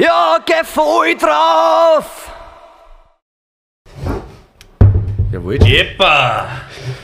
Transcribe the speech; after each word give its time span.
Ja, 0.00 0.38
geh 0.46 0.64
voll 0.64 1.14
drauf! 1.14 2.32
Jawohl. 5.30 5.62
Jeppa! 5.62 6.48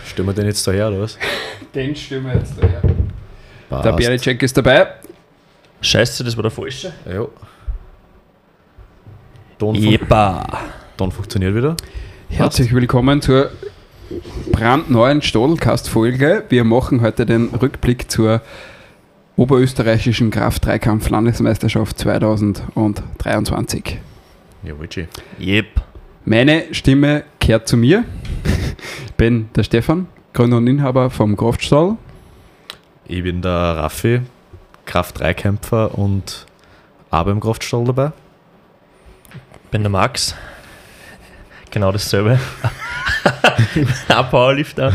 Stellen 0.06 0.28
wir 0.28 0.32
den 0.32 0.46
jetzt 0.46 0.66
da 0.66 0.72
her, 0.72 0.88
oder 0.88 1.02
was? 1.02 1.18
Den 1.74 1.94
stimmen 1.94 2.24
wir 2.28 2.36
jetzt 2.36 2.54
daher. 2.58 2.80
Der 2.80 3.90
Passt. 3.92 3.98
Bärcheck 3.98 4.42
ist 4.42 4.56
dabei. 4.56 4.86
Scheiße, 5.82 6.24
das 6.24 6.34
war 6.38 6.42
der 6.44 6.50
falsche. 6.50 6.94
Ja. 7.04 7.26
Fun 9.58 9.74
Jeppa! 9.74 10.60
Ton 10.96 11.12
funktioniert 11.12 11.54
wieder. 11.54 11.76
Herzlich 12.30 12.72
willkommen 12.72 13.20
zur 13.20 13.50
brandneuen 14.52 15.20
Stadelcast-Folge. 15.20 16.44
Wir 16.48 16.64
machen 16.64 17.02
heute 17.02 17.26
den 17.26 17.48
Rückblick 17.48 18.10
zur 18.10 18.40
oberösterreichischen 19.36 20.30
Kraft-Dreikampf-Landesmeisterschaft 20.30 21.98
2023. 21.98 23.98
Jawohl, 24.62 24.86
G. 24.88 25.06
Jep. 25.38 25.80
Meine 26.24 26.64
Stimme 26.72 27.24
kehrt 27.38 27.68
zu 27.68 27.76
mir. 27.76 28.04
Ich 29.06 29.12
bin 29.14 29.48
der 29.54 29.62
Stefan, 29.62 30.08
Gründer 30.32 30.56
und 30.58 30.66
Inhaber 30.66 31.10
vom 31.10 31.36
Kraftstall. 31.36 31.96
Ich 33.06 33.22
bin 33.22 33.42
der 33.42 33.52
Raffi, 33.52 34.22
Kraft-3-Kämpfer 34.86 35.96
und 35.96 36.46
auch 37.10 37.24
beim 37.24 37.38
Kraftstall 37.40 37.84
dabei. 37.84 38.12
Bin 39.70 39.82
der 39.82 39.90
Max. 39.90 40.34
Genau 41.70 41.92
dasselbe. 41.92 42.38
Ein 44.08 44.30
Powerlifter. 44.30 44.92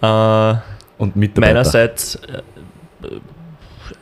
Äh, 0.00 0.54
Und 0.98 1.16
Mitarbeiter. 1.16 1.54
meinerseits 1.54 2.14
äh, 2.16 2.42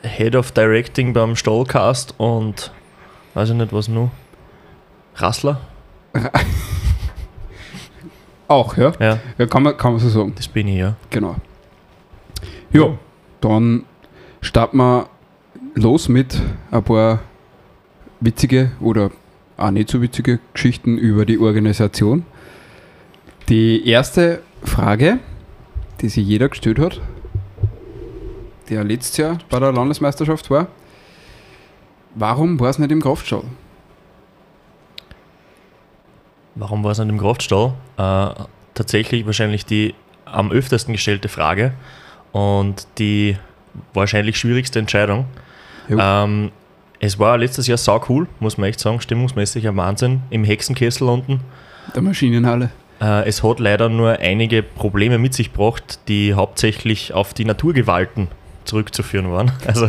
Head 0.03 0.35
of 0.35 0.51
Directing 0.51 1.13
beim 1.13 1.35
Stallcast 1.35 2.13
und 2.17 2.71
weiß 3.33 3.49
ich 3.49 3.55
nicht 3.55 3.73
was 3.73 3.87
nur. 3.87 4.11
Rassler? 5.15 5.59
Auch, 8.47 8.77
ja? 8.77 8.93
Ja, 8.99 9.19
Ja, 9.37 9.45
kann 9.45 9.63
man, 9.63 9.75
kann 9.77 9.91
man 9.93 9.99
so 9.99 10.09
sagen. 10.09 10.33
das 10.35 10.47
bin 10.47 10.67
ich, 10.67 10.77
ja. 10.77 10.95
Genau. 11.09 11.35
Ja, 12.71 12.97
dann 13.41 13.83
starten 14.41 14.77
wir 14.77 15.07
los 15.75 16.07
mit 16.07 16.39
ein 16.71 16.83
paar 16.83 17.19
witzige 18.19 18.71
oder 18.79 19.11
auch 19.57 19.71
nicht 19.71 19.89
so 19.89 20.01
witzige 20.01 20.39
Geschichten 20.53 20.97
über 20.97 21.25
die 21.25 21.39
Organisation. 21.39 22.25
Die 23.49 23.87
erste 23.87 24.41
Frage, 24.63 25.19
die 26.01 26.09
sich 26.09 26.25
jeder 26.27 26.49
gestellt 26.49 26.79
hat, 26.79 27.01
der 28.69 28.83
letztes 28.83 29.17
Jahr 29.17 29.37
bei 29.49 29.59
der 29.59 29.71
Landesmeisterschaft 29.71 30.49
war, 30.49 30.67
warum 32.15 32.59
war 32.59 32.69
es 32.69 32.79
nicht 32.79 32.91
im 32.91 33.01
Kraftstall? 33.01 33.43
Warum 36.55 36.83
war 36.83 36.91
es 36.91 36.99
nicht 36.99 37.09
im 37.09 37.19
Kraftstall? 37.19 37.73
Äh, 37.97 38.29
tatsächlich 38.73 39.25
wahrscheinlich 39.25 39.65
die 39.65 39.93
am 40.25 40.51
öftesten 40.51 40.93
gestellte 40.93 41.29
Frage 41.29 41.73
und 42.31 42.87
die 42.97 43.37
wahrscheinlich 43.93 44.37
schwierigste 44.37 44.79
Entscheidung. 44.79 45.25
Ähm, 45.89 46.51
es 46.99 47.19
war 47.19 47.37
letztes 47.37 47.67
Jahr 47.67 47.77
sau 47.77 48.03
cool, 48.09 48.27
muss 48.39 48.57
man 48.57 48.69
echt 48.69 48.79
sagen, 48.79 48.99
stimmungsmäßig 49.01 49.67
ein 49.67 49.77
Wahnsinn 49.77 50.21
im 50.29 50.43
Hexenkessel 50.43 51.07
unten. 51.07 51.41
Der 51.95 52.01
Maschinenhalle. 52.01 52.71
Äh, 52.99 53.27
es 53.27 53.43
hat 53.43 53.59
leider 53.59 53.89
nur 53.89 54.19
einige 54.19 54.63
Probleme 54.63 55.17
mit 55.17 55.33
sich 55.33 55.51
gebracht, 55.51 55.99
die 56.07 56.33
hauptsächlich 56.33 57.13
auf 57.13 57.33
die 57.33 57.45
Naturgewalten 57.45 58.27
zurückzuführen 58.67 59.31
waren. 59.31 59.51
Also 59.65 59.85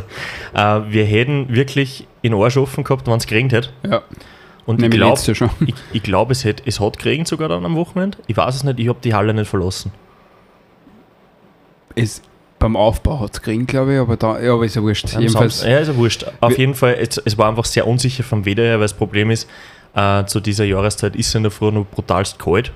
äh, 0.54 0.90
wir 0.92 1.04
hätten 1.04 1.54
wirklich 1.54 2.06
in 2.22 2.34
Arsch 2.34 2.56
offen 2.56 2.84
gehabt, 2.84 3.06
wenn 3.06 3.14
es 3.14 3.26
geregnet 3.26 3.52
hätte. 3.52 3.68
Ja, 3.88 4.02
Und 4.66 4.76
ich 4.76 4.82
nämlich 4.82 5.00
glaube, 5.00 5.20
Jahr 5.20 5.34
schon. 5.34 5.50
ich, 5.66 5.74
ich 5.92 6.02
glaube, 6.02 6.32
es, 6.32 6.44
hat- 6.44 6.62
es 6.66 6.80
hat 6.80 6.98
geregnet 6.98 7.28
sogar 7.28 7.48
dann 7.48 7.64
am 7.64 7.76
Wochenende. 7.76 8.18
Ich 8.26 8.36
weiß 8.36 8.54
es 8.54 8.64
nicht, 8.64 8.78
ich 8.80 8.88
habe 8.88 8.98
die 9.02 9.14
Halle 9.14 9.34
nicht 9.34 9.48
verlassen. 9.48 9.92
Es, 11.94 12.22
beim 12.58 12.76
Aufbau 12.76 13.20
hat 13.20 13.34
es 13.34 13.42
gekriegt, 13.42 13.68
glaube 13.68 13.94
ich, 13.94 14.00
aber 14.00 14.16
da, 14.16 14.40
ja, 14.40 14.52
aber 14.54 14.64
ist 14.64 14.76
ja 14.76 14.82
wurscht. 14.82 15.14
Am 15.14 15.20
Jedenfalls, 15.22 15.58
Samstag- 15.60 15.70
Ja, 15.70 15.78
ist 15.78 15.88
ja 15.88 15.96
wurscht. 15.96 16.26
Auf 16.40 16.58
jeden 16.58 16.74
Fall, 16.74 16.96
es, 17.00 17.18
es 17.18 17.36
war 17.38 17.48
einfach 17.48 17.64
sehr 17.64 17.86
unsicher 17.86 18.22
vom 18.22 18.44
Wetter 18.44 18.62
her, 18.62 18.74
weil 18.74 18.80
das 18.84 18.94
Problem 18.94 19.30
ist, 19.30 19.48
äh, 19.94 20.24
zu 20.26 20.40
dieser 20.40 20.64
Jahreszeit 20.64 21.16
ist 21.16 21.28
es 21.28 21.34
in 21.34 21.42
der 21.44 21.52
Früh 21.52 21.70
noch 21.70 21.86
brutalst 21.86 22.38
kalt. 22.38 22.72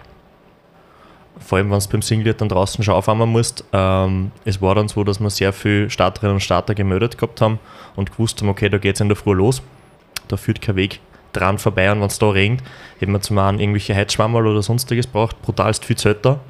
Vor 1.39 1.59
allem, 1.59 1.71
wenn 1.71 1.79
du 1.79 1.89
beim 1.89 2.03
Singlet 2.03 2.41
dann 2.41 2.49
draußen 2.49 2.85
schon 2.85 2.95
aufwärmen 2.95 3.29
musst. 3.29 3.65
Ähm, 3.73 4.33
es 4.45 4.61
war 4.61 4.75
dann 4.75 4.89
so, 4.89 5.03
dass 5.05 5.21
wir 5.21 5.31
sehr 5.31 5.53
viel 5.53 5.91
Starterinnen 5.91 6.35
und 6.35 6.41
Starter 6.41 6.75
gemeldet 6.75 7.19
gehabt 7.19 7.41
haben 7.41 7.59
und 7.97 8.13
gewusst 8.13 8.41
haben, 8.41 8.49
okay, 8.49 8.69
da 8.69 8.79
geht 8.79 8.97
es 8.97 9.01
in 9.01 9.09
der 9.09 9.17
Früh 9.17 9.35
los. 9.35 9.63
Da 10.29 10.37
führt 10.37 10.61
kein 10.61 10.77
Weg 10.77 11.01
dran 11.33 11.59
vorbei 11.59 11.91
und 11.91 12.01
wenn 12.01 12.07
es 12.07 12.19
da 12.19 12.31
regnet, 12.31 12.63
hätten 12.99 13.13
wir 13.13 13.21
zum 13.21 13.39
einen 13.39 13.59
irgendwelche 13.59 13.95
Heizschwammerl 13.95 14.47
oder 14.47 14.63
sonstiges 14.63 15.07
braucht, 15.07 15.41
brutalst 15.43 15.85
viel 15.85 15.97
Zelter, 15.97 16.41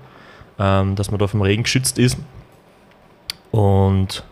ähm, 0.58 0.96
dass 0.96 1.10
man 1.10 1.18
da 1.18 1.26
vom 1.26 1.42
Regen 1.42 1.62
geschützt 1.62 1.98
ist. 1.98 2.18
Und 3.50 4.24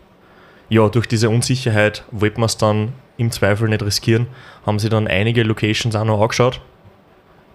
ja, 0.69 0.89
durch 0.89 1.07
diese 1.07 1.29
Unsicherheit 1.29 2.03
wollte 2.11 2.39
man 2.39 2.47
es 2.47 2.57
dann 2.57 2.93
im 3.17 3.31
Zweifel 3.31 3.69
nicht 3.69 3.83
riskieren, 3.83 4.27
haben 4.65 4.79
sie 4.79 4.89
dann 4.89 5.07
einige 5.07 5.43
Locations 5.43 5.95
auch 5.95 6.05
noch 6.05 6.21
angeschaut. 6.21 6.59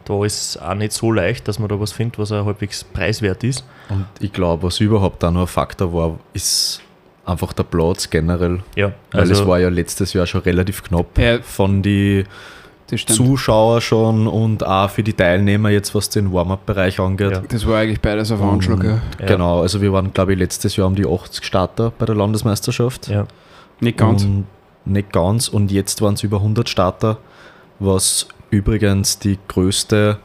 Da 0.06 0.25
ist 0.25 0.50
es 0.56 0.62
auch 0.62 0.75
nicht 0.75 0.93
so 0.93 1.12
leicht, 1.12 1.47
dass 1.49 1.59
man 1.59 1.69
da 1.69 1.78
was 1.78 1.93
findet, 1.93 2.19
was 2.19 2.33
auch 2.33 2.47
halbwegs 2.47 2.84
preiswert 2.84 3.44
ist. 3.44 3.65
Und 3.91 4.06
ich 4.21 4.33
glaube, 4.33 4.62
was 4.62 4.81
überhaupt 4.81 5.22
auch 5.25 5.31
noch 5.31 5.43
ein 5.43 5.47
Faktor 5.47 5.93
war, 5.93 6.19
ist 6.33 6.81
einfach 7.25 7.53
der 7.53 7.65
Platz 7.65 8.09
generell. 8.09 8.61
Ja, 8.77 8.93
Weil 9.11 9.21
also 9.22 9.33
es 9.33 9.47
war 9.47 9.59
ja 9.59 9.69
letztes 9.69 10.12
Jahr 10.12 10.27
schon 10.27 10.43
relativ 10.43 10.83
knapp 10.84 11.19
Ja. 11.19 11.41
von 11.43 11.83
die. 11.83 12.25
Zuschauer 12.89 13.81
schon 13.81 14.28
und 14.28 14.65
auch 14.65 14.89
für 14.91 15.03
die 15.03 15.12
Teilnehmer 15.12 15.71
jetzt, 15.71 15.93
was 15.97 16.09
den 16.09 16.33
Warm-Up-Bereich 16.33 17.00
angeht. 17.00 17.33
Ja. 17.33 17.41
Das 17.49 17.66
war 17.66 17.78
eigentlich 17.78 18.00
beides 18.00 18.31
auf 18.31 18.41
Anschlag. 18.41 18.84
Ja. 18.84 19.00
Genau, 19.27 19.61
also 19.62 19.81
wir 19.81 19.93
waren, 19.93 20.12
glaube 20.12 20.34
ich, 20.34 20.39
letztes 20.39 20.77
Jahr 20.77 20.87
um 20.87 20.95
die 20.95 21.05
80 21.05 21.45
Starter 21.45 21.93
bei 21.99 22.06
der 22.06 22.15
Landesmeisterschaft. 22.15 23.09
ja, 23.09 23.27
Nicht 23.81 23.99
ganz. 23.99 24.22
Und 24.25 24.45
nicht 24.84 25.12
ganz. 25.12 25.49
Und 25.49 25.72
jetzt 25.72 26.00
waren 26.00 26.15
es 26.15 26.22
über 26.22 26.37
100 26.37 26.69
Starter, 26.69 27.19
was 27.81 28.28
übrigens 28.51 29.19
die 29.19 29.39
größte 29.49 30.19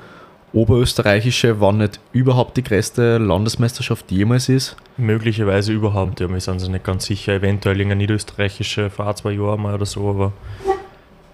oberösterreichische, 0.53 1.61
wann 1.61 1.77
nicht 1.77 1.99
überhaupt 2.11 2.57
die 2.57 2.63
größte 2.63 3.17
Landesmeisterschaft 3.17 4.11
jemals 4.11 4.49
ist. 4.49 4.75
möglicherweise 4.97 5.71
überhaupt. 5.71 6.19
Ja, 6.19 6.29
wir 6.29 6.39
sind 6.39 6.55
uns 6.55 6.67
nicht 6.67 6.83
ganz 6.83 7.05
sicher. 7.05 7.33
Eventuell 7.33 7.77
irgendeine 7.77 7.99
niederösterreichische 7.99 8.89
vor 8.89 9.07
ein, 9.07 9.15
zwei 9.15 9.31
Jahren 9.31 9.61
mal 9.61 9.73
oder 9.73 9.85
so, 9.85 10.09
aber 10.09 10.33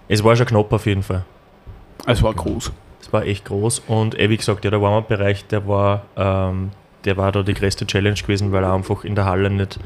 es 0.06 0.22
war 0.22 0.36
schon 0.36 0.46
knapp 0.46 0.72
auf 0.72 0.86
jeden 0.86 1.02
Fall. 1.02 1.24
Es 2.06 2.22
war 2.22 2.32
groß. 2.32 2.72
Es 3.00 3.12
war 3.12 3.24
echt 3.24 3.44
groß 3.44 3.80
und 3.86 4.18
eh, 4.18 4.30
wie 4.30 4.36
gesagt, 4.36 4.64
ja, 4.64 4.70
der 4.70 4.80
Warm-Up-Bereich, 4.80 5.46
der 5.46 5.66
war, 5.68 6.02
ähm, 6.16 6.70
der 7.04 7.16
war 7.16 7.32
da 7.32 7.42
die 7.42 7.54
größte 7.54 7.86
Challenge 7.86 8.16
gewesen, 8.16 8.52
weil 8.52 8.64
er 8.64 8.72
einfach 8.72 9.04
in 9.04 9.14
der 9.14 9.24
Halle 9.24 9.50
nicht, 9.50 9.78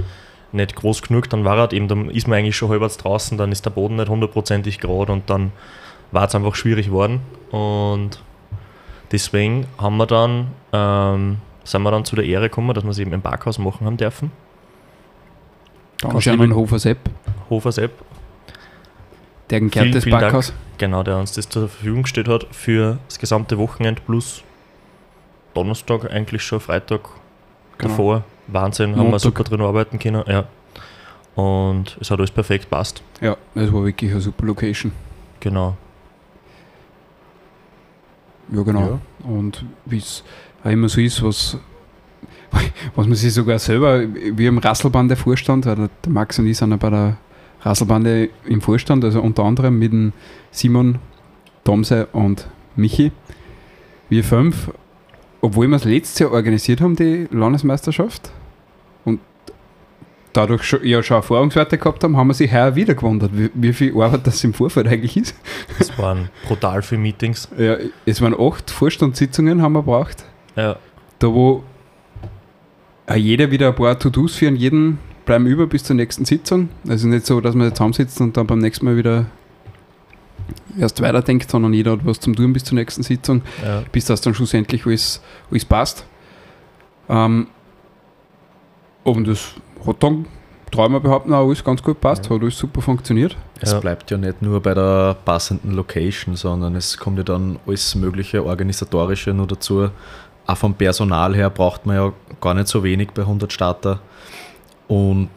nicht 0.53 0.77
groß 0.77 1.03
genug 1.03 1.29
dann 1.31 1.45
war. 1.45 1.59
Halt 1.59 1.73
eben, 1.73 1.89
dann 1.89 2.11
ist 2.11 2.29
man 2.29 2.39
eigentlich 2.39 2.57
schon 2.57 2.71
halbwegs 2.71 2.99
draußen, 2.99 3.39
dann 3.39 3.53
ist 3.53 3.65
der 3.65 3.71
Boden 3.71 3.97
nicht 3.97 4.09
hundertprozentig 4.09 4.79
gerade 4.79 5.13
und 5.13 5.29
dann 5.29 5.53
war 6.13 6.27
es 6.27 6.35
einfach 6.35 6.55
schwierig 6.55 6.87
geworden. 6.87 7.21
Und 7.51 8.23
deswegen 9.11 9.67
haben 9.79 9.97
wir 9.97 10.07
dann, 10.07 10.49
ähm, 10.73 11.39
sind 11.65 11.83
wir 11.83 11.91
dann 11.91 12.05
zu 12.05 12.17
der 12.17 12.25
Ehre 12.25 12.49
gekommen, 12.49 12.73
dass 12.75 12.85
wir 12.85 12.91
es 12.91 12.99
eben 12.99 13.13
im 13.13 13.23
Parkhaus 13.23 13.59
machen 13.59 13.87
haben 13.87 13.97
dürfen. 13.97 14.31
Dankeschön 15.99 16.41
an 16.41 16.55
Hofer 16.55 16.79
Sepp, 16.79 16.99
Hofer 17.49 17.71
Sepp, 17.73 17.93
der 19.51 19.59
vielen 19.61 19.71
Dank. 19.71 20.11
Backhaus. 20.11 20.53
Genau, 20.79 21.03
der 21.05 21.17
uns 21.19 21.33
das 21.33 21.49
zur 21.49 21.69
Verfügung 21.69 22.03
gestellt 22.03 22.27
hat 22.27 22.47
für 22.51 22.99
das 23.07 23.19
gesamte 23.21 23.57
Wochenende 23.59 24.03
plus 24.05 24.43
Donnerstag, 25.55 26.11
eigentlich 26.11 26.43
schon 26.43 26.59
Freitag 26.61 27.03
Genau. 27.79 27.91
davor. 27.91 28.25
Wahnsinn, 28.49 28.93
haben 28.93 28.99
wir 28.99 29.03
Montag. 29.05 29.21
super 29.21 29.45
drin 29.45 29.61
arbeiten 29.61 29.99
können. 29.99 30.25
Ja. 30.27 30.45
Und 31.41 31.97
es 32.01 32.11
hat 32.11 32.19
alles 32.19 32.31
perfekt 32.33 32.69
passt. 32.69 33.03
Ja, 33.21 33.37
es 33.55 33.73
war 33.73 33.85
wirklich 33.85 34.11
eine 34.11 34.21
super 34.21 34.45
Location. 34.47 34.91
Genau. 35.41 35.77
Ja, 38.55 38.63
genau. 38.63 39.01
Ja. 39.25 39.29
Und 39.29 39.65
wie 39.87 39.99
es 39.99 40.23
auch 40.63 40.71
immer 40.71 40.89
so 40.89 41.01
ist, 41.01 41.23
was, 41.23 41.59
was 42.95 43.07
man 43.07 43.17
sich 43.17 43.33
sogar 43.33 43.59
selber, 43.59 44.03
wir 44.03 44.49
im 44.49 44.59
Rasselband 44.59 45.11
der 45.11 45.17
Vorstand, 45.17 45.65
der 45.65 45.89
Max 46.09 46.39
und 46.39 46.47
ich 46.47 46.59
sind 46.59 46.71
ja 46.71 46.77
bei 46.77 46.91
der 46.91 47.17
Rasselbande 47.63 48.31
im 48.45 48.61
Vorstand, 48.61 49.05
also 49.05 49.21
unter 49.21 49.45
anderem 49.45 49.79
mit 49.79 49.93
dem 49.93 50.13
Simon, 50.51 50.99
Tomse 51.65 52.07
und 52.13 52.49
Michi. 52.77 53.13
Wir 54.09 54.25
fünf, 54.25 54.71
obwohl 55.41 55.69
wir 55.69 55.77
es 55.77 55.85
letztes 55.85 56.19
Jahr 56.19 56.33
organisiert 56.33 56.81
haben, 56.81 56.97
die 56.97 57.29
Landesmeisterschaft, 57.31 58.33
dadurch 60.33 60.63
schon, 60.65 60.85
ja 60.85 61.03
schon 61.03 61.17
Erfahrungswerte 61.17 61.79
gehabt 61.79 62.03
haben, 62.05 62.17
haben 62.17 62.29
wir 62.29 62.35
sich 62.35 62.51
heuer 62.53 62.75
wieder 62.75 62.95
gewundert, 62.95 63.31
wie, 63.35 63.51
wie 63.55 63.73
viel 63.73 63.93
Arbeit 64.01 64.27
das 64.27 64.43
im 64.45 64.55
Vorfeld 64.55 64.87
eigentlich 64.89 65.17
ist. 65.17 65.35
Es 65.79 65.97
waren 65.99 66.31
brutal 66.47 66.83
viele 66.83 67.01
Meetings. 67.01 67.49
Ja, 67.59 67.77
es 68.07 68.21
waren 68.23 68.35
acht 68.39 68.71
Vorstandssitzungen, 68.71 69.63
haben 69.63 69.73
wir 69.75 69.83
braucht. 69.83 70.25
Ja, 70.57 70.77
Da 71.19 71.29
wo 71.29 71.63
auch 73.07 73.15
jeder 73.15 73.51
wieder 73.51 73.69
ein 73.69 73.75
paar 73.75 73.99
To-Dos 73.99 74.37
für 74.37 74.49
jeden 74.51 74.99
bleiben 75.25 75.47
über 75.47 75.67
bis 75.67 75.85
zur 75.85 75.97
nächsten 75.97 76.25
Sitzung. 76.25 76.69
Also 76.89 77.09
nicht 77.09 77.27
so, 77.27 77.41
dass 77.41 77.55
wir 77.55 77.73
zusammensitzen 77.75 78.27
und 78.27 78.37
dann 78.37 78.47
beim 78.47 78.59
nächsten 78.59 78.85
Mal 78.87 78.97
wieder 78.97 79.27
erst 80.79 81.01
weiterdenkt, 81.03 81.51
sondern 81.51 81.73
jeder 81.75 81.93
hat 81.93 82.01
was 82.07 82.21
zum 82.21 82.35
Tun 82.35 82.53
bis 82.53 82.65
zur 82.65 82.77
nächsten 82.77 83.03
Sitzung, 83.03 83.43
Ja. 83.65 83.83
bis 83.93 84.07
das 84.07 84.21
dann 84.21 84.35
schlussendlich 84.35 84.87
alles, 84.87 85.21
alles 85.51 85.65
passt. 85.65 86.07
Ähm, 87.09 87.47
und 89.05 89.27
das 89.29 89.55
hat 89.87 90.03
dann, 90.03 90.27
wir 90.75 91.01
behaupten, 91.01 91.33
auch 91.35 91.47
alles 91.47 91.63
ganz 91.63 91.83
gut 91.83 92.01
passt, 92.01 92.31
hat 92.31 92.43
alles 92.43 92.57
super 92.57 92.81
funktioniert. 92.81 93.37
Es 93.61 93.73
Ja. 93.73 93.81
bleibt 93.81 94.11
ja 94.11 94.17
nicht 94.17 94.43
nur 94.43 94.61
bei 94.61 94.75
der 94.75 95.17
passenden 95.25 95.73
Location, 95.73 96.35
sondern 96.37 96.75
es 96.77 96.97
kommt 96.97 97.19
ja 97.19 97.25
dann 97.25 97.59
alles 97.67 97.95
mögliche 97.95 98.45
organisatorische 98.45 99.33
nur 99.33 99.47
dazu. 99.47 99.89
Auch 100.47 100.57
vom 100.57 100.75
Personal 100.75 101.35
her 101.35 101.51
braucht 101.51 101.87
man 101.87 101.97
ja 101.97 102.13
gar 102.41 102.55
nicht 102.55 102.69
so 102.69 102.83
wenig 102.83 103.11
bei 103.13 103.23
100 103.23 103.53
Starter. 103.53 104.01
Und 104.89 105.31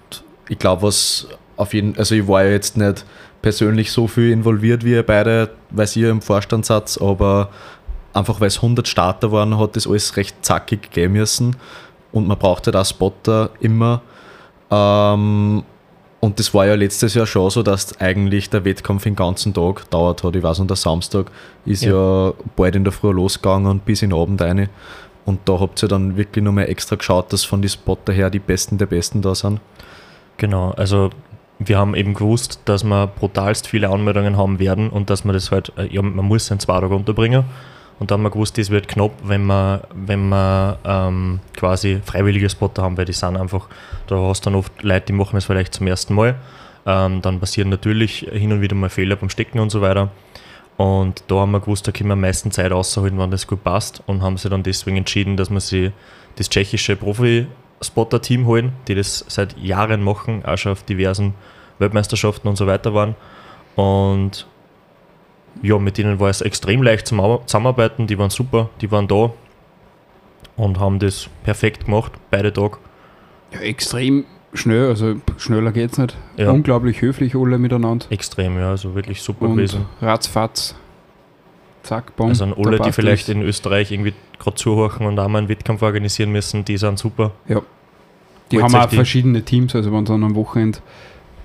ich 0.50 0.58
glaube, 0.58 0.84
was 0.84 1.28
auf 1.58 1.74
jeden 1.74 1.98
also 1.98 2.16
ich 2.16 2.28
war 2.28 2.44
ja 2.44 2.52
jetzt 2.52 2.78
nicht 2.78 3.06
persönlich 3.42 3.92
so 3.92 4.08
viel 4.08 4.32
involviert 4.32 4.84
wie 4.84 4.92
ihr 4.94 5.04
beide, 5.04 5.52
weil 5.70 5.88
ihr 5.96 6.10
im 6.10 6.22
Vorstand 6.22 6.66
seid, 6.66 7.00
aber 7.00 7.50
einfach 8.14 8.42
weil 8.42 8.48
es 8.48 8.58
100 8.58 8.88
Starter 8.88 9.32
waren, 9.32 9.60
hat 9.60 9.76
das 9.76 9.88
alles 9.88 10.18
recht 10.18 10.44
zackig 10.44 10.90
gehen 10.92 11.12
müssen. 11.14 11.56
Und 12.12 12.28
man 12.28 12.40
brauchte 12.40 12.72
da 12.72 12.84
Spotter 12.84 13.52
immer. 13.60 14.02
Ähm, 14.72 15.64
und 16.20 16.40
das 16.40 16.54
war 16.54 16.66
ja 16.66 16.76
letztes 16.76 17.14
Jahr 17.14 17.28
schon 17.28 17.50
so, 17.50 17.62
dass 17.62 18.00
eigentlich 18.00 18.50
der 18.50 18.66
Wettkampf 18.66 19.04
den 19.04 19.16
ganzen 19.16 19.54
Tag 19.54 19.90
dauert 19.92 20.24
hat. 20.24 20.36
Ich 20.36 20.42
weiß, 20.42 20.60
und 20.60 20.70
der 20.70 20.78
Samstag 20.78 21.32
ist 21.66 21.84
ja. 21.84 22.34
bald 22.56 22.76
in 22.76 22.84
der 22.84 22.94
Früh 22.94 23.12
losgegangen 23.12 23.70
und 23.70 23.86
bis 23.86 24.02
in 24.02 24.10
den 24.10 24.20
Abend 24.20 24.42
rein. 24.42 24.70
Und 25.26 25.42
da 25.46 25.60
habt 25.60 25.84
ihr 25.84 25.88
dann 25.88 26.18
wirklich 26.18 26.44
nochmal 26.44 26.70
extra 26.70 26.96
geschaut, 26.96 27.32
dass 27.34 27.44
von 27.44 27.62
den 27.62 27.70
Spotter 27.70 28.14
her 28.14 28.30
die 28.30 28.40
Besten 28.40 28.78
der 28.78 28.86
Besten 28.86 29.22
da 29.22 29.36
sind. 29.36 29.60
Genau, 30.38 30.72
also 30.72 31.10
wir 31.60 31.78
haben 31.78 31.96
eben 31.96 32.14
gewusst, 32.14 32.60
dass 32.66 32.84
wir 32.84 33.08
brutalst 33.08 33.68
viele 33.68 33.90
Anmeldungen 33.90 34.38
haben 34.38 34.60
werden 34.60 34.90
und 34.90 35.10
dass 35.10 35.24
man 35.26 35.34
das 35.34 35.52
halt, 35.52 35.72
äh, 35.78 35.88
ja, 35.94 36.02
man 36.02 36.26
muss 36.26 36.50
in 36.52 36.60
zwei 36.60 36.80
Tage 36.80 36.96
unterbringen. 36.96 37.46
Und 38.00 38.12
dann 38.12 38.20
haben 38.20 38.24
wir 38.24 38.32
gewusst, 38.32 38.58
das 38.58 38.70
wird 38.70 38.88
knapp, 38.88 39.12
wenn 39.24 39.46
wir, 39.46 39.84
wenn 39.94 40.28
wir 40.30 40.78
ähm, 40.84 41.40
quasi 41.56 42.02
freiwillige 42.04 42.50
Spotter 42.50 42.84
haben, 42.84 42.98
weil 42.98 43.06
die 43.06 43.14
sind 43.14 43.38
einfach, 43.38 43.68
da 44.08 44.18
hast 44.18 44.46
du 44.46 44.50
dann 44.50 44.60
oft 44.60 44.84
Leute, 44.84 45.08
die 45.08 45.14
machen 45.14 45.36
das 45.36 45.46
vielleicht 45.46 45.74
zum 45.74 45.88
ersten 45.88 46.14
Mal. 46.14 46.36
Ähm, 46.86 47.22
dann 47.22 47.40
passieren 47.40 47.70
natürlich 47.70 48.28
hin 48.32 48.52
und 48.52 48.62
wieder 48.62 48.76
mal 48.76 48.90
Fehler 48.90 49.16
beim 49.16 49.30
Stecken 49.30 49.60
und 49.60 49.70
so 49.70 49.82
weiter. 49.82 50.12
Und 50.78 51.24
da 51.28 51.36
haben 51.36 51.52
wir 51.52 51.62
gewusst, 51.62 51.88
da 51.88 51.92
können 51.92 52.10
wir 52.10 52.14
am 52.14 52.22
meisten 52.22 52.52
Zeit 52.52 52.72
rausholen, 52.72 53.18
wenn 53.18 53.32
das 53.32 53.48
gut 53.48 53.64
passt. 53.64 54.04
Und 54.08 54.22
haben 54.22 54.38
sie 54.38 54.50
dann 54.50 54.64
deswegen 54.64 54.98
entschieden, 54.98 55.38
dass 55.38 55.50
wir 55.50 55.62
sie 55.62 55.92
das 56.36 56.50
tschechische 56.50 56.98
Profi-Spotter-Team 56.98 58.46
holen, 58.46 58.74
die 58.88 58.96
das 58.96 59.24
seit 59.30 59.58
Jahren 59.58 60.04
machen, 60.04 60.44
auch 60.44 60.58
schon 60.58 60.74
auf 60.74 60.84
diversen 60.84 61.34
Weltmeisterschaften 61.80 62.50
und 62.50 62.58
so 62.58 62.68
weiter 62.68 62.94
waren. 62.94 63.16
Und 63.76 64.48
ja, 65.62 65.78
mit 65.80 65.98
denen 65.98 66.20
war 66.20 66.30
es 66.30 66.42
extrem 66.42 66.84
leicht 66.84 67.08
zum 67.08 67.20
Zusammenarbeiten, 67.46 68.08
die 68.08 68.18
waren 68.18 68.30
super, 68.30 68.70
die 68.82 68.92
waren 68.92 69.08
da 69.08 69.32
und 70.58 70.80
haben 70.80 71.00
das 71.00 71.30
perfekt 71.44 71.86
gemacht, 71.86 72.12
beide 72.32 72.52
Tage. 72.54 72.78
Ja, 73.54 73.60
extrem 73.62 74.26
schnell, 74.54 74.88
also 74.88 75.16
schneller 75.38 75.72
geht's 75.72 75.98
nicht. 75.98 76.16
Ja. 76.38 76.52
Unglaublich 76.52 77.02
höflich 77.02 77.36
alle 77.36 77.58
miteinander. 77.58 78.06
Extrem, 78.10 78.58
ja, 78.58 78.70
also 78.70 78.96
wirklich 78.96 79.22
super 79.22 79.46
Und 79.46 79.56
gewesen. 79.58 79.86
ratzfatz, 80.02 80.76
zack, 81.84 82.16
bumm. 82.16 82.30
Also 82.30 82.46
an 82.46 82.54
alle, 82.54 82.80
die 82.80 82.92
vielleicht 82.92 83.30
in 83.30 83.42
Österreich 83.42 83.92
irgendwie 83.92 84.14
gerade 84.40 84.56
zuhören 84.56 85.06
und 85.08 85.20
auch 85.20 85.28
mal 85.28 85.40
einen 85.40 85.50
Wettkampf 85.50 85.82
organisieren 85.82 86.32
müssen, 86.32 86.64
die 86.66 86.78
sind 86.78 87.00
super. 87.00 87.32
Die 88.52 88.58
holt 88.62 88.64
haben 88.64 88.76
auch 88.76 88.86
die- 88.90 88.96
verschiedene 88.96 89.44
Teams, 89.44 89.76
also 89.76 89.92
wenn 89.92 90.04
es 90.04 90.08
dann 90.10 90.24
am 90.24 90.36
Wochenende 90.36 90.80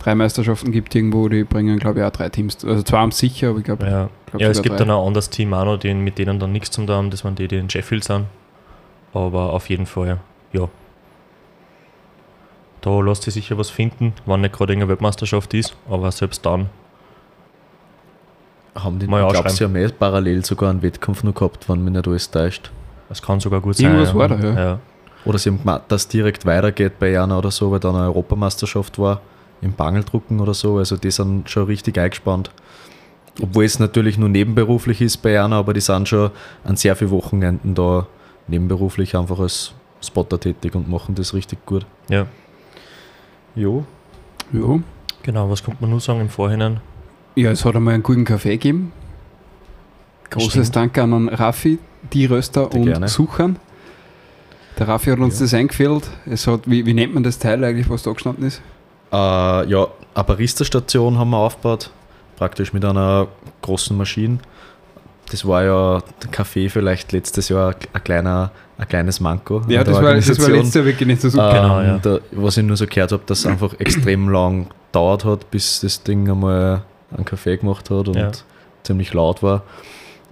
drei 0.00 0.14
Meisterschaften 0.14 0.72
gibt 0.72 0.94
irgendwo, 0.94 1.28
die 1.28 1.44
bringen, 1.44 1.78
glaube 1.78 2.00
ich, 2.00 2.04
auch 2.04 2.10
drei 2.10 2.28
Teams. 2.28 2.64
Also 2.64 2.82
zwei 2.82 2.98
haben 2.98 3.10
es 3.10 3.18
sicher, 3.18 3.50
aber 3.50 3.58
ich 3.58 3.64
glaube, 3.64 3.86
Ja, 3.86 4.08
glaub 4.26 4.42
ja 4.42 4.48
es 4.48 4.62
gibt 4.62 4.74
drei. 4.74 4.84
dann 4.84 4.90
ein 4.90 5.06
anderes 5.06 5.30
Team 5.30 5.54
auch 5.54 5.64
noch, 5.64 5.76
die, 5.76 5.94
mit 5.94 6.18
denen 6.18 6.40
dann 6.40 6.52
nichts 6.52 6.70
zum 6.70 6.86
tun 6.86 6.96
haben, 6.96 7.10
das 7.10 7.24
waren 7.24 7.34
die, 7.36 7.46
die 7.46 7.56
in 7.56 7.70
Sheffield 7.70 8.02
sind. 8.04 8.26
Aber 9.12 9.52
auf 9.52 9.68
jeden 9.70 9.86
Fall, 9.86 10.18
ja. 10.52 10.68
Da 12.80 13.00
lässt 13.00 13.22
sich 13.24 13.34
sicher 13.34 13.58
was 13.58 13.68
finden, 13.68 14.14
wenn 14.24 14.40
nicht 14.40 14.54
gerade 14.54 14.72
irgendeine 14.72 14.88
Weltmeisterschaft 14.90 15.52
ist, 15.54 15.76
aber 15.88 16.10
selbst 16.10 16.44
dann. 16.46 16.70
Haben 18.74 18.98
die, 18.98 19.06
Mal 19.06 19.20
ich 19.20 19.32
glaube, 19.32 19.48
ausschreiben. 19.48 19.56
sie 19.56 19.64
haben 19.64 19.76
eh 19.76 19.88
parallel 19.92 20.44
sogar 20.44 20.70
einen 20.70 20.80
Wettkampf 20.82 21.22
noch 21.22 21.34
gehabt, 21.34 21.68
wenn 21.68 21.84
mich 21.84 21.92
nicht 21.92 22.06
alles 22.06 22.30
täuscht. 22.30 22.70
Es 23.10 23.20
kann 23.20 23.40
sogar 23.40 23.60
gut 23.60 23.76
sein. 23.76 23.86
Irgendwas 23.86 24.10
ja. 24.10 24.14
war 24.14 24.28
da, 24.28 24.36
ja. 24.36 24.54
ja. 24.54 24.78
Oder 25.24 25.38
sie 25.38 25.50
haben 25.50 25.58
gemeint, 25.58 25.82
dass 25.88 26.02
es 26.02 26.08
direkt 26.08 26.46
weitergeht 26.46 26.98
bei 26.98 27.20
einer 27.20 27.36
oder 27.36 27.50
so, 27.50 27.70
weil 27.70 27.80
dann 27.80 27.96
eine 27.96 28.06
Europameisterschaft 28.06 28.98
war, 28.98 29.20
im 29.62 29.72
Bangeldrucken 29.72 30.40
oder 30.40 30.54
so. 30.54 30.78
Also 30.78 30.96
die 30.96 31.10
sind 31.10 31.48
schon 31.50 31.64
richtig 31.64 31.98
eingespannt. 31.98 32.50
Obwohl 33.42 33.64
es 33.64 33.78
natürlich 33.78 34.18
nur 34.18 34.28
nebenberuflich 34.28 35.00
ist 35.00 35.18
bei 35.18 35.42
einer, 35.42 35.56
aber 35.56 35.72
die 35.72 35.80
sind 35.80 36.08
schon 36.08 36.30
an 36.64 36.76
sehr 36.76 36.96
vielen 36.96 37.10
Wochenenden 37.10 37.74
da 37.74 38.06
nebenberuflich 38.48 39.16
einfach 39.16 39.38
als 39.38 39.72
Spotter 40.02 40.38
tätig 40.40 40.74
und 40.74 40.88
machen 40.90 41.14
das 41.14 41.34
richtig 41.34 41.64
gut. 41.66 41.86
ja. 42.08 42.26
Jo. 43.56 43.84
Ja. 44.52 44.78
Genau, 45.22 45.50
was 45.50 45.62
kommt 45.62 45.80
man 45.80 45.90
nur 45.90 46.00
sagen 46.00 46.20
im 46.20 46.28
Vorhinein? 46.28 46.80
ja, 47.36 47.50
es 47.50 47.64
hat 47.64 47.74
einmal 47.76 47.94
einen 47.94 48.02
guten 48.02 48.24
Kaffee 48.24 48.50
gegeben. 48.52 48.92
Großes 50.30 50.50
Stimmt. 50.68 50.76
Dank 50.76 50.98
an 50.98 51.10
den 51.10 51.28
Raffi, 51.28 51.78
die 52.12 52.26
Röster 52.26 52.64
Bitte 52.66 52.78
und 52.78 52.84
gerne. 52.86 53.08
Suchern. 53.08 53.56
Der 54.78 54.86
Raffi 54.88 55.10
hat 55.10 55.18
uns 55.18 55.38
Ja. 55.38 55.44
das 55.44 55.54
eingefällt. 55.54 56.08
Es 56.26 56.46
hat, 56.46 56.62
wie, 56.70 56.86
wie 56.86 56.94
nennt 56.94 57.12
man 57.14 57.22
das 57.24 57.38
Teil 57.38 57.62
eigentlich, 57.64 57.90
was 57.90 58.02
da 58.04 58.12
gestanden 58.12 58.44
ist? 58.46 58.62
Äh, 59.12 59.16
ja, 59.70 59.86
eine 60.14 60.24
Barista-Station 60.24 61.18
haben 61.18 61.30
wir 61.30 61.38
aufgebaut, 61.38 61.90
praktisch 62.36 62.72
mit 62.72 62.84
einer 62.84 63.26
großen 63.62 63.96
Maschine. 63.96 64.38
Das 65.30 65.46
war 65.46 65.62
ja 65.64 66.02
der 66.22 66.30
Kaffee 66.30 66.68
vielleicht 66.68 67.12
letztes 67.12 67.48
Jahr 67.48 67.74
ein, 67.92 68.04
kleiner, 68.04 68.50
ein 68.78 68.88
kleines 68.88 69.20
Manko. 69.20 69.62
Ja, 69.68 69.84
das 69.84 69.94
war, 70.02 70.14
das 70.14 70.40
war 70.40 70.48
letztes 70.50 70.74
Jahr 70.74 70.84
wirklich 70.84 71.06
nicht 71.06 71.20
so 71.22 71.28
super. 71.28 71.50
Ähm, 71.50 71.62
Genau, 71.62 71.80
ja. 71.80 71.98
da, 71.98 72.18
was 72.32 72.56
ich 72.56 72.64
nur 72.64 72.76
so 72.76 72.86
gehört 72.86 73.12
habe, 73.12 73.22
dass 73.26 73.40
es 73.40 73.46
einfach 73.46 73.74
extrem 73.78 74.28
lang 74.28 74.66
gedauert 74.88 75.24
hat, 75.24 75.50
bis 75.52 75.80
das 75.80 76.02
Ding 76.02 76.28
einmal 76.28 76.82
einen 77.14 77.24
Kaffee 77.24 77.56
gemacht 77.56 77.90
hat 77.90 78.08
und 78.08 78.16
Ja. 78.16 78.30
ziemlich 78.82 79.12
laut 79.14 79.42
war. 79.42 79.62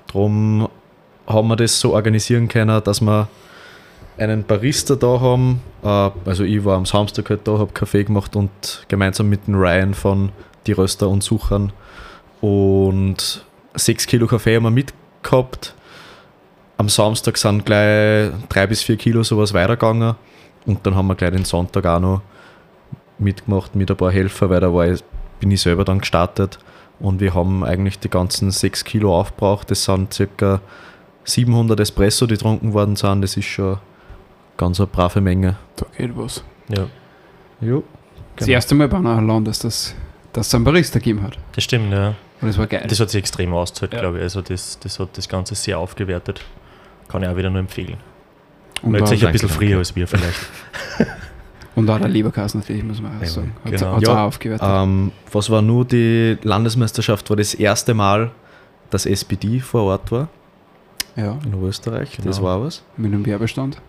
Darum 0.08 0.68
haben 1.26 1.48
wir 1.48 1.56
das 1.56 1.78
so 1.78 1.94
organisieren 1.94 2.48
können, 2.48 2.82
dass 2.82 3.00
wir 3.00 3.28
einen 4.18 4.44
Barista 4.44 4.96
da 4.96 5.20
haben. 5.20 5.60
Äh, 5.82 6.10
also 6.24 6.44
ich 6.44 6.64
war 6.64 6.76
am 6.76 6.86
Samstag 6.86 7.30
halt 7.30 7.46
da, 7.46 7.58
habe 7.58 7.72
Kaffee 7.72 8.04
gemacht 8.04 8.36
und 8.36 8.84
gemeinsam 8.88 9.28
mit 9.28 9.46
dem 9.46 9.54
Ryan 9.54 9.94
von 9.94 10.30
Die 10.66 10.72
Röster 10.72 11.08
und 11.08 11.22
Suchern 11.22 11.72
und 12.40 13.44
6 13.74 14.06
Kilo 14.06 14.26
Kaffee 14.26 14.56
haben 14.56 14.64
wir 14.64 14.70
mitgehabt. 14.70 15.74
Am 16.76 16.88
Samstag 16.88 17.36
sind 17.38 17.64
gleich 17.64 18.30
3 18.48 18.66
bis 18.66 18.82
4 18.82 18.96
Kilo 18.96 19.22
sowas 19.22 19.54
weitergegangen 19.54 20.14
und 20.66 20.86
dann 20.86 20.94
haben 20.94 21.06
wir 21.08 21.14
gleich 21.14 21.32
den 21.32 21.44
Sonntag 21.44 21.86
auch 21.86 22.00
noch 22.00 22.22
mitgemacht 23.18 23.74
mit 23.74 23.90
ein 23.90 23.96
paar 23.96 24.12
Helfer, 24.12 24.50
weil 24.50 24.60
da 24.60 24.72
war 24.72 24.86
ich, 24.86 25.02
bin 25.40 25.50
ich 25.50 25.60
selber 25.60 25.84
dann 25.84 26.00
gestartet 26.00 26.58
und 27.00 27.20
wir 27.20 27.34
haben 27.34 27.64
eigentlich 27.64 27.98
die 27.98 28.10
ganzen 28.10 28.50
6 28.50 28.84
Kilo 28.84 29.18
aufgebraucht. 29.18 29.70
Das 29.70 29.84
sind 29.84 30.12
circa 30.12 30.60
700 31.24 31.80
Espresso, 31.80 32.26
die 32.26 32.34
getrunken 32.34 32.72
worden 32.72 32.96
sind. 32.96 33.22
Das 33.22 33.36
ist 33.36 33.46
schon 33.46 33.78
ganz 34.58 34.78
eine 34.78 34.86
brave 34.86 35.20
Menge. 35.22 35.56
Da 35.76 35.86
geht 35.96 36.14
was. 36.16 36.44
Ja, 36.68 36.86
Jo. 37.60 37.82
Das 38.36 38.46
Genau. 38.46 38.54
erste 38.56 38.74
Mal 38.74 38.88
bei 38.88 38.98
einer 38.98 39.20
Land, 39.22 39.48
dass 39.48 39.58
das 39.60 39.94
dass 40.34 40.48
es 40.48 40.54
einen 40.54 40.64
Barista 40.64 40.98
gegeben 40.98 41.22
hat. 41.22 41.38
das 41.52 41.64
stimmt, 41.64 41.90
ja. 41.90 42.08
Und 42.40 42.46
das 42.48 42.58
war 42.58 42.66
geil. 42.68 42.84
Das 42.86 43.00
hat 43.00 43.08
sich 43.10 43.18
extrem 43.18 43.52
ausgezahlt, 43.54 43.94
Ja. 43.94 44.00
glaube 44.00 44.18
ich. 44.18 44.22
Also 44.24 44.42
das, 44.42 44.78
das 44.78 45.00
hat 45.00 45.16
das 45.16 45.28
Ganze 45.28 45.54
sehr 45.56 45.78
aufgewertet. 45.78 46.42
Kann 47.08 47.22
ich 47.22 47.28
auch 47.28 47.36
wieder 47.36 47.48
nur 47.50 47.58
empfehlen. 47.60 47.96
und, 48.82 48.92
Meldet 48.92 49.08
sich 49.08 49.26
ein 49.26 49.32
bisschen 49.32 49.48
danke. 49.48 49.64
früher 49.64 49.78
als 49.78 49.96
wir 49.96 50.06
vielleicht. 50.06 50.38
und 51.74 51.88
auch 51.90 51.98
der 51.98 52.08
Leberkasten 52.08 52.60
natürlich, 52.60 52.84
muss 52.84 53.00
man 53.00 53.20
auch 53.20 53.24
sagen. 53.24 53.52
Hat 53.64 53.72
genau. 53.72 53.96
es 53.96 54.02
Ja, 54.02 54.12
auch 54.12 54.18
aufgewertet. 54.28 54.68
Ähm, 54.70 55.10
was 55.32 55.50
war 55.50 55.62
nur 55.62 55.84
die 55.84 56.36
Landesmeisterschaft? 56.42 57.28
War 57.30 57.36
das 57.36 57.54
erste 57.54 57.94
Mal, 57.94 58.30
dass 58.90 59.06
SPD 59.06 59.58
vor 59.58 59.82
Ort 59.84 60.12
war 60.12 60.28
ja, 61.16 61.36
in 61.44 61.60
Österreich. 61.64 62.18
Das 62.22 62.36
Genau. 62.36 62.48
war 62.48 62.62
was. 62.62 62.84
mit 62.96 63.12
einem 63.12 63.26
Werbestand. 63.26 63.80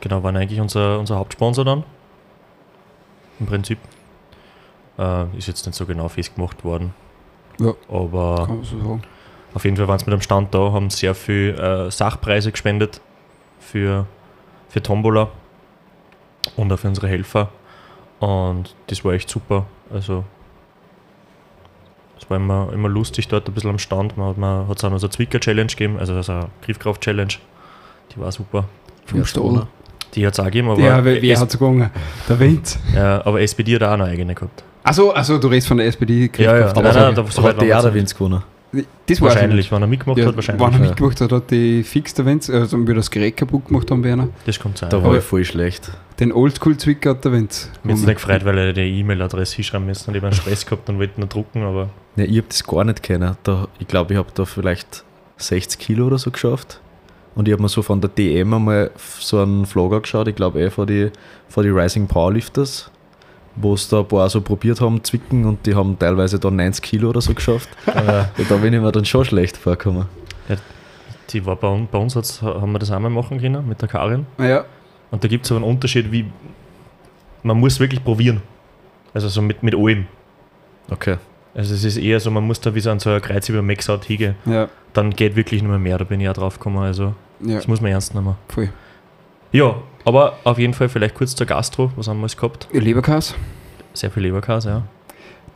Genau, 0.00 0.22
waren 0.22 0.36
eigentlich 0.36 0.60
unser, 0.60 0.98
unser 0.98 1.16
Hauptsponsor 1.16 1.64
dann. 1.64 1.84
Im 3.38 3.46
Prinzip. 3.46 3.78
Äh, 4.98 5.36
ist 5.36 5.48
jetzt 5.48 5.64
nicht 5.66 5.76
so 5.76 5.86
genau 5.86 6.08
festgemacht 6.08 6.64
worden. 6.64 6.94
Ja. 7.58 7.74
Aber 7.88 8.48
so 8.62 8.78
sagen. 8.78 9.02
auf 9.54 9.64
jeden 9.64 9.76
Fall 9.76 9.88
waren 9.88 9.98
sie 9.98 10.06
mit 10.06 10.14
am 10.14 10.20
Stand 10.22 10.54
da, 10.54 10.72
haben 10.72 10.90
sehr 10.90 11.14
viel 11.14 11.54
äh, 11.58 11.90
Sachpreise 11.90 12.50
gespendet 12.50 13.00
für, 13.58 14.06
für 14.68 14.82
Tombola 14.82 15.28
und 16.56 16.72
auch 16.72 16.78
für 16.78 16.88
unsere 16.88 17.08
Helfer. 17.08 17.50
Und 18.18 18.74
das 18.88 19.04
war 19.04 19.12
echt 19.12 19.28
super. 19.30 19.66
Also 19.92 20.24
es 22.18 22.28
war 22.28 22.36
immer, 22.36 22.70
immer 22.72 22.88
lustig 22.88 23.28
dort 23.28 23.48
ein 23.48 23.54
bisschen 23.54 23.70
am 23.70 23.78
Stand. 23.78 24.16
Man 24.16 24.28
hat 24.28 24.38
man 24.38 24.70
es 24.70 24.84
auch 24.84 24.90
noch 24.90 24.98
so 24.98 25.06
eine 25.06 25.10
Zwicker-Challenge 25.10 25.66
gegeben, 25.70 25.98
also, 25.98 26.14
also 26.14 26.32
eine 26.32 26.48
Griffkraft-Challenge. 26.62 27.34
Die 28.14 28.20
war 28.20 28.30
super. 28.32 28.64
Vom 29.06 29.18
Ja, 29.20 29.24
Stall. 29.24 29.66
Die 30.14 30.26
hat 30.26 30.32
es 30.34 30.40
auch 30.40 30.44
gegeben, 30.44 30.70
aber, 30.70 30.80
Ja, 30.80 31.04
wer, 31.04 31.38
hat 31.38 31.48
es 31.48 31.58
gewonnen? 31.58 31.90
Der 32.28 32.38
Wind. 32.40 32.78
ja, 32.94 33.24
aber 33.24 33.40
SPD 33.40 33.74
hat 33.76 33.82
auch 33.84 33.92
eine 33.92 34.04
eigene 34.04 34.34
gehabt. 34.34 34.64
Achso, 34.82 35.10
also 35.10 35.38
du 35.38 35.48
redest 35.48 35.68
von 35.68 35.76
der 35.76 35.86
SPD. 35.86 36.30
Ja, 36.38 36.56
ja. 36.56 36.66
Nein, 36.66 36.68
Aber 36.70 36.82
nein, 36.82 36.94
hat, 36.94 37.18
da- 37.18 37.26
so 37.26 37.42
hat 37.42 37.60
die 37.60 37.72
auch 37.74 37.82
der 37.82 37.94
Winz 37.94 38.14
gewonnen. 38.14 38.42
Das 39.06 39.20
Wahrscheinlich, 39.20 39.70
wenn 39.72 39.82
er 39.82 39.88
mitgemacht 39.88 40.16
nicht. 40.16 40.26
hat, 40.26 40.32
Ja, 40.32 40.36
wahrscheinlich. 40.36 40.64
wenn 40.64 40.72
er 40.74 40.80
ja. 40.80 40.86
mitgemacht 40.90 41.20
hat, 41.20 41.32
hat 41.32 41.50
die 41.50 41.82
fixed 41.82 42.18
Events, 42.20 42.48
also 42.48 42.86
wir 42.86 42.94
das 42.94 43.10
Gerät 43.10 43.36
kaputt 43.36 43.66
gemacht 43.66 43.90
haben 43.90 44.00
bei 44.00 44.12
einer. 44.12 44.28
Das 44.46 44.60
kommt 44.60 44.78
sein. 44.78 44.90
Da 44.90 44.98
ja. 44.98 45.04
war 45.04 45.16
ich 45.16 45.24
voll 45.24 45.44
schlecht. 45.44 45.90
Den 46.20 46.32
Oldschool-Zwicker 46.32 47.10
hat 47.10 47.24
der 47.24 47.32
Wenz. 47.32 47.68
Mir 47.82 47.94
jetzt 47.94 48.06
nicht 48.06 48.14
gefreut, 48.14 48.44
weil 48.44 48.56
er 48.58 48.72
die 48.72 49.00
E-Mail-Adresse 49.00 49.56
hinschreiben 49.56 49.86
müssen 49.86 50.08
und 50.10 50.14
ich 50.14 50.22
habe 50.22 50.28
einen 50.32 50.40
Stress 50.40 50.64
gehabt 50.64 50.88
und 50.88 50.98
wollte 51.00 51.20
noch 51.20 51.28
drucken, 51.28 51.62
aber 51.64 51.88
Ja, 52.14 52.24
ich 52.24 52.36
habe 52.36 52.46
das 52.48 52.64
gar 52.64 52.84
nicht 52.84 53.02
kennen. 53.02 53.36
Da, 53.42 53.66
ich 53.80 53.88
glaube, 53.88 54.12
ich 54.14 54.18
habe 54.18 54.28
da 54.34 54.44
vielleicht 54.44 55.02
60 55.38 55.80
Kilo 55.80 56.06
oder 56.06 56.18
so 56.18 56.30
geschafft. 56.30 56.80
Und 57.34 57.46
ich 57.48 57.52
habe 57.52 57.62
mir 57.62 57.68
so 57.68 57.82
von 57.82 58.00
der 58.00 58.10
DM 58.10 58.52
einmal 58.54 58.90
so 58.96 59.40
einen 59.40 59.64
Vlog 59.66 59.92
angeschaut, 59.94 60.28
ich 60.28 60.34
glaube 60.34 60.60
eh 60.60 60.70
von 60.70 60.86
die, 60.86 61.10
von 61.48 61.62
die 61.64 61.70
Rising 61.70 62.06
Powerlifters, 62.08 62.90
wo 63.56 63.74
es 63.74 63.88
da 63.88 64.00
ein 64.00 64.08
paar 64.08 64.28
so 64.28 64.40
probiert 64.40 64.80
haben, 64.80 65.02
zwicken 65.04 65.44
und 65.44 65.64
die 65.66 65.74
haben 65.74 65.98
teilweise 65.98 66.38
dann 66.38 66.56
90 66.56 66.82
Kilo 66.82 67.10
oder 67.10 67.20
so 67.20 67.32
geschafft. 67.34 67.68
Ja, 67.86 68.30
da 68.48 68.56
bin 68.56 68.72
ich 68.74 68.80
mir 68.80 68.92
dann 68.92 69.04
schon 69.04 69.24
schlecht 69.24 69.56
vorgekommen. 69.56 70.06
die 71.30 71.46
war 71.46 71.56
bei, 71.56 71.68
uns- 71.68 71.88
bei 71.90 71.98
uns, 71.98 72.42
haben 72.42 72.72
wir 72.72 72.78
das 72.80 72.90
einmal 72.90 73.10
machen 73.10 73.40
können 73.40 73.66
mit 73.68 73.80
der 73.80 73.88
Karin. 73.88 74.26
Ja, 74.38 74.64
Und 75.12 75.22
da 75.22 75.28
gibt 75.28 75.44
es 75.44 75.52
aber 75.52 75.60
einen 75.62 75.70
Unterschied, 75.70 76.10
wie 76.10 76.26
man 77.44 77.58
muss 77.58 77.78
wirklich 77.80 78.02
probieren. 78.04 78.42
Also 79.14 79.28
so 79.28 79.40
mit, 79.40 79.62
mit 79.62 79.74
allem. 79.74 80.06
Okay. 80.90 81.16
Also 81.54 81.74
es 81.74 81.84
ist 81.84 81.96
eher 81.96 82.20
so, 82.20 82.30
man 82.30 82.46
muss 82.46 82.60
da 82.60 82.74
wie 82.74 82.80
so 82.80 82.90
an 82.90 83.00
so 83.00 83.10
ein 83.10 83.20
Kreuz 83.20 83.48
über 83.48 83.60
Max-Out 83.62 84.04
hingehen. 84.04 84.36
ja, 84.46 84.68
Dann 84.92 85.10
geht 85.10 85.34
wirklich 85.36 85.62
nicht 85.62 85.70
mehr 85.70 85.78
mehr, 85.80 85.98
da 85.98 86.04
bin 86.04 86.20
ich 86.20 86.28
auch 86.28 86.34
drauf 86.34 86.58
gekommen. 86.58 86.78
Also 86.78 87.14
ja, 87.40 87.56
das 87.56 87.66
muss 87.68 87.80
man 87.80 87.90
ernst 87.90 88.14
nehmen. 88.14 88.36
voll. 88.48 88.68
Ja, 89.52 89.74
aber 90.04 90.34
auf 90.44 90.58
jeden 90.58 90.74
Fall 90.74 90.88
vielleicht 90.88 91.16
kurz 91.16 91.34
zur 91.34 91.46
Gastro. 91.46 91.90
Was 91.96 92.06
haben 92.06 92.18
wir 92.18 92.22
alles 92.22 92.36
gehabt? 92.36 92.68
Leberkas, 92.72 93.34
Sehr 93.94 94.10
viel 94.10 94.22
Leberkäse, 94.22 94.68
ja. 94.68 94.82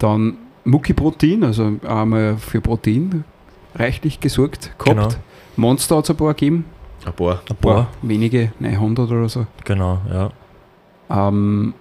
dann 0.01 0.37
Mucki-Protein, 0.65 1.45
also 1.45 1.75
einmal 1.87 2.37
für 2.39 2.61
Protein 2.61 3.23
reichlich 3.77 4.19
gesorgt 4.19 4.73
gehabt. 4.79 4.99
Genau. 4.99 5.09
Monster 5.57 5.97
hat 5.99 6.05
es 6.05 6.11
ein 6.11 6.17
paar 6.17 6.35
gegeben, 6.35 6.65
Ein 7.07 7.13
paar. 7.13 7.41
Ein 7.49 7.57
paar. 7.57 7.89
wenige, 8.03 8.53
900 8.59 9.11
oder 9.11 9.29
so. 9.29 9.47
Genau, 9.65 10.01
ja. 10.11 10.31
Ähm, 11.11 11.75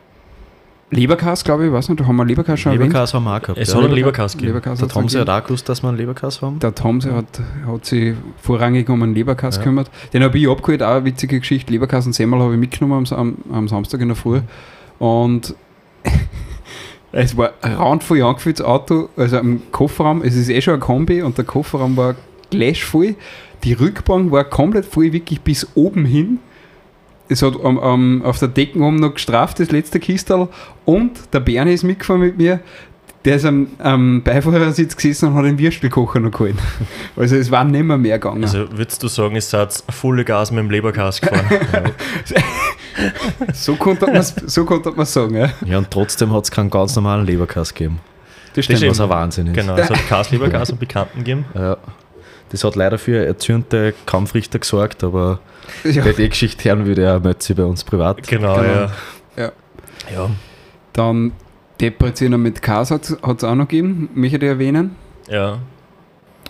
Leberkas, 0.96 1.44
glaube 1.44 1.66
ich, 1.66 1.72
weiß 1.72 1.90
nicht, 1.90 2.00
da 2.00 2.06
haben 2.06 2.16
wir 2.16 2.26
Leberkas 2.26 2.60
schon 2.60 2.74
Leberkäse 2.74 3.14
haben 3.14 3.24
wir 3.26 3.36
auch 3.36 3.42
gehabt. 3.42 3.60
Es 3.60 3.70
ja. 3.70 3.76
hat 3.76 3.82
einen 3.82 3.92
erwähnt. 3.92 4.06
Leberkäse 4.06 4.38
gegeben. 4.38 4.54
Leberkas 4.54 4.80
sie 4.80 4.86
ja 4.86 5.24
gegeben. 5.24 5.30
auch 5.30 5.44
gewusst, 5.44 5.70
dass 5.70 5.84
wir 5.84 5.90
einen 5.90 5.98
Leberkäse 5.98 6.42
haben. 6.42 6.60
Der 6.60 6.76
Tomse 6.76 7.14
hat, 7.14 7.42
hat 7.68 7.86
sich 7.86 8.16
vorrangig 8.42 8.90
um 8.90 9.04
einen 9.04 9.14
Leberkas 9.14 9.56
Ja. 9.56 9.62
gekümmert. 9.62 9.90
Den 10.14 10.24
habe 10.24 10.38
ich 10.38 10.50
abgeholt, 10.50 10.84
auch 10.84 10.96
eine 10.96 11.06
witzige 11.06 11.40
Geschichte. 11.40 11.72
Leberkas 11.72 12.06
und 12.06 12.14
Semmel 12.14 12.40
habe 12.40 12.54
ich 12.54 12.60
mitgenommen 12.60 13.06
am, 13.12 13.38
am 13.52 13.68
Samstag 13.68 14.02
in 14.02 14.10
der 14.10 14.18
Früh. 14.18 14.42
Und 15.00 15.56
es 17.12 17.38
war 17.38 17.54
ein 17.62 17.76
randvoll 17.76 18.22
angefülltes 18.22 18.66
Auto, 18.66 19.10
also 19.16 19.38
im 19.38 19.62
Kofferraum. 19.72 20.22
Es 20.24 20.36
ist 20.36 20.50
eh 20.50 20.62
schon 20.62 20.76
ein 20.76 20.80
Kombi 20.80 21.22
und 21.22 21.38
der 21.38 21.46
Kofferraum 21.46 21.98
war 21.98 22.16
gleich 22.50 22.84
voll. 22.84 23.16
Die 23.64 23.74
Rückbank 23.74 24.32
war 24.32 24.44
komplett 24.44 24.86
voll, 24.86 25.14
wirklich 25.14 25.42
bis 25.42 25.68
oben 25.76 26.06
hin. 26.06 26.40
Es 27.34 27.42
hat 27.42 27.56
am, 27.64 27.80
am, 27.80 28.22
auf 28.24 28.40
der 28.40 28.48
Decken 28.48 28.82
oben 28.84 28.98
noch 28.98 29.16
gestraft, 29.16 29.60
das 29.60 29.72
letzte 29.72 30.00
Kistel. 30.00 30.48
Und 30.86 31.34
der 31.34 31.40
Bernie 31.40 31.74
ist 31.74 31.84
mitgefahren 31.84 32.22
mit 32.22 32.38
mir. 32.38 32.60
Der 33.26 33.38
ist 33.38 33.46
am, 33.46 33.68
am 33.80 34.22
Beifahrersitz 34.22 34.96
gesessen 34.96 35.30
und 35.30 35.36
hat 35.36 35.46
den 35.46 35.58
Würstelkocher 35.58 36.20
noch 36.20 36.32
geholt. 36.32 36.56
Also 37.16 37.36
es 37.36 37.50
war 37.50 37.64
nicht 37.64 37.84
mehr 37.84 37.98
mehr 37.98 38.20
gegangen. 38.20 38.44
Also 38.44 38.66
würdest 38.72 39.02
du 39.02 39.08
sagen, 39.08 39.36
es 39.36 39.50
seid 39.50 39.84
volle 39.90 40.26
Gas 40.26 40.52
mit 40.52 40.60
dem 40.60 40.70
Leberkäse 40.70 41.22
gefahren? 41.22 41.46
so 43.54 43.76
konnte 43.76 44.08
man 44.08 44.16
es 44.18 44.36
so 44.46 44.66
konnte 44.66 44.92
man 44.92 45.06
sagen. 45.06 45.36
Ja. 45.36 45.50
Ja, 45.66 45.78
und 45.78 45.90
trotzdem 45.90 46.34
hat 46.34 46.44
es 46.44 46.52
keinen 46.52 46.70
ganz 46.70 46.96
normalen 46.96 47.26
Leberkäse 47.26 47.74
gegeben. 47.74 48.00
Das 48.56 48.66
stimmt. 48.66 48.82
Was 48.88 49.00
ein 49.00 49.10
Wahnsinn 49.10 49.48
ist. 49.48 49.56
genau, 49.56 49.76
es 49.76 49.90
hat 49.90 50.08
Käse-Leberkäse 50.08 50.74
und 50.74 50.80
Bekannten 50.80 51.20
gegeben. 51.20 51.46
Ja. 51.56 51.78
Das 52.54 52.64
hat 52.64 52.76
leider 52.76 52.98
für 52.98 53.26
erzürnte 53.26 53.94
Kampfrichter 54.06 54.60
gesorgt, 54.60 55.04
aber 55.04 55.40
Ja. 55.84 56.04
die 56.14 56.30
Geschichte 56.30 56.70
hören 56.70 56.86
würde, 56.86 57.04
er 57.04 57.20
meldet 57.20 57.44
sich 57.44 57.56
bei 57.58 57.64
uns 57.66 57.84
privat. 57.84 58.26
Genau, 58.28 58.56
Genau. 58.56 58.68
ja. 58.68 58.92
Ja. 59.36 59.52
Ja, 60.14 60.30
Dann 60.94 61.32
Depreziner 61.82 62.38
mit 62.38 62.62
Kas 62.62 62.92
hat 62.92 63.10
es 63.10 63.18
auch 63.44 63.56
noch 63.56 63.68
gegeben, 63.68 64.10
möchte 64.14 64.38
ich 64.38 64.44
erwähnen. 64.44 64.96
ja. 65.28 65.58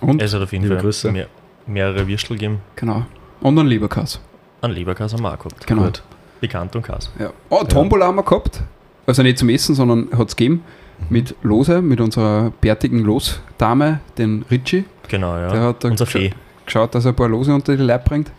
Und, 0.02 0.22
Es 0.22 0.34
hat 0.34 0.42
auf 0.42 0.52
jeden 0.52 0.68
Fall 0.68 0.78
Grüße. 0.78 1.12
mehr, 1.14 1.28
mehrere 1.66 2.06
Würstel 2.06 2.34
gegeben. 2.36 2.60
genau. 2.76 3.06
Und 3.40 3.58
ein 3.58 3.68
Leberkas. 3.68 4.20
An 4.60 4.72
Leberkäse 4.72 5.16
haben 5.16 5.24
wir 5.24 5.32
auch 5.34 5.38
gehabt. 5.38 5.66
Genau. 5.66 5.84
Gut. 5.84 6.04
Bekannt 6.42 6.76
und 6.76 6.82
Käse. 6.86 7.10
Ja. 7.20 7.32
Oh, 7.50 7.64
Tombola 7.64 8.08
haben 8.08 8.16
wir 8.18 8.24
gehabt. 8.24 8.62
Also 9.06 9.24
nicht 9.24 9.38
zum 9.38 9.48
Essen, 9.48 9.76
sondern 9.76 10.10
hat 10.18 10.28
es 10.28 10.36
gegeben. 10.36 10.62
Mit 11.10 11.36
Lose, 11.44 11.82
mit 11.82 12.00
unserer 12.02 12.52
bärtigen 12.62 13.00
Losdame, 13.00 14.00
den 14.18 14.46
Richie. 14.50 14.86
Genau, 15.10 15.36
ja. 15.38 15.52
Der 15.52 15.62
hat 15.62 15.84
da 15.84 15.90
Unser 15.90 16.06
Fee. 16.06 16.32
geschaut, 16.66 16.96
dass 16.96 17.06
er 17.06 17.12
ein 17.12 17.16
paar 17.16 17.30
Lose 17.30 17.54
unter 17.54 17.76
die 17.76 17.84
Leib 17.84 18.06
bringt. 18.06 18.32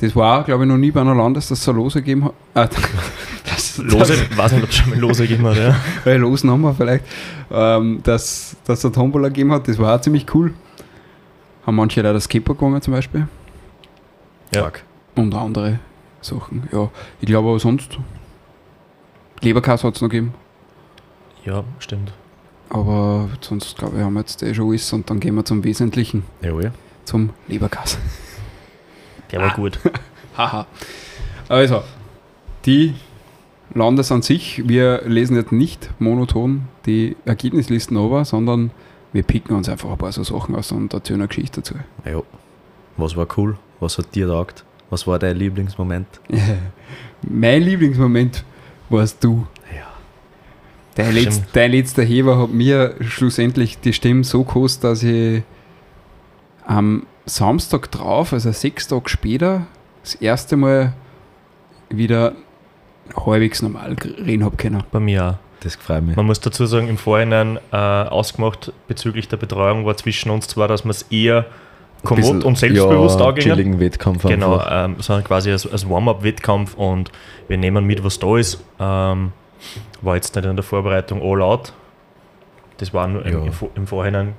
Das 0.00 0.14
war, 0.14 0.44
glaube 0.44 0.64
ich, 0.64 0.68
noch 0.68 0.76
nie 0.76 0.92
bei 0.92 1.00
einer 1.00 1.14
Landes, 1.14 1.48
dass 1.48 1.58
es 1.58 1.64
so 1.64 1.72
Lose 1.72 2.00
gegeben 2.00 2.26
hat. 2.26 2.34
Ah, 2.54 2.68
das, 3.48 3.78
Lose, 3.78 4.14
weiß 4.36 4.52
nicht, 4.52 4.62
ob 4.62 4.70
es 4.70 4.76
schon 4.76 4.90
mal 4.90 4.98
Lose 4.98 5.26
gegeben 5.26 5.46
hat, 5.46 5.56
ja. 5.56 5.74
Weil 6.04 6.18
Losen 6.18 6.50
haben 6.50 6.60
wir 6.60 6.74
vielleicht, 6.74 7.04
ähm, 7.50 8.00
dass, 8.04 8.56
dass 8.64 8.84
er 8.84 8.92
Tombola 8.92 9.28
gegeben 9.28 9.50
hat, 9.52 9.66
das 9.66 9.78
war 9.78 9.96
auch 9.96 10.00
ziemlich 10.00 10.32
cool. 10.34 10.54
Haben 11.66 11.76
manche 11.76 12.00
leider 12.00 12.20
Skipper 12.20 12.54
gegangen 12.54 12.80
zum 12.80 12.94
Beispiel. 12.94 13.26
Ja. 14.54 14.64
Fuck. 14.64 14.82
Und 15.16 15.34
andere 15.34 15.80
Sachen. 16.20 16.68
Ja, 16.72 16.90
ich 17.20 17.26
glaube 17.26 17.48
aber 17.48 17.58
sonst. 17.58 17.98
Leberkas 19.40 19.84
hat 19.84 19.96
es 19.96 20.00
noch 20.02 20.08
gegeben. 20.08 20.34
Ja, 21.48 21.64
stimmt. 21.78 22.12
Aber 22.68 23.30
sonst 23.40 23.78
glaube 23.78 23.96
ich, 23.96 24.02
haben 24.02 24.12
wir 24.12 24.20
jetzt 24.20 24.42
eh 24.42 24.52
schon 24.52 24.68
alles 24.68 24.92
und 24.92 25.08
dann 25.08 25.18
gehen 25.18 25.34
wir 25.34 25.46
zum 25.46 25.64
Wesentlichen, 25.64 26.24
Jawohl. 26.42 26.72
zum 27.04 27.30
Leberkas. 27.46 27.96
Der 29.32 29.40
war 29.40 29.54
gut. 29.54 29.78
Haha. 30.36 30.66
Also, 31.48 31.82
die 32.66 32.94
Landes 33.72 34.12
an 34.12 34.20
sich, 34.20 34.68
wir 34.68 35.02
lesen 35.06 35.36
jetzt 35.36 35.50
nicht 35.50 35.90
monoton 35.98 36.68
die 36.84 37.16
Ergebnislisten 37.24 37.96
over, 37.96 38.26
sondern 38.26 38.70
wir 39.14 39.22
picken 39.22 39.56
uns 39.56 39.70
einfach 39.70 39.90
ein 39.90 39.96
paar 39.96 40.12
so 40.12 40.24
Sachen 40.24 40.54
aus 40.54 40.70
und 40.70 40.92
erzählen 40.92 41.22
eine 41.22 41.28
Geschichte 41.28 41.62
dazu. 41.62 41.76
Ja. 42.04 42.22
Was 42.98 43.16
war 43.16 43.26
cool? 43.38 43.56
Was 43.80 43.96
hat 43.96 44.14
dir 44.14 44.28
taugt? 44.28 44.64
Was 44.90 45.06
war 45.06 45.18
dein 45.18 45.36
Lieblingsmoment? 45.36 46.08
mein 47.22 47.62
Lieblingsmoment 47.62 48.44
warst 48.90 49.24
du. 49.24 49.46
Dein, 50.98 51.12
Stimmt. 51.12 51.24
letzt, 51.26 51.44
dein 51.52 51.70
letzter 51.70 52.02
Heber 52.02 52.40
hat 52.40 52.50
mir 52.50 52.96
schlussendlich 53.00 53.78
die 53.78 53.92
Stimme 53.92 54.24
so 54.24 54.42
gekostet, 54.42 54.82
dass 54.82 55.04
ich 55.04 55.44
am 56.66 57.06
Samstag 57.24 57.88
drauf, 57.92 58.32
also 58.32 58.50
sechs 58.50 58.88
Tage 58.88 59.08
später, 59.08 59.68
das 60.02 60.16
erste 60.16 60.56
Mal 60.56 60.94
wieder 61.88 62.32
halbwegs 63.14 63.62
normal 63.62 63.94
reden 64.26 64.44
habe 64.44 64.56
können. 64.56 64.82
Bei 64.90 64.98
mir 64.98 65.24
auch. 65.24 65.34
Das 65.60 65.76
freut 65.76 66.02
mich. 66.02 66.16
Man 66.16 66.26
muss 66.26 66.40
dazu 66.40 66.66
sagen, 66.66 66.88
im 66.88 66.98
Vorhinein 66.98 67.60
äh, 67.70 67.76
ausgemacht 67.76 68.72
bezüglich 68.88 69.28
der 69.28 69.36
Betreuung 69.36 69.86
war 69.86 69.96
zwischen 69.96 70.30
uns 70.30 70.48
zwar, 70.48 70.66
dass 70.66 70.84
wir 70.84 70.90
es 70.90 71.02
eher 71.10 71.46
kommod 72.02 72.42
und 72.42 72.58
selbstbewusst 72.58 73.20
ja, 73.20 73.26
angehen. 73.26 73.42
chilligen 73.44 73.78
Wettkampf 73.78 74.24
Genau, 74.24 74.60
ähm, 74.68 74.96
sondern 74.98 75.24
quasi 75.24 75.52
als, 75.52 75.64
als 75.70 75.88
Warm-up-Wettkampf 75.88 76.74
und 76.74 77.12
wir 77.46 77.56
nehmen 77.56 77.84
mit, 77.84 78.02
was 78.02 78.18
da 78.18 78.36
ist. 78.36 78.60
Ähm, 78.80 79.30
war 80.02 80.14
jetzt 80.16 80.34
nicht 80.34 80.44
in 80.44 80.56
der 80.56 80.62
Vorbereitung 80.62 81.20
all 81.22 81.42
out. 81.42 81.72
Das 82.78 82.94
war 82.94 83.06
nur 83.08 83.24
im, 83.26 83.32
Ja. 83.32 83.38
im, 83.44 83.52
im 83.74 83.86
Vorhinein. 83.86 84.34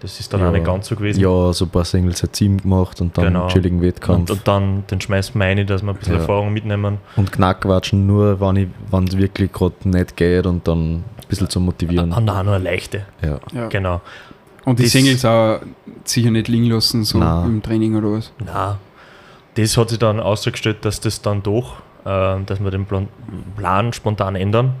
Das 0.00 0.20
ist 0.20 0.32
dann 0.32 0.40
Ja. 0.40 0.48
auch 0.48 0.52
nicht 0.52 0.64
ganz 0.66 0.86
so 0.88 0.94
gewesen. 0.94 1.20
Ja, 1.20 1.52
so 1.52 1.64
ein 1.64 1.70
paar 1.70 1.84
Singles 1.84 2.22
hat 2.22 2.32
Team 2.34 2.58
gemacht 2.60 3.00
und 3.00 3.16
dann 3.16 3.24
Genau. 3.26 3.40
einen 3.42 3.48
chilligen 3.48 3.80
Wettkampf. 3.80 4.18
Und, 4.20 4.30
Und, 4.30 4.38
und 4.38 4.48
dann 4.48 4.84
den 4.90 5.00
schmeißen 5.00 5.34
wir 5.40 5.46
rein, 5.46 5.66
dass 5.66 5.82
wir 5.82 5.90
ein 5.90 5.96
bisschen 5.96 6.14
Ja. 6.14 6.20
Erfahrung 6.20 6.52
mitnehmen. 6.52 6.98
Knackquatschen 7.32 8.06
nur, 8.06 8.38
wenn 8.40 8.56
ich- 8.56 8.68
wenn 8.90 9.04
es 9.08 9.16
wirklich 9.16 9.50
gerade 9.52 9.74
nicht 9.88 10.16
geht 10.16 10.46
und 10.46 10.68
dann 10.68 10.96
ein 10.96 11.04
bisschen 11.28 11.48
zu 11.48 11.60
motivieren. 11.60 12.12
Ah, 12.12 12.20
nein, 12.20 12.44
nur 12.44 12.54
eine 12.54 12.62
leichte. 12.64 13.06
Ja. 13.22 13.38
Ja. 13.52 13.68
Genau. 13.68 14.00
Und 14.66 14.78
die 14.78 14.82
Das- 14.84 14.92
Singles 14.92 15.24
auch 15.24 15.60
sicher 16.04 16.30
nicht 16.30 16.48
liegen 16.48 16.66
lassen, 16.66 17.02
so 17.04 17.18
Nein. 17.18 17.46
im 17.46 17.62
Training 17.62 17.96
oder 17.96 18.12
was. 18.12 18.32
Na, 18.44 18.78
das 19.54 19.76
hat 19.78 19.88
sich 19.88 19.98
dann 19.98 20.20
ausgestellt, 20.20 20.84
dass 20.84 21.00
das 21.00 21.22
dann 21.22 21.42
doch, 21.42 21.76
äh, 22.06 22.44
dass 22.44 22.60
wir 22.60 22.70
den 22.70 22.86
Plan, 23.56 23.92
spontan 23.92 24.36
ändern. 24.36 24.74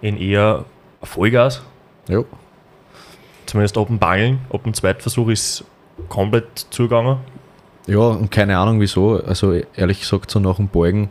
In 0.00 0.16
eher 0.16 0.64
Vollgas. 1.02 1.62
ja. 2.08 2.22
Zumindest 3.46 3.78
ab 3.78 3.86
dem 3.86 3.98
Bangeln. 3.98 4.40
Ab 4.52 4.64
dem 4.64 4.74
Zweitversuch 4.74 5.28
ist 5.28 5.64
komplett 6.10 6.66
zugegangen. 6.70 7.16
Ja, 7.86 7.98
und 7.98 8.30
keine 8.30 8.58
Ahnung 8.58 8.78
wieso. 8.78 9.22
Also 9.24 9.54
ehrlich 9.74 10.00
gesagt, 10.00 10.30
so 10.30 10.38
nach 10.38 10.56
dem 10.56 10.68
Beugen 10.68 11.10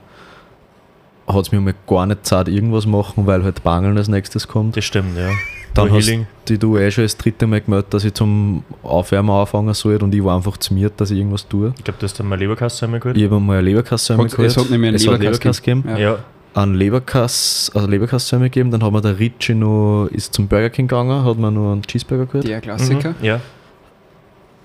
hat 1.27 1.35
es 1.41 1.51
mir 1.51 1.59
mal 1.59 1.73
gar 1.87 2.05
nicht 2.05 2.25
Zeit 2.25 2.47
irgendwas 2.47 2.85
machen, 2.85 3.25
weil 3.27 3.43
halt 3.43 3.63
Bangeln 3.63 3.97
als 3.97 4.07
nächstes 4.07 4.47
kommt. 4.47 4.77
Das 4.77 4.85
stimmt, 4.85 5.17
ja. 5.17 5.29
Dann 5.73 5.91
hast 5.91 6.07
Healing. 6.07 6.25
die 6.47 6.57
du 6.57 6.77
eh 6.77 6.89
schon 6.89 7.03
das 7.03 7.17
dritte 7.17 7.45
Mal 7.45 7.61
gemeldet, 7.61 7.93
dass 7.93 8.03
ich 8.03 8.13
zum 8.13 8.63
Aufwärmen 8.81 9.29
anfangen 9.29 9.73
soll 9.75 10.01
und 10.01 10.15
ich 10.15 10.23
war 10.23 10.35
einfach 10.35 10.57
zu 10.57 10.73
mir, 10.73 10.89
dass 10.89 11.11
ich 11.11 11.19
irgendwas 11.19 11.47
tue. 11.47 11.73
Ich 11.77 11.83
glaube, 11.83 11.99
du 11.99 12.03
hast 12.05 12.19
dann 12.19 12.27
mal 12.27 12.39
Leberkasse 12.39 12.85
einmal 12.85 12.99
geholt. 12.99 13.17
Ich 13.17 13.25
habe 13.25 13.35
einmal 13.35 13.57
eine 13.57 13.65
Leberkasse 13.67 14.17
Hat- 14.17 14.39
es 14.39 14.57
hat 14.57 14.69
nämlich 14.71 14.89
einen 14.89 14.97
Leberkass 14.97 15.19
Leberkass 15.23 15.61
gegeben. 15.61 15.83
Ja. 15.87 15.97
Ja. 15.97 16.17
Einen 16.55 16.73
Leberkass, 16.73 17.71
also 17.75 17.87
Leberkasse 17.87 18.39
gegeben, 18.39 18.71
dann 18.71 18.81
hat 18.83 18.91
mir 18.91 19.01
der 19.01 19.19
Richie 19.19 19.53
noch, 19.53 20.07
ist 20.11 20.33
zum 20.33 20.47
Burger 20.47 20.71
King 20.71 20.87
gegangen, 20.87 21.23
hat 21.23 21.37
mir 21.37 21.51
noch 21.51 21.73
einen 21.73 21.83
Cheeseburger 21.83 22.25
geholt. 22.25 22.47
Der 22.47 22.61
Klassiker. 22.61 23.09
Mhm. 23.09 23.15
Ja. 23.25 23.39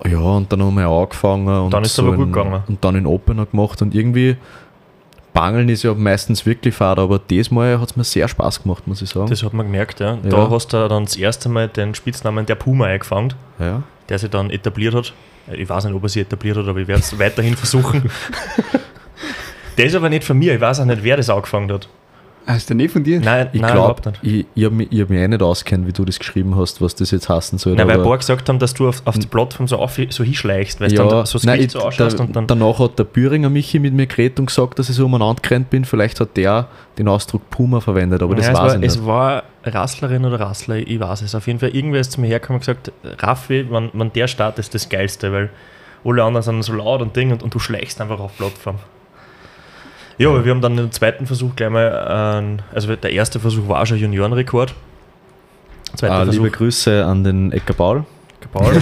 Ja, 0.05 0.19
und 0.19 0.51
dann 0.51 0.61
haben 0.63 0.75
wir 0.75 0.87
angefangen. 0.87 1.47
Und 1.47 1.73
Dann 1.73 1.83
ist 1.83 1.91
es 1.91 1.95
so 1.95 2.01
aber 2.01 2.15
gut 2.15 2.25
in, 2.27 2.33
gegangen. 2.33 2.63
Und 2.67 2.83
dann 2.83 2.95
in 2.95 3.05
Opener 3.05 3.45
gemacht 3.45 3.81
und 3.81 3.93
irgendwie. 3.95 4.35
Bangeln 5.33 5.67
ist 5.69 5.83
ja 5.83 5.93
meistens 5.93 6.45
wirklich 6.45 6.75
fad, 6.75 6.99
aber 6.99 7.19
diesmal 7.19 7.79
hat 7.79 7.89
es 7.91 7.95
mir 7.95 8.03
sehr 8.03 8.27
Spaß 8.27 8.63
gemacht, 8.63 8.87
muss 8.87 9.01
ich 9.01 9.09
sagen. 9.09 9.27
Das 9.27 9.41
hat 9.43 9.53
man 9.53 9.65
gemerkt, 9.65 9.99
ja. 9.99 10.13
Ja. 10.23 10.29
Da 10.29 10.49
hast 10.49 10.73
du 10.73 10.87
dann 10.87 11.05
das 11.05 11.15
erste 11.15 11.49
Mal 11.49 11.67
den 11.67 11.95
Spitznamen 11.95 12.45
der 12.45 12.55
Puma 12.55 12.85
eingefangen, 12.85 13.33
ja. 13.59 13.81
der 14.09 14.19
sich 14.19 14.29
dann 14.29 14.51
etabliert 14.51 14.93
hat. 14.93 15.13
Ich 15.51 15.67
weiß 15.67 15.85
nicht, 15.85 15.93
ob 15.93 16.03
er 16.03 16.09
sich 16.09 16.21
etabliert 16.21 16.57
hat, 16.57 16.67
aber 16.67 16.79
ich 16.79 16.87
werde 16.87 17.01
es 17.01 17.17
weiterhin 17.17 17.57
versuchen. 17.57 18.09
der 19.77 19.85
ist 19.85 19.95
aber 19.95 20.09
nicht 20.09 20.23
von 20.23 20.37
mir, 20.37 20.53
ich 20.53 20.61
weiß 20.61 20.79
auch 20.81 20.85
nicht, 20.85 21.03
wer 21.03 21.17
das 21.17 21.29
angefangen 21.29 21.71
hat. 21.71 21.89
Ist 22.45 22.69
der 22.69 22.75
nicht 22.75 22.91
von 22.91 23.03
dir? 23.03 23.21
Nein, 23.21 23.49
Ich 23.53 23.61
glaube, 23.61 24.13
ich, 24.21 24.45
ich 24.53 24.65
habe 24.65 24.75
mich, 24.75 24.91
ich 24.91 25.01
hab 25.01 25.09
mich 25.09 25.19
eh 25.19 25.27
nicht 25.27 25.41
auskennt, 25.41 25.87
wie 25.87 25.93
du 25.93 26.03
das 26.03 26.19
geschrieben 26.19 26.55
hast, 26.57 26.81
was 26.81 26.93
das 26.95 27.11
jetzt 27.11 27.29
heißen 27.29 27.57
soll. 27.57 27.75
Nein, 27.75 27.87
weil 27.87 27.97
ein 27.97 28.03
paar 28.03 28.17
gesagt 28.17 28.49
haben, 28.49 28.59
dass 28.59 28.73
du 28.73 28.89
auf, 28.89 29.01
auf 29.05 29.17
die 29.17 29.27
Plattform 29.27 29.67
so, 29.67 29.77
auf, 29.77 29.97
so 30.09 30.23
hinschleichst, 30.23 30.81
weil 30.81 30.89
du 30.89 30.95
ja, 30.95 31.07
dann 31.07 31.25
so 31.25 31.39
nein, 31.43 31.61
ich, 31.61 31.71
so 31.71 31.79
ausschaust 31.79 32.19
da, 32.19 32.23
und 32.23 32.35
dann. 32.35 32.47
danach 32.47 32.79
hat 32.79 32.99
der 32.99 33.05
Büringer 33.05 33.49
Michi 33.49 33.79
mit 33.79 33.93
mir 33.93 34.07
geredet 34.07 34.39
und 34.39 34.47
gesagt, 34.47 34.77
dass 34.77 34.89
ich 34.89 34.95
so 34.95 35.05
umeinander 35.05 35.41
gerannt 35.41 35.69
bin. 35.69 35.85
Vielleicht 35.85 36.19
hat 36.19 36.35
der 36.35 36.67
den 36.97 37.07
Ausdruck 37.07 37.49
Puma 37.49 37.79
verwendet, 37.79 38.21
aber 38.21 38.35
das 38.35 38.47
ja, 38.47 38.53
weiß 38.53 38.59
war, 38.59 38.73
ich 38.73 38.79
nicht. 38.79 38.89
es 38.89 39.05
war 39.05 39.43
Rasslerin 39.63 40.25
oder 40.25 40.39
Rassler, 40.39 40.77
ich 40.77 40.99
weiß 40.99 41.21
es. 41.21 41.35
Auf 41.35 41.47
jeden 41.47 41.59
Fall, 41.59 41.69
irgendwer 41.69 42.01
ist 42.01 42.11
zu 42.11 42.21
mir 42.21 42.27
hergekommen 42.27 42.57
und 42.57 42.65
gesagt, 42.65 42.91
Raffi, 43.03 43.67
wenn, 43.69 43.89
wenn 43.93 44.11
der 44.13 44.27
Start 44.27 44.59
ist 44.59 44.73
das 44.73 44.89
Geilste, 44.89 45.31
weil 45.31 45.49
alle 46.05 46.23
anderen 46.23 46.43
sind 46.43 46.63
so 46.63 46.73
laut 46.73 47.01
und 47.01 47.15
Ding 47.15 47.31
und, 47.31 47.41
und 47.41 47.53
du 47.53 47.59
schleichst 47.59 48.01
einfach 48.01 48.19
auf 48.19 48.35
Plattform. 48.37 48.75
Ja, 50.17 50.29
aber 50.29 50.45
wir 50.45 50.51
haben 50.51 50.61
dann 50.61 50.77
den 50.77 50.91
zweiten 50.91 51.25
Versuch 51.25 51.55
gleich 51.55 51.69
mal, 51.69 52.41
ähm, 52.41 52.59
also 52.73 52.95
der 52.95 53.11
erste 53.11 53.39
Versuch 53.39 53.67
war 53.67 53.85
schon 53.85 53.97
Juniorenrekord. 53.97 54.73
Zweiter 55.95 56.13
Ah, 56.13 56.23
liebe 56.23 56.33
Versuch, 56.35 56.57
Grüße 56.57 57.05
an 57.05 57.23
den 57.23 57.51
Ecker 57.51 57.73
Paul. 57.73 58.05
Paul, 58.51 58.73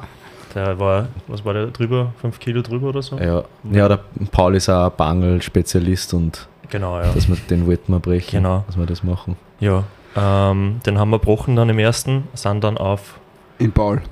der 0.54 0.78
war, 0.78 1.08
was 1.26 1.44
war 1.44 1.52
der 1.54 1.66
drüber? 1.68 2.12
5 2.20 2.38
Kilo 2.38 2.62
drüber 2.62 2.88
oder 2.88 3.02
so? 3.02 3.18
Ja, 3.18 3.44
ja 3.70 3.88
der 3.88 4.00
Paul 4.30 4.54
ist 4.54 4.68
auch 4.68 4.86
ein 4.90 4.92
Bangel-Spezialist 4.96 6.14
und 6.14 6.46
Genau, 6.70 6.98
ja. 7.00 7.12
dass 7.12 7.28
wir, 7.28 7.36
den 7.48 7.66
wollten 7.66 7.92
wir 7.92 7.98
brechen, 8.00 8.42
Genau. 8.42 8.64
dass 8.66 8.78
wir 8.78 8.86
das 8.86 9.02
machen. 9.02 9.36
Ja, 9.60 9.84
ähm, 10.16 10.80
den 10.86 10.98
haben 10.98 11.10
wir 11.10 11.18
gebrochen 11.18 11.56
dann 11.56 11.68
im 11.68 11.78
ersten, 11.78 12.28
sind 12.34 12.62
dann 12.64 12.76
auf 12.78 13.18
In 13.58 13.72
Paul. 13.72 14.02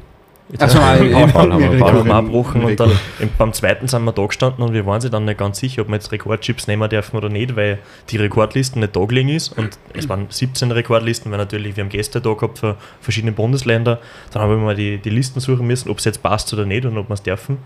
Jetzt 0.48 0.62
Also, 0.62 0.80
haben 0.80 1.02
wir- 1.08 1.16
haben 1.34 1.58
wir 1.58 2.04
wir 2.04 2.14
abgebrochen 2.14 2.64
und 2.64 2.78
dann 2.78 2.92
im, 3.18 3.30
beim 3.36 3.52
zweiten 3.52 3.88
sind 3.88 4.04
wir 4.04 4.12
da 4.12 4.24
gestanden 4.26 4.62
und 4.62 4.72
wir 4.72 4.86
waren 4.86 5.00
sich 5.00 5.10
dann 5.10 5.24
nicht 5.24 5.38
ganz 5.38 5.58
sicher, 5.58 5.82
ob 5.82 5.88
wir 5.88 5.94
jetzt 5.96 6.12
Rekordchips 6.12 6.68
nehmen 6.68 6.88
dürfen 6.88 7.16
oder 7.16 7.28
nicht, 7.28 7.56
weil 7.56 7.78
die 8.10 8.16
Rekordlisten 8.16 8.80
nicht 8.80 8.94
da 8.94 9.04
gelegen 9.04 9.30
ist 9.30 9.58
und 9.58 9.76
es 9.94 10.08
waren 10.08 10.26
17 10.28 10.70
Rekordlisten, 10.70 11.30
weil 11.32 11.38
natürlich 11.38 11.76
wir 11.76 11.82
haben 11.82 11.88
Gäste 11.90 12.20
da 12.20 12.32
gehabt 12.34 12.58
für 12.60 12.76
verschiedene 13.00 13.32
Bundesländer. 13.32 13.98
Dann 14.32 14.42
haben 14.42 14.50
wir 14.50 14.58
mal 14.58 14.76
die, 14.76 14.98
die 14.98 15.10
Listen 15.10 15.40
suchen 15.40 15.66
müssen, 15.66 15.90
ob 15.90 15.98
es 15.98 16.04
jetzt 16.04 16.22
passt 16.22 16.52
oder 16.52 16.64
nicht 16.64 16.84
und 16.84 16.96
ob 16.96 17.08
wir 17.08 17.14
es 17.14 17.22
dürfen. 17.22 17.58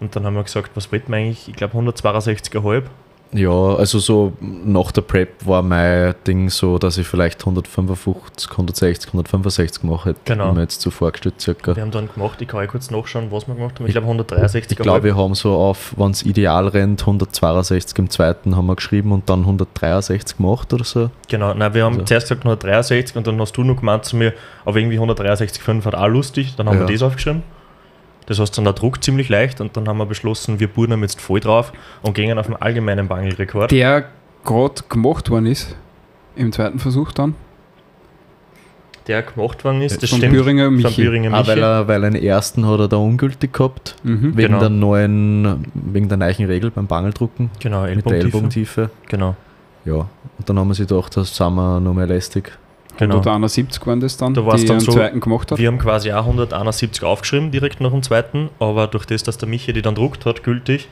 Und 0.00 0.14
dann 0.16 0.24
haben 0.26 0.34
wir 0.34 0.42
gesagt, 0.44 0.70
was 0.74 0.90
wollten 0.90 1.12
wir 1.12 1.18
eigentlich? 1.18 1.48
Ich 1.48 1.54
glaube 1.54 1.76
162,5. 1.78 2.82
Ja, 3.32 3.50
also 3.74 3.98
so 3.98 4.32
nach 4.40 4.90
der 4.90 5.02
Prep 5.02 5.46
war 5.46 5.60
mein 5.62 6.14
Ding 6.26 6.48
so, 6.48 6.78
dass 6.78 6.96
ich 6.96 7.06
vielleicht 7.06 7.40
155, 7.42 8.50
160, 8.52 9.08
165 9.10 9.82
mache, 9.82 10.10
hätte 10.10 10.20
Genau. 10.24 10.52
mir 10.54 10.62
jetzt 10.62 10.80
zuvor 10.80 11.12
gestellt 11.12 11.38
circa. 11.40 11.76
Wir 11.76 11.82
haben 11.82 11.90
dann 11.90 12.08
gemacht, 12.12 12.40
ich 12.40 12.48
kann 12.48 12.60
ja 12.60 12.66
kurz 12.66 12.90
nachschauen, 12.90 13.30
was 13.30 13.46
wir 13.46 13.54
gemacht 13.54 13.78
haben. 13.78 13.86
Ich 13.86 13.92
glaube 13.92 14.06
163,5. 14.06 14.70
Ich 14.72 14.76
glaube, 14.78 15.04
wir 15.04 15.16
haben 15.16 15.34
so 15.34 15.54
auf, 15.56 15.92
wenn 15.98 16.10
es 16.12 16.22
ideal 16.24 16.68
rennt, 16.68 17.02
162 17.02 17.98
im 17.98 18.08
zweiten 18.08 18.56
haben 18.56 18.66
wir 18.66 18.76
geschrieben 18.76 19.12
und 19.12 19.28
dann 19.28 19.40
163 19.40 20.38
gemacht 20.38 20.72
oder 20.72 20.84
so. 20.84 21.10
Genau, 21.28 21.52
nein, 21.52 21.74
wir 21.74 21.84
haben 21.84 21.94
Also- 21.94 22.04
zuerst 22.06 22.28
gesagt 22.28 22.44
163 22.44 23.14
und 23.16 23.26
dann 23.26 23.38
hast 23.40 23.52
du 23.56 23.62
noch 23.62 23.76
gemeint 23.76 24.06
zu 24.06 24.16
mir, 24.16 24.32
aber 24.64 24.78
irgendwie 24.78 24.98
163,5 24.98 25.84
hat 25.84 25.94
auch 25.94 26.08
lustig, 26.08 26.54
dann 26.56 26.66
haben 26.68 26.80
Ja. 26.80 26.88
wir 26.88 26.92
das 26.94 27.02
aufgeschrieben. 27.02 27.42
Das 28.28 28.38
heißt 28.38 28.56
dann 28.58 28.64
der 28.64 28.74
Druck 28.74 29.02
ziemlich 29.02 29.30
leicht 29.30 29.60
und 29.62 29.74
dann 29.76 29.88
haben 29.88 29.96
wir 29.96 30.04
beschlossen, 30.06 30.60
wir 30.60 30.68
budern 30.68 31.00
jetzt 31.00 31.18
voll 31.20 31.40
drauf 31.40 31.72
und 32.02 32.12
gehen 32.14 32.38
auf 32.38 32.46
den 32.46 32.56
allgemeinen 32.56 33.08
Bangelrekord. 33.08 33.70
Der 33.70 34.04
gerade 34.44 34.82
gemacht 34.90 35.30
worden 35.30 35.46
ist. 35.46 35.74
Im 36.36 36.52
zweiten 36.52 36.78
Versuch 36.78 37.10
dann. 37.12 37.34
Der 39.06 39.22
gemacht 39.22 39.64
worden 39.64 39.80
ist, 39.80 40.02
das 40.02 40.10
Von 40.10 40.18
stimmt. 40.18 40.34
Büringer 40.34 40.66
Von 40.66 40.76
Michi. 40.76 41.02
Büringer 41.02 41.32
Auch 41.32 41.38
Michi. 41.46 41.48
weil 41.52 41.62
er, 41.62 41.88
weil 41.88 42.04
er 42.04 42.10
den 42.10 42.22
ersten 42.22 42.66
hat 42.66 42.78
er 42.80 42.88
da 42.88 42.96
ungültig 42.98 43.54
gehabt, 43.54 43.96
Mhm. 44.02 44.36
wegen 44.36 44.48
Genau. 44.48 44.58
der 44.60 44.68
neuen, 44.68 45.64
wegen 45.72 46.08
der 46.10 46.18
neuen 46.18 46.44
Regel 46.44 46.70
beim 46.70 46.86
Bangeldrucken 46.86 47.50
genau, 47.58 47.84
mit 47.86 48.04
der 48.04 48.18
Ellbogentiefe. 48.18 48.82
Ellbogentiefe. 48.82 48.90
Genau, 49.08 49.34
Ja, 49.86 49.94
und 49.94 50.08
dann 50.46 50.58
haben 50.58 50.68
wir 50.68 50.74
sich 50.74 50.86
gedacht, 50.86 51.16
das 51.16 51.34
sind 51.34 51.54
wir 51.54 51.80
noch 51.80 51.94
mehr 51.94 52.06
lästig. 52.06 52.52
Genau. 52.98 53.14
171 53.16 53.86
waren 53.86 54.00
das 54.00 54.16
dann, 54.16 54.34
Da 54.34 54.42
die 54.42 54.64
dann 54.66 54.76
am 54.76 54.80
so- 54.80 54.92
zweiten 54.92 55.20
gemacht 55.20 55.50
hat. 55.50 55.58
Wir 55.58 55.68
haben 55.68 55.78
quasi 55.78 56.12
auch 56.12 56.26
171 56.26 57.02
aufgeschrieben, 57.04 57.50
direkt 57.50 57.80
nach 57.80 57.90
dem 57.90 58.02
zweiten, 58.02 58.50
aber 58.58 58.86
durch 58.86 59.06
das, 59.06 59.22
dass 59.22 59.38
der 59.38 59.48
Michi 59.48 59.72
die 59.72 59.82
dann 59.82 59.94
druckt 59.94 60.26
hat, 60.26 60.42
gültig, 60.42 60.88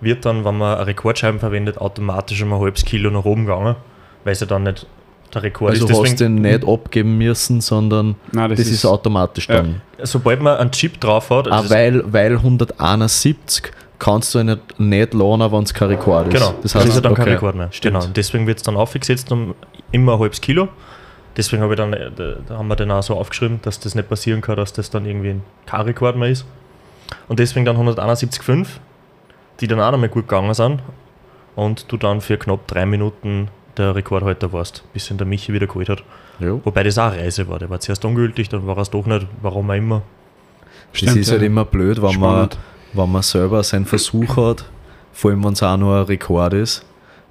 wird 0.00 0.24
dann, 0.24 0.44
wenn 0.44 0.56
man 0.58 0.76
eine 0.78 0.86
Rekordscheiben 0.86 1.38
verwendet, 1.40 1.78
automatisch 1.78 2.42
um 2.42 2.52
ein 2.52 2.60
halbes 2.60 2.84
Kilo 2.84 3.10
nach 3.10 3.24
oben 3.24 3.46
gegangen, 3.46 3.76
weil 4.24 4.32
es 4.32 4.40
ja 4.40 4.46
dann 4.46 4.62
nicht 4.64 4.86
der 5.34 5.42
Rekord 5.44 5.70
Also 5.72 5.86
ist. 5.86 5.92
hast 6.02 6.20
du 6.20 6.24
den 6.24 6.36
nicht 6.36 6.66
abgeben 6.66 7.16
müssen, 7.18 7.60
sondern 7.60 8.16
Nein, 8.32 8.50
das, 8.50 8.58
ist, 8.60 8.84
automatisch 8.84 9.46
Ja. 9.48 9.56
dann. 9.58 9.80
sobald 10.02 10.40
man 10.42 10.56
einen 10.56 10.72
Chip 10.72 10.98
drauf 11.00 11.30
hat, 11.30 11.46
Ah, 11.46 11.58
also 11.58 11.62
das- 11.64 11.70
weil, 11.70 12.02
weil 12.12 12.36
171 12.42 13.70
kannst 13.98 14.34
du 14.34 14.42
nicht, 14.42 14.80
nicht 14.80 15.14
lohnen, 15.14 15.52
wenn 15.52 15.62
es 15.62 15.74
kein 15.74 15.88
Rekord 15.88 16.28
ist. 16.28 16.32
genau, 16.34 16.52
das 16.62 16.72
das, 16.72 16.74
heißt, 16.76 16.88
ist 16.88 16.94
ja 16.96 17.00
dann 17.02 17.14
kein 17.14 17.24
okay, 17.26 17.34
Rekord 17.34 17.54
mehr. 17.54 17.68
stimmt. 17.70 17.94
Genau, 17.94 18.06
und 18.06 18.16
deswegen 18.16 18.46
wird 18.46 18.56
es 18.58 18.62
dann 18.62 18.76
aufgesetzt 18.76 19.30
um 19.30 19.54
immer 19.92 20.14
ein 20.14 20.18
halbes 20.20 20.40
Kilo. 20.40 20.68
Deswegen 21.36 21.62
habe 21.62 21.74
ich 21.74 21.78
dann, 21.78 21.92
äh, 21.92 22.10
da 22.10 22.36
da 22.46 22.58
haben 22.58 22.68
wir 22.68 22.76
dann 22.76 22.90
auch 22.90 23.02
so 23.02 23.16
aufgeschrieben, 23.16 23.60
dass 23.62 23.80
das 23.80 23.94
nicht 23.94 24.08
passieren 24.08 24.40
kann, 24.40 24.56
dass 24.56 24.72
das 24.72 24.90
dann 24.90 25.06
irgendwie 25.06 25.30
ein 25.30 25.42
kein 25.66 25.82
Rekord 25.82 26.16
mehr 26.16 26.28
ist. 26.28 26.44
Und 27.28 27.38
deswegen 27.38 27.64
dann 27.64 27.76
171,5, 27.76 28.66
die 29.60 29.66
dann 29.66 29.80
auch 29.80 29.92
noch 29.92 29.98
mal 29.98 30.08
gut 30.08 30.28
gegangen 30.28 30.54
sind. 30.54 30.80
Und 31.56 31.90
du 31.90 31.96
dann 31.96 32.20
für 32.20 32.38
knapp 32.38 32.66
drei 32.66 32.86
Minuten 32.86 33.48
der 33.76 33.94
Rekordhalter 33.94 34.52
warst, 34.52 34.84
bis 34.92 35.10
ihn 35.10 35.18
der 35.18 35.26
Michi 35.26 35.52
wieder 35.52 35.66
geholt 35.66 35.88
hat. 35.88 36.02
Ja. 36.38 36.58
Wobei 36.64 36.82
das 36.82 36.98
auch 36.98 37.12
eine 37.12 37.22
Reise 37.22 37.48
war. 37.48 37.58
Der 37.58 37.70
war 37.70 37.80
zuerst 37.80 38.04
ungültig, 38.04 38.48
dann 38.48 38.66
war 38.66 38.76
er 38.76 38.82
es 38.82 38.90
doch 38.90 39.06
nicht, 39.06 39.26
warum 39.42 39.70
auch 39.70 39.74
immer. 39.74 40.02
Das 40.92 41.00
Stimmt, 41.00 41.16
ist 41.16 41.30
halt 41.30 41.40
ja. 41.40 41.46
immer 41.46 41.64
blöd, 41.64 42.00
wenn 42.02 42.18
man, 42.18 42.48
wenn 42.92 43.12
man 43.12 43.22
selber 43.22 43.62
seinen 43.62 43.86
Versuch 43.86 44.36
hat, 44.36 44.64
vor 45.12 45.30
allem 45.30 45.44
wenn 45.44 45.52
es 45.52 45.62
auch 45.62 45.76
nur 45.76 45.96
ein 45.96 46.04
Rekord 46.04 46.54
ist. 46.54 46.84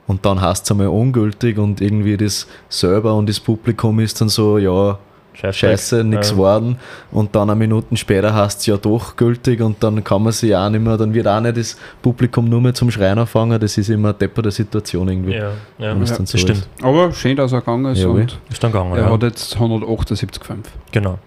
Und 0.09 0.25
dann 0.25 0.41
hast 0.41 0.67
du 0.67 0.73
einmal 0.73 0.87
ungültig 0.87 1.59
und 1.59 1.81
irgendwie 1.81 2.17
das 2.17 2.47
selber 2.67 3.13
und 3.13 3.29
das 3.29 3.39
Publikum 3.39 3.99
ist 3.99 4.19
dann 4.19 4.27
so, 4.27 4.57
ja, 4.57 4.97
Scheiß 5.35 5.55
scheiße, 5.55 6.03
nichts 6.03 6.29
Ja. 6.31 6.35
geworden. 6.35 6.77
Und 7.11 7.35
dann 7.35 7.49
eine 7.51 7.57
Minuten 7.59 7.95
später 7.95 8.33
hast 8.33 8.59
es 8.61 8.65
ja 8.65 8.75
doch 8.75 9.15
gültig 9.15 9.61
und 9.61 9.81
dann 9.83 10.03
kann 10.03 10.23
man 10.23 10.33
sich 10.33 10.53
auch 10.55 10.67
nicht 10.69 10.83
mehr, 10.83 10.97
dann 10.97 11.13
wird 11.13 11.27
auch 11.27 11.39
nicht 11.39 11.57
das 11.57 11.77
Publikum 12.01 12.49
nur 12.49 12.59
mehr 12.59 12.73
zum 12.73 12.89
Schreien 12.89 13.19
anfangen. 13.19 13.57
Das 13.59 13.77
ist 13.77 13.87
immer 13.89 14.09
eine 14.09 14.17
depperte 14.17 14.49
Situation 14.49 15.07
irgendwie. 15.07 15.35
Ja, 15.35 15.51
ja, 15.77 15.93
es 15.93 16.09
ja 16.09 16.15
dann 16.15 16.25
das 16.25 16.31
so 16.31 16.37
stimmt. 16.39 16.57
ist. 16.57 16.69
Aber 16.81 17.11
schön, 17.13 17.37
dass 17.37 17.51
er 17.53 17.59
gegangen 17.59 17.85
ist. 17.93 17.99
Jawohl. 18.01 18.21
Und 18.21 18.39
Ist 18.49 18.63
dann 18.63 18.71
gegangen. 18.71 18.93
er 18.95 19.03
ja. 19.03 19.11
hat 19.11 19.21
jetzt 19.23 19.55
178,5. 19.57 20.55
Genau. 20.91 21.19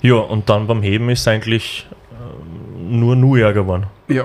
Ja, 0.00 0.14
und 0.14 0.48
dann 0.48 0.66
beim 0.66 0.82
Heben 0.82 1.10
ist 1.10 1.28
eigentlich 1.28 1.86
ähm, 2.12 2.98
nur 2.98 3.14
Neujahr 3.14 3.52
geworden. 3.52 3.84
Ja. 4.08 4.24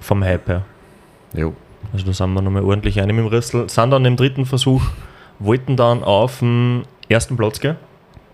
Vom 0.00 0.22
Hype 0.22 0.46
her. 0.46 0.62
Jo. 1.34 1.54
Also 1.92 2.06
da 2.06 2.12
sind 2.12 2.32
wir 2.32 2.42
nochmal 2.42 2.64
ordentlich 2.64 2.98
rein 2.98 3.06
mit 3.08 3.18
dem 3.18 3.26
Rüssel. 3.26 3.68
Sind 3.68 3.90
dann 3.90 4.04
im 4.04 4.16
dritten 4.16 4.46
Versuch, 4.46 4.82
wollten 5.38 5.76
dann 5.76 6.02
auf 6.02 6.38
den 6.38 6.84
ersten 7.08 7.36
Platz 7.36 7.60
gehen. 7.60 7.76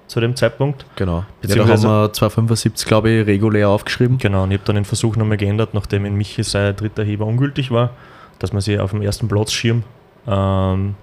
Zu 0.07 0.21
dem 0.21 0.37
Zeitpunkt. 0.37 0.87
Genau. 0.97 1.13
Ja, 1.13 1.19
da 1.19 1.25
haben 1.27 1.41
Beziehungsweise- 1.43 1.89
wir 1.89 2.13
275, 2.15 2.87
glaube 2.89 3.11
ich, 3.11 3.27
regulär 3.27 3.69
aufgeschrieben. 3.69 4.17
Genau, 4.19 4.45
und 4.45 4.51
ich 4.53 4.57
habe 4.59 4.67
dann 4.67 4.77
den 4.77 4.85
Versuch 4.87 5.17
nochmal 5.17 5.37
geändert, 5.37 5.75
nachdem 5.75 6.07
in 6.07 6.15
Michi 6.15 6.43
sein 6.45 6.75
dritter 6.75 7.05
Heber 7.05 7.27
ungültig 7.27 7.71
war, 7.71 7.91
dass 8.39 8.53
man 8.55 8.63
sich 8.63 8.79
auf 8.81 8.93
dem 8.93 9.03
ersten 9.03 9.29
Platz 9.29 9.53
schirmt. 9.53 9.85
Ähm, 10.27 10.95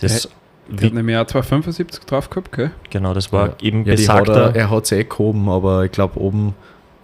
das, 0.00 0.28
Der 0.70 0.86
hat 0.86 0.94
nämlich 0.94 1.16
auch 1.18 1.26
275 1.26 2.04
drauf 2.06 2.30
gehabt, 2.30 2.52
gell? 2.52 2.70
genau, 2.88 3.12
das 3.12 3.30
war 3.30 3.48
Ja. 3.48 3.54
eben 3.60 3.78
Ja, 3.84 3.94
die 3.94 4.08
hat 4.08 4.24
besagter. 4.24 4.54
er, 4.54 4.56
er 4.56 4.70
hat 4.70 4.84
es 4.84 4.92
eh 4.92 5.04
gehoben, 5.04 5.48
aber 5.50 5.84
ich 5.84 5.92
glaube 5.92 6.18
oben 6.18 6.54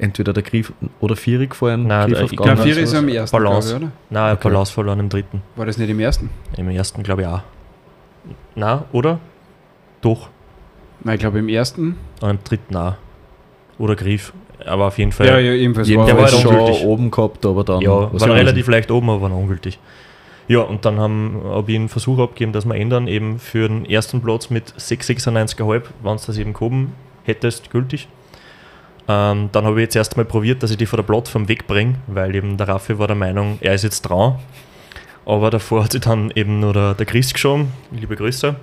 entweder 0.00 0.32
der 0.32 0.42
Griff 0.42 0.72
oder 1.00 1.14
Vieri 1.16 1.46
gefallen. 1.46 1.86
Nein, 1.86 2.08
Griff 2.08 2.18
ich 2.18 2.24
auf 2.24 2.30
glaub, 2.30 2.46
Gang 2.46 2.58
Ja, 2.58 2.64
oder 2.64 2.72
vier 2.74 2.82
ist 2.82 2.94
am 2.94 3.08
ersten, 3.08 3.36
Balance. 3.36 3.68
glaube 3.70 3.84
ich, 3.84 3.88
oder? 3.88 3.92
Nein, 4.10 4.32
Okay. 4.34 4.48
Balance 4.48 4.72
verloren 4.72 5.00
im 5.00 5.08
dritten. 5.08 5.42
War 5.56 5.66
das 5.66 5.78
nicht 5.78 5.90
im 5.90 6.00
ersten? 6.00 6.30
Im 6.56 6.68
ersten 6.70 7.02
glaube 7.02 7.22
ich 7.22 7.28
auch. 7.28 7.42
Na, 8.54 8.84
oder? 8.92 9.18
Doch. 10.00 10.28
Nein, 11.04 11.14
ich 11.14 11.20
glaube 11.20 11.38
im 11.38 11.48
ersten. 11.48 11.96
Und 12.20 12.30
im 12.30 12.38
dritten 12.44 12.76
auch. 12.76 12.94
Oder 13.78 13.96
Griff. 13.96 14.32
Aber 14.66 14.86
auf 14.88 14.98
jeden 14.98 15.12
Fall. 15.12 15.26
Ja, 15.26 15.38
ja, 15.38 15.52
ebenfalls. 15.52 15.88
Der 15.88 15.96
war 15.96 16.06
Jedenfalls 16.06 16.32
halt 16.34 16.42
schon 16.42 16.54
ungültig. 16.56 16.84
oben 16.84 17.10
gehabt, 17.10 17.46
aber 17.46 17.64
dann. 17.64 17.80
Ja, 17.80 18.12
was 18.12 18.20
war 18.22 18.28
war 18.30 18.36
relativ 18.36 18.66
leicht 18.68 18.90
oben, 18.90 19.08
aber 19.08 19.28
noch 19.30 19.38
ungültig. 19.38 19.78
Ja, 20.48 20.60
und 20.60 20.84
dann 20.84 20.98
haben- 20.98 21.40
habe 21.44 21.70
ich 21.70 21.78
einen 21.78 21.88
Versuch 21.88 22.18
abgegeben, 22.18 22.52
dass 22.52 22.66
wir 22.66 22.74
ändern, 22.74 23.06
eben 23.06 23.38
für 23.38 23.68
den 23.68 23.86
ersten 23.88 24.20
Platz 24.20 24.50
mit 24.50 24.74
6,96,5, 24.76 25.84
wenn 26.02 26.16
du 26.16 26.22
das 26.26 26.36
eben 26.36 26.52
gehoben 26.52 26.92
hättest, 27.24 27.70
gültig. 27.70 28.08
Ähm, 29.10 29.48
dann 29.52 29.64
habe 29.64 29.80
ich 29.80 29.86
jetzt 29.86 29.96
erst 29.96 30.16
mal 30.16 30.24
probiert, 30.24 30.62
dass 30.62 30.70
ich 30.70 30.76
die 30.76 30.86
von 30.86 30.98
der 30.98 31.04
Plattform 31.04 31.48
wegbringe, 31.48 31.94
weil 32.06 32.34
eben 32.34 32.56
der 32.56 32.68
Raffi 32.68 32.98
war 32.98 33.06
der 33.08 33.16
Meinung, 33.16 33.58
er 33.60 33.74
ist 33.74 33.82
jetzt 33.82 34.02
dran. 34.02 34.36
Aber 35.26 35.50
davor 35.50 35.84
hat 35.84 35.92
sich 35.92 36.00
dann 36.02 36.30
eben 36.34 36.60
nur 36.60 36.72
der, 36.72 36.94
der 36.94 37.06
Chris 37.06 37.32
geschoben, 37.32 37.72
liebe 37.92 38.14
Grüße. 38.16 38.54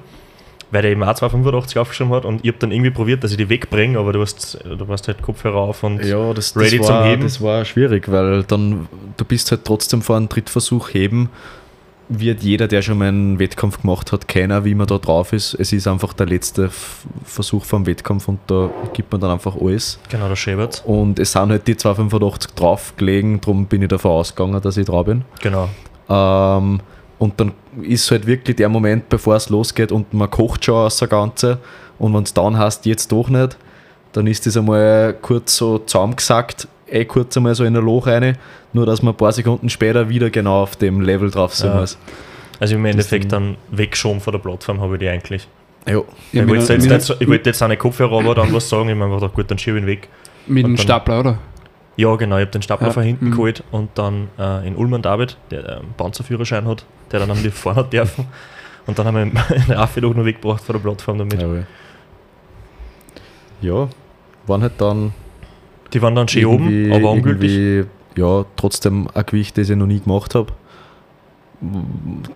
weil 0.72 0.82
der 0.82 0.92
eben 0.92 1.04
auch 1.04 1.14
285 1.14 1.78
aufgeschrieben 1.80 2.14
hat 2.14 2.26
und 2.26 2.42
ich 2.44 2.50
habe 2.50 2.58
dann 2.60 2.72
irgendwie 2.72 2.92
probiert, 2.92 3.24
dass 3.24 3.32
ich 3.32 3.38
die 3.38 3.50
wegbringe, 3.50 3.98
aber 4.00 4.12
du 4.14 4.22
hast, 4.22 4.60
du 4.66 4.88
hast 4.90 5.08
halt 5.08 5.22
Kopfhörer 5.22 5.58
auf 5.60 5.84
und 5.84 6.04
Ja, 6.04 6.34
das, 6.34 6.56
ready 6.58 6.78
das, 6.78 6.88
zum 6.88 6.96
war, 6.96 7.06
Heben. 7.08 7.24
das 7.24 7.42
war 7.42 7.64
schwierig, 7.66 8.12
weil 8.12 8.44
dann 8.44 8.88
du 9.18 9.26
bist 9.26 9.50
halt 9.52 9.64
trotzdem 9.66 10.02
vor 10.02 10.18
einem 10.18 10.28
Drittversuch 10.30 10.90
heben, 10.94 11.30
wird 12.10 12.42
jeder, 12.42 12.68
der 12.68 12.82
schon 12.82 12.98
mal 12.98 13.10
einen 13.10 13.40
Wettkampf 13.40 13.82
gemacht 13.82 14.12
hat, 14.12 14.28
kennen, 14.28 14.64
wie 14.64 14.76
man 14.76 14.88
da 14.88 14.98
drauf 14.98 15.34
ist. 15.34 15.54
Es 15.56 15.74
ist 15.74 15.88
einfach 15.88 16.14
der 16.14 16.26
letzte 16.26 16.70
Versuch 17.24 17.66
vom 17.66 17.86
Wettkampf 17.86 18.28
und 18.28 18.40
da 18.48 18.70
gibt 18.94 19.12
man 19.12 19.20
dann 19.22 19.32
einfach 19.32 19.56
alles. 19.60 20.00
genau, 20.10 20.28
der 20.28 20.36
Schäbert. 20.36 20.84
Und 20.86 21.20
es 21.20 21.34
sind 21.34 21.50
halt 21.50 21.68
die 21.68 21.76
285 21.76 22.54
draufgelegen, 22.54 23.42
darum 23.42 23.66
bin 23.66 23.82
ich 23.82 23.90
davon 23.90 24.12
ausgegangen, 24.12 24.62
dass 24.62 24.78
ich 24.78 24.86
drauf 24.86 25.06
bin. 25.06 25.26
Genau. 25.42 25.70
Ähm, 26.10 26.80
und 27.20 27.40
dann 27.40 27.52
ist 27.82 28.10
halt 28.12 28.26
wirklich 28.26 28.56
der 28.56 28.70
Moment, 28.70 29.10
bevor 29.10 29.36
es 29.36 29.50
losgeht 29.50 29.92
und 29.92 30.14
man 30.14 30.30
kocht 30.30 30.66
schon 30.66 30.76
aus 30.76 30.98
der 30.98 31.08
Ganze 31.08 31.60
und 32.00 32.14
wenn 32.14 32.24
es 32.24 32.34
dann 32.34 32.58
heißt, 32.58 32.86
jetzt 32.86 33.12
doch 33.12 33.30
nicht, 33.30 33.58
dann 34.14 34.28
ist 34.28 34.46
das 34.46 34.56
einmal 34.56 35.14
kurz 35.22 35.58
so 35.58 35.80
zusammengesackt, 35.80 36.68
eh 36.90 37.06
kurz 37.06 37.36
einmal 37.38 37.56
so 37.56 37.64
in 37.64 37.76
ein 37.76 37.84
Loch 37.84 38.08
rein, 38.08 38.38
nur 38.74 38.86
dass 38.86 39.02
man 39.02 39.14
ein 39.14 39.18
paar 39.18 39.32
Sekunden 39.32 39.70
später 39.70 40.10
wieder 40.10 40.30
genau 40.30 40.62
auf 40.64 40.76
dem 40.76 41.02
Level 41.02 41.30
drauf 41.32 41.54
sein 41.56 41.72
Ja. 41.72 41.80
muss. 41.82 41.98
Also 42.60 42.76
im 42.76 42.86
Endeffekt 42.86 43.32
dann 43.32 43.56
wegschoben 43.72 44.20
von 44.20 44.32
der 44.34 44.40
Plattform 44.40 44.82
habe 44.82 44.96
ich 44.96 45.00
die 45.00 45.08
eigentlich. 45.10 45.48
Ja, 45.86 45.94
Ja, 45.94 46.02
ich, 46.32 46.42
mit, 46.42 46.50
wollte 46.50 46.74
jetzt 46.74 47.06
so- 47.06 47.14
ich 47.20 47.28
wollte 47.28 47.50
jetzt 47.50 47.62
auch 47.62 47.68
nicht 47.68 47.80
Kopfhörer 47.80 48.20
aber 48.20 48.36
dann 48.36 48.52
was 48.54 48.68
sagen, 48.68 48.90
ich 48.90 48.96
meine, 48.96 49.14
einfach 49.14 49.32
gut, 49.34 49.50
dann 49.52 49.58
schiebe 49.58 49.78
ich 49.78 49.84
ihn 49.84 49.88
weg. 49.88 50.10
mit 50.48 50.66
dem 50.66 50.76
Stapler, 50.78 51.20
oder? 51.22 51.38
Ja, 51.98 52.16
genau, 52.16 52.36
ich 52.38 52.42
habe 52.42 52.52
den 52.52 52.62
Stapler 52.62 52.88
Ja, 52.88 52.94
von 52.94 53.04
hinten 53.04 53.26
mhm. 53.28 53.32
geholt 53.32 53.64
und 53.72 53.90
dann 53.96 54.28
äh, 54.38 54.68
in 54.68 54.76
Ullmann 54.76 55.02
David, 55.02 55.38
der 55.52 55.66
äh, 55.68 55.72
einen 55.78 55.94
Panzerführerschein 55.98 56.68
hat, 56.68 56.86
der 57.12 57.20
dann 57.22 57.32
am 57.32 57.42
die 57.42 57.50
fahren 57.52 57.76
hat 57.78 57.94
dürfen. 57.94 58.26
Und 58.86 58.98
dann 59.00 59.08
haben 59.08 59.16
wir 59.16 59.26
den 59.68 59.72
Raffi 59.72 60.02
doch 60.02 60.14
noch 60.14 60.24
weggebracht 60.26 60.64
von 60.64 60.74
der 60.76 60.82
Plattform 60.82 61.18
damit. 61.20 61.42
ja. 61.42 61.48
ja, 63.62 63.88
waren 64.46 64.62
halt 64.62 64.74
dann 64.78 65.14
Die 65.94 66.02
waren 66.02 66.16
dann 66.16 66.28
schön 66.28 66.46
oben, 66.46 66.92
aber 66.92 67.12
ungültig. 67.12 67.88
Ja, 68.16 68.46
trotzdem 68.56 69.08
ein 69.14 69.26
Gewicht, 69.26 69.58
das 69.58 69.70
ich 69.70 69.76
noch 69.76 69.86
nie 69.86 70.00
gemacht 70.00 70.36
habe. 70.36 70.52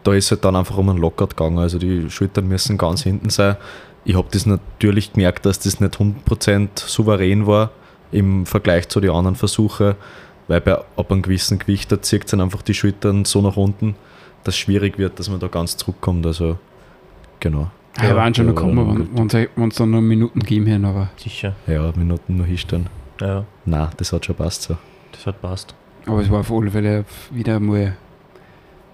Da 0.04 0.14
ist 0.14 0.32
halt 0.32 0.46
dann 0.46 0.56
einfach 0.56 0.78
um 0.78 0.90
einen 0.90 1.00
Lockout 1.00 1.30
gegangen. 1.30 1.58
Also 1.58 1.80
die 1.80 2.10
Schultern 2.10 2.48
müssen 2.48 2.78
ganz 2.78 3.04
hinten 3.04 3.30
sein. 3.30 3.58
Ich 4.04 4.16
habe 4.16 4.28
das 4.32 4.46
natürlich 4.46 5.14
gemerkt, 5.14 5.46
dass 5.46 5.60
das 5.60 5.80
nicht 5.80 5.96
100% 5.96 6.70
souverän 6.76 7.46
war 7.46 7.72
im 8.12 8.46
Vergleich 8.46 8.90
zu 8.90 9.00
den 9.00 9.12
anderen 9.12 9.36
Versuchen, 9.36 9.96
weil 10.48 10.62
bei 10.62 10.74
ab 10.74 11.12
einem 11.12 11.22
gewissen 11.22 11.60
Gewicht, 11.60 11.92
da 11.92 12.02
zieht 12.02 12.26
es 12.26 12.32
dann 12.32 12.42
einfach 12.42 12.62
die 12.62 12.74
Schultern 12.74 13.26
so 13.26 13.42
nach 13.42 13.58
unten, 13.58 13.96
dass 14.44 14.56
es 14.56 14.60
schwierig 14.60 14.98
wird, 14.98 15.20
dass 15.20 15.30
man 15.30 15.40
da 15.40 15.48
ganz 15.48 15.78
zurückkommt. 15.78 16.26
Also, 16.26 16.58
genau. 17.40 17.70
Ja, 17.98 18.10
ja 18.10 18.16
waren 18.16 18.34
schon 18.34 18.48
noch 18.48 18.56
ja, 18.56 18.62
kommen, 18.62 19.10
wenn 19.56 19.68
es 19.70 19.76
dann 19.76 19.92
noch 19.92 20.02
Minuten 20.02 20.40
geben 20.40 20.66
hätten, 20.66 20.86
aber 20.86 21.10
Sicher, 21.18 21.56
Ja, 21.68 21.92
Minuten 21.96 22.38
noch 22.38 22.46
hinstellen. 22.46 22.88
Ja, 23.22 23.46
Nein, 23.66 23.88
das 23.98 24.12
hat 24.12 24.26
schon 24.26 24.36
passt 24.36 24.64
so. 24.64 24.78
das 25.12 25.26
hat 25.26 25.42
passt. 25.42 25.74
Aber 26.06 26.22
es 26.22 26.30
war 26.30 26.40
auf 26.40 26.52
alle 26.52 26.72
Fälle 26.72 27.06
wieder 27.32 27.60
mal 27.60 27.96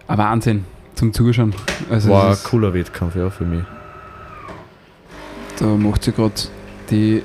ein 0.08 0.18
Wahnsinn 0.18 0.66
zum 0.96 1.14
Zuschauen. 1.14 1.54
Also 1.90 2.10
War 2.10 2.32
ein 2.32 2.38
cooler 2.44 2.74
Wettkampf, 2.74 3.16
ja, 3.16 3.30
für 3.30 3.46
mich. 3.46 3.64
da 5.60 5.66
macht 5.66 6.04
sie 6.04 6.12
gerade 6.12 6.34
die 6.90 7.24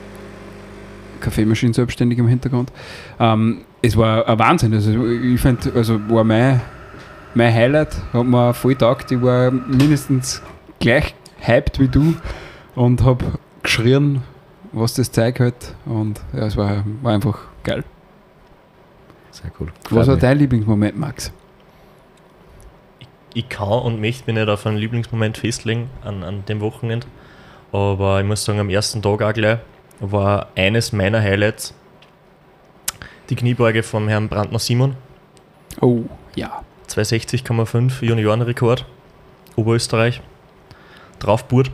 Kaffeemaschine 1.21 1.75
selbstständig 1.75 2.19
im 2.19 2.29
Hintergrund. 2.29 2.73
Ähm, 3.19 3.62
es 3.83 3.97
war 3.97 4.29
ein 4.29 4.38
Wahnsinn. 4.38 4.73
Also 4.75 5.07
ich 5.07 5.41
finde, 5.41 5.73
also 5.75 6.01
war 6.09 6.25
mein, 6.25 6.61
mein 7.35 7.53
Highlight, 7.53 7.97
hat 8.12 8.25
mir 8.25 8.55
voll 8.55 8.75
taugt. 8.77 9.11
Ich 9.12 9.21
war 9.23 9.51
mindestens 9.51 10.43
gleich 10.81 11.15
hyped 11.41 11.79
wie 11.81 11.88
du 11.88 12.15
und 12.75 13.03
habe 13.05 13.25
geschrien, 13.62 14.23
was 14.72 14.94
das 14.94 15.12
Zeug 15.12 15.40
hat. 15.40 15.74
Und 15.85 16.20
ja, 16.32 16.46
es 16.46 16.56
war, 16.56 16.85
war 17.02 17.12
einfach 17.12 17.38
geil. 17.64 17.85
Sehr 19.30 19.50
cool. 19.61 19.68
Was 19.90 20.06
war 20.06 20.14
mich. 20.14 20.22
dein 20.22 20.38
Lieblingsmoment, 20.38 20.98
Max? 20.98 21.32
Ich 23.35 23.48
kann 23.48 23.68
und 23.68 24.00
möchte 24.00 24.24
mich 24.26 24.35
nicht 24.35 24.48
auf 24.48 24.66
einen 24.66 24.76
Lieblingsmoment 24.76 25.38
festlegen 25.38 25.88
an, 26.04 26.22
an 26.22 26.44
dem 26.46 26.61
Wochenende. 26.61 27.06
Aber 27.72 28.20
ich 28.20 28.26
muss 28.26 28.44
sagen, 28.44 28.61
am 28.61 28.68
ersten 28.68 29.00
Tag 29.00 29.22
auch 29.22 29.32
gleich 29.32 29.58
war 30.00 30.48
eines 30.54 30.92
meiner 30.92 31.20
Highlights 31.20 31.74
die 33.30 33.37
Kniebeuge 33.37 33.82
vom 33.82 34.08
Herrn 34.08 34.28
Brandner 34.28 34.58
Simon. 34.58 34.96
Oh, 35.80 36.02
ja. 36.35 36.62
260,5 36.88 38.04
Juniorenrekord, 38.04 38.85
Oberösterreich. 39.56 40.20
Draufburt. 41.18 41.70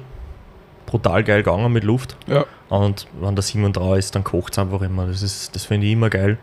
Brutal 0.88 1.22
geil 1.22 1.42
gegangen 1.42 1.70
mit 1.72 1.84
Luft. 1.84 2.16
Ja. 2.26 2.44
Und 2.70 3.06
wenn 3.20 3.34
der 3.36 3.42
Simon 3.42 3.72
drauf 3.74 3.98
ist, 3.98 4.14
dann 4.14 4.24
kocht 4.24 4.54
es 4.54 4.58
einfach 4.58 4.80
immer. 4.82 5.06
Das, 5.06 5.22
ist- 5.22 5.54
das 5.54 5.64
finde 5.66 5.86
ich 5.86 5.92
immer 5.92 6.08
geil. 6.10 6.38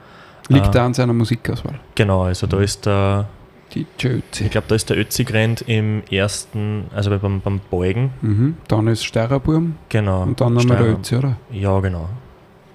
Liegt 0.49 0.67
Ah. 0.67 0.71
da 0.71 0.85
an 0.85 0.93
seiner 0.93 1.13
Musikauswahl. 1.13 1.79
Genau, 1.95 2.21
also 2.23 2.45
da 2.45 2.59
ist 2.61 2.85
der, 2.85 3.27
Die 3.73 3.87
Jözi. 3.97 4.43
ich 4.45 4.51
glaube, 4.51 4.67
da 4.67 4.75
ist 4.75 4.87
der 4.91 4.97
Ötzigrennt 4.97 5.61
im 5.67 6.03
ersten, 6.11 6.85
also 6.95 7.09
beim, 7.17 7.41
beim 7.41 7.59
Beugen. 7.71 8.11
Mhm. 8.21 8.57
Dann 8.67 8.85
ist 8.87 9.03
Steirerburm 9.03 9.75
Genau. 9.89 10.21
und 10.21 10.39
dann 10.39 10.53
nochmal 10.53 10.77
der. 10.77 10.93
Ötzi, 10.93 11.15
oder? 11.15 11.37
Ja, 11.51 11.79
genau. 11.79 12.07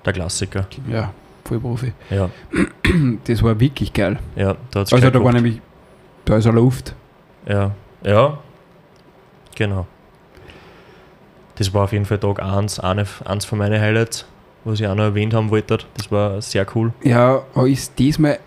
Der 0.05 0.13
Klassiker. 0.13 0.67
Ja, 0.91 1.13
Vollprofi. 1.45 1.93
Ja, 2.11 2.29
Das 3.25 3.43
war 3.45 3.59
wirklich 3.61 3.93
geil. 3.93 4.19
ja 4.35 4.57
da 4.73 4.81
Also 4.81 4.99
da 5.11 5.23
war 5.25 5.33
nämlich, 5.33 5.61
da 6.25 6.37
ist 6.37 6.47
eine 6.47 6.57
Luft. 6.57 6.95
Ja, 7.49 7.71
ja, 8.05 8.39
genau. 9.55 9.87
Das 11.61 11.75
war 11.75 11.85
auf 11.85 11.93
jeden 11.93 12.07
Fall 12.07 12.17
Tag 12.17 12.43
1, 12.43 12.81
eine, 12.81 13.05
eins 13.27 13.45
von 13.45 13.59
meinen 13.59 13.79
Highlights, 13.79 14.25
was 14.65 14.81
ich 14.81 14.87
auch 14.87 14.95
noch 14.95 15.05
erwähnt 15.05 15.35
haben 15.35 15.51
wollte. 15.51 15.77
Das 15.95 16.11
war 16.11 16.41
sehr 16.41 16.67
cool. 16.75 16.95
Ja, 17.05 17.43
er 17.55 17.67
ist 17.67 17.99
diesmal, 17.99 18.39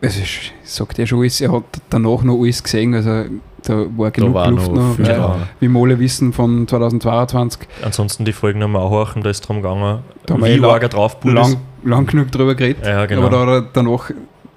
also 0.00 0.20
ich 0.20 0.52
sagt 0.62 0.96
ja 0.98 1.04
schon 1.04 1.18
alles, 1.18 1.40
er 1.40 1.50
hat 1.50 1.64
danach 1.90 2.22
noch 2.22 2.40
alles 2.40 2.62
gesehen, 2.62 2.94
also 2.94 3.24
da 3.64 3.74
war 3.96 4.06
Da 4.06 4.10
genug 4.10 4.34
war 4.34 4.50
Luft 4.52 4.68
noch 4.70 4.76
noch. 4.76 4.98
weil, 5.00 5.04
dran. 5.16 5.48
wie 5.58 5.66
wir 5.66 5.80
alle 5.82 5.98
wissen 5.98 6.32
von 6.32 6.68
2022, 6.68 7.62
Ansonsten 7.82 8.24
die 8.24 8.32
Folgen 8.32 8.60
nochmal 8.60 8.82
auch 8.82 8.90
horchen, 8.90 9.22
da 9.24 9.30
ist 9.30 9.40
drum 9.40 9.56
gegangen, 9.60 10.04
Da 10.26 10.34
haben 10.34 10.40
wir 10.40 10.46
wie 10.50 10.52
eh 10.52 10.56
lang- 10.56 10.70
arg 10.70 10.82
er 10.84 10.88
drauf 10.90 11.16
lang, 11.24 11.56
lang 11.82 12.06
genug 12.06 12.30
drüber 12.30 12.54
geredet, 12.54 12.86
Ja, 12.86 13.04
genau. 13.06 13.22
aber 13.22 13.30
da 13.30 13.40
hat 13.40 13.48
er 13.48 13.62
danach 13.72 14.10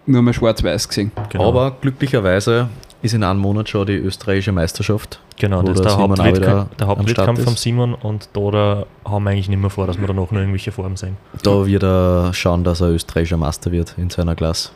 nur 0.05 0.21
mal 0.21 0.33
schwarz-weiß 0.33 0.87
gesehen. 0.87 1.11
genau. 1.29 1.47
Aber 1.49 1.71
glücklicherweise 1.81 2.69
ist 3.01 3.13
in 3.13 3.23
einem 3.23 3.39
Monat 3.39 3.69
schon 3.69 3.85
die 3.85 3.93
österreichische 3.93 4.51
Meisterschaft. 4.51 5.19
genau, 5.37 5.61
das 5.61 5.75
ist 5.75 5.83
der 5.85 5.91
Simon 5.91 6.19
auch 6.19 6.25
Hauptwettkampf, 6.25 6.65
wieder 6.65 6.69
der 6.79 6.87
Hauptwettkampf 6.87 7.43
vom 7.43 7.53
ist. 7.53 7.61
Simon 7.61 7.93
und 7.93 8.29
da, 8.33 8.51
da 8.51 8.85
haben 9.05 9.23
wir 9.23 9.31
eigentlich 9.31 9.49
nicht 9.49 9.59
mehr 9.59 9.69
vor, 9.69 9.87
dass 9.87 9.99
wir 9.99 10.07
danach 10.07 10.31
noch 10.31 10.39
irgendwelche 10.39 10.71
Formen 10.71 10.97
sehen. 10.97 11.17
Da 11.43 11.65
wird 11.65 11.83
er 11.83 12.33
schauen, 12.33 12.63
dass 12.63 12.81
er 12.81 12.89
österreichischer 12.89 13.37
Meister 13.37 13.71
wird 13.71 13.95
in 13.97 14.09
seiner 14.09 14.35
Klasse. 14.35 14.71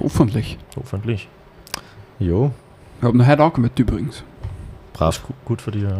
Hoffentlich. 0.00 0.58
Hoffentlich. 0.76 1.28
Jo, 2.18 2.50
Ich 2.98 3.04
habe 3.04 3.16
noch 3.16 3.26
heute 3.26 3.42
angemeldet 3.42 3.78
übrigens, 3.78 4.24
brav. 4.92 5.22
Gut, 5.24 5.36
gut 5.44 5.62
für 5.62 5.70
dich, 5.70 5.82
ja. 5.84 5.98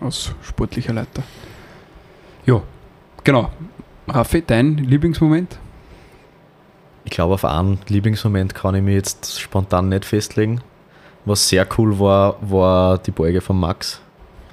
als 0.00 0.34
sportlicher 0.42 0.92
Leiter. 0.92 1.22
Ja, 2.46 2.62
genau. 3.22 3.50
Raffi, 4.08 4.42
dein 4.46 4.76
Lieblingsmoment? 4.76 5.58
Ich 7.04 7.10
glaube, 7.10 7.34
auf 7.34 7.44
einen 7.44 7.78
Lieblingsmoment 7.88 8.54
kann 8.54 8.74
ich 8.74 8.82
mich 8.82 8.94
jetzt 8.94 9.40
spontan 9.40 9.88
nicht 9.88 10.04
festlegen. 10.04 10.60
Was 11.26 11.48
sehr 11.48 11.66
cool 11.78 11.98
war, 11.98 12.36
war 12.40 12.98
die 12.98 13.10
Beuge 13.10 13.40
von 13.40 13.58
Max. 13.58 14.00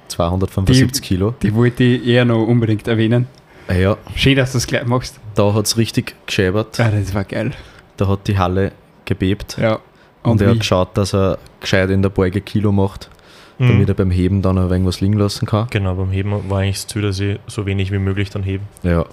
275 0.08 0.92
Die- 0.92 1.00
Kilo. 1.00 1.34
Die 1.42 1.54
wollte 1.54 1.84
ich 1.84 2.06
eher 2.06 2.24
noch 2.24 2.42
unbedingt 2.46 2.86
erwähnen. 2.88 3.26
Ah 3.68 3.74
Ja, 3.74 3.96
Schön, 4.14 4.36
dass 4.36 4.52
du 4.52 4.56
das 4.58 4.66
gleich 4.66 4.84
machst. 4.84 5.18
da 5.34 5.54
hat 5.54 5.66
es 5.66 5.76
richtig 5.76 6.14
geschäbert. 6.26 6.76
Ja, 6.78 6.90
das 6.90 7.14
war 7.14 7.24
geil. 7.24 7.52
Da 7.96 8.08
hat 8.08 8.26
die 8.26 8.36
Halle 8.38 8.72
gebebt. 9.04 9.56
Ja. 9.58 9.78
Und, 10.22 10.32
Und, 10.32 10.42
er 10.42 10.50
hat 10.50 10.58
geschaut, 10.60 10.96
dass 10.96 11.14
er 11.14 11.38
gescheit 11.60 11.90
in 11.90 12.02
der 12.02 12.10
Beuge 12.10 12.40
Kilo 12.40 12.70
macht, 12.72 13.08
Mhm. 13.58 13.68
damit 13.68 13.88
er 13.88 13.94
beim 13.94 14.10
Heben 14.10 14.42
dann 14.42 14.58
ein 14.58 14.70
wenig 14.70 14.86
was 14.86 15.00
liegen 15.00 15.14
lassen 15.14 15.46
kann. 15.46 15.66
Genau, 15.70 15.94
beim 15.94 16.10
Heben 16.10 16.48
war 16.50 16.58
eigentlich 16.60 16.76
das 16.76 16.86
Ziel, 16.88 17.02
dass 17.02 17.18
ich 17.20 17.38
so 17.46 17.64
wenig 17.66 17.90
wie 17.92 17.98
möglich 17.98 18.30
dann 18.30 18.42
hebe. 18.42 18.64
Ja, 18.82 19.04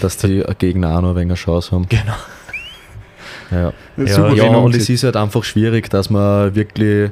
dass 0.00 0.16
die 0.16 0.42
Gegner 0.58 0.96
auch 0.96 1.02
noch 1.02 1.10
ein 1.10 1.16
wenig 1.16 1.26
eine 1.30 1.34
Chance 1.34 1.72
haben. 1.72 1.88
Genau. 1.88 2.14
Ja, 3.50 3.72
Ja, 3.96 4.32
ja 4.34 4.44
und 4.56 4.74
es 4.74 4.88
ist 4.88 5.04
halt 5.04 5.16
einfach 5.16 5.44
schwierig, 5.44 5.88
dass 5.90 6.10
man 6.10 6.54
wirklich 6.54 7.10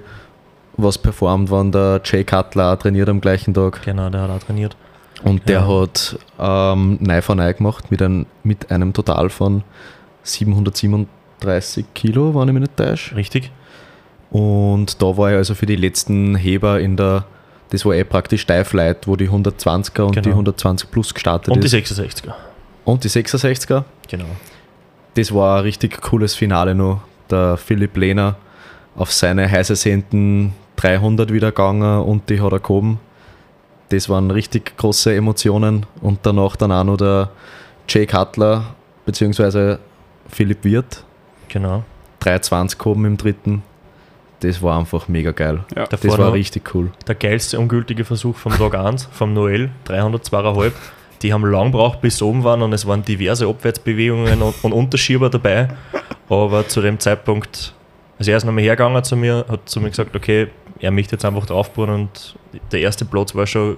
was 0.76 0.96
performt, 0.98 1.50
wenn 1.50 1.70
der 1.72 2.00
Jay 2.04 2.24
Cutler 2.24 2.72
auch 2.72 2.76
trainiert 2.78 3.08
am 3.08 3.20
gleichen 3.20 3.52
Tag. 3.54 3.82
Genau, 3.84 4.08
der 4.10 4.22
hat 4.22 4.30
auch 4.30 4.38
trainiert. 4.40 4.76
Und 5.22 5.48
der 5.48 5.60
Ja. 5.60 5.68
hat 5.82 6.18
ähm, 6.40 6.98
neu 7.00 7.20
von 7.22 7.36
neu 7.38 7.52
gemacht 7.54 7.90
mit, 7.90 8.00
ein, 8.02 8.26
mit 8.42 8.70
einem 8.70 8.92
Total 8.92 9.28
von 9.30 9.62
737 10.24 11.84
Kilo, 11.94 12.34
wenn 12.34 12.48
ich 12.48 12.54
mich 12.54 12.60
nicht 12.62 12.76
täusche. 12.76 13.14
Richtig? 13.16 13.50
Und 14.30 15.00
da 15.02 15.16
war 15.16 15.30
er 15.32 15.38
also 15.38 15.54
für 15.54 15.66
die 15.66 15.76
letzten 15.76 16.34
Heber 16.36 16.80
in 16.80 16.96
der, 16.96 17.24
das 17.70 17.84
war 17.84 17.94
eh 17.94 18.04
praktisch 18.04 18.42
Steifleit, 18.42 19.06
wo 19.06 19.16
die 19.16 19.28
120er 19.28 20.02
und 20.02 20.12
Genau. 20.14 20.24
die 20.24 20.30
120 20.30 20.90
plus 20.90 21.12
gestartet 21.14 21.54
Und 21.54 21.62
die 21.62 21.66
ist. 21.66 21.74
66er. 21.74 22.32
und 22.84 23.04
die 23.04 23.08
66er. 23.10 23.84
Genau. 24.08 24.24
Das 25.14 25.34
war 25.34 25.58
ein 25.58 25.62
richtig 25.62 26.00
cooles 26.00 26.34
Finale 26.34 26.74
noch. 26.74 27.02
Der 27.30 27.56
Philipp 27.56 27.96
Lehner 27.96 28.36
auf 28.96 29.12
seine 29.12 29.50
heiße 29.50 29.76
Senden 29.76 30.52
300 30.76 31.32
wieder 31.32 31.50
gegangen 31.50 32.02
und 32.02 32.28
die 32.28 32.40
hat 32.40 32.52
er 32.52 32.60
gehoben. 32.60 32.98
das 33.90 34.08
waren 34.08 34.30
richtig 34.30 34.76
große 34.78 35.14
Emotionen. 35.14 35.84
Und 36.00 36.20
danach 36.22 36.56
dann 36.56 36.72
auch 36.72 36.84
noch 36.84 36.96
der 36.96 37.30
Jay 37.88 38.06
Cutler 38.06 38.64
beziehungsweise 39.04 39.78
Philipp 40.28 40.64
Wirth, 40.64 41.04
Genau. 41.48 41.84
320 42.20 42.78
gehoben 42.78 43.04
im 43.04 43.16
dritten. 43.18 43.62
Das 44.40 44.62
war 44.62 44.78
einfach 44.78 45.08
mega 45.08 45.32
geil. 45.32 45.60
Ja. 45.76 45.86
Das 45.86 46.02
war 46.06 46.32
richtig 46.32 46.74
cool. 46.74 46.90
der 47.06 47.14
geilste 47.14 47.58
ungültige 47.60 48.04
Versuch 48.04 48.36
vom 48.36 48.52
Tag 48.56 48.74
1, 48.74 49.08
vom 49.12 49.34
Noel, 49.34 49.70
302,5. 49.86 50.72
Die 51.22 51.32
haben 51.32 51.44
lang 51.44 51.70
gebraucht, 51.70 52.00
bis 52.00 52.18
sie 52.18 52.24
oben 52.24 52.42
waren 52.44 52.62
und 52.62 52.72
es 52.72 52.86
waren 52.86 53.04
diverse 53.04 53.46
Abwärtsbewegungen 53.46 54.42
und, 54.42 54.54
und 54.62 54.72
Unterschieber 54.72 55.30
dabei. 55.30 55.68
Aber 56.28 56.66
zu 56.66 56.80
dem 56.80 56.98
Zeitpunkt, 56.98 57.74
also 58.18 58.30
er 58.30 58.36
ist 58.36 58.44
nochmal 58.44 58.64
hergegangen 58.64 59.04
zu 59.04 59.16
mir, 59.16 59.44
hat 59.48 59.68
zu 59.68 59.80
mir 59.80 59.90
gesagt, 59.90 60.16
okay, 60.16 60.48
er 60.80 60.90
möchte 60.90 61.14
jetzt 61.14 61.24
einfach 61.24 61.46
draufbauen 61.46 61.90
und 61.90 62.36
der 62.72 62.80
erste 62.80 63.04
Platz 63.04 63.34
war 63.34 63.46
schon 63.46 63.76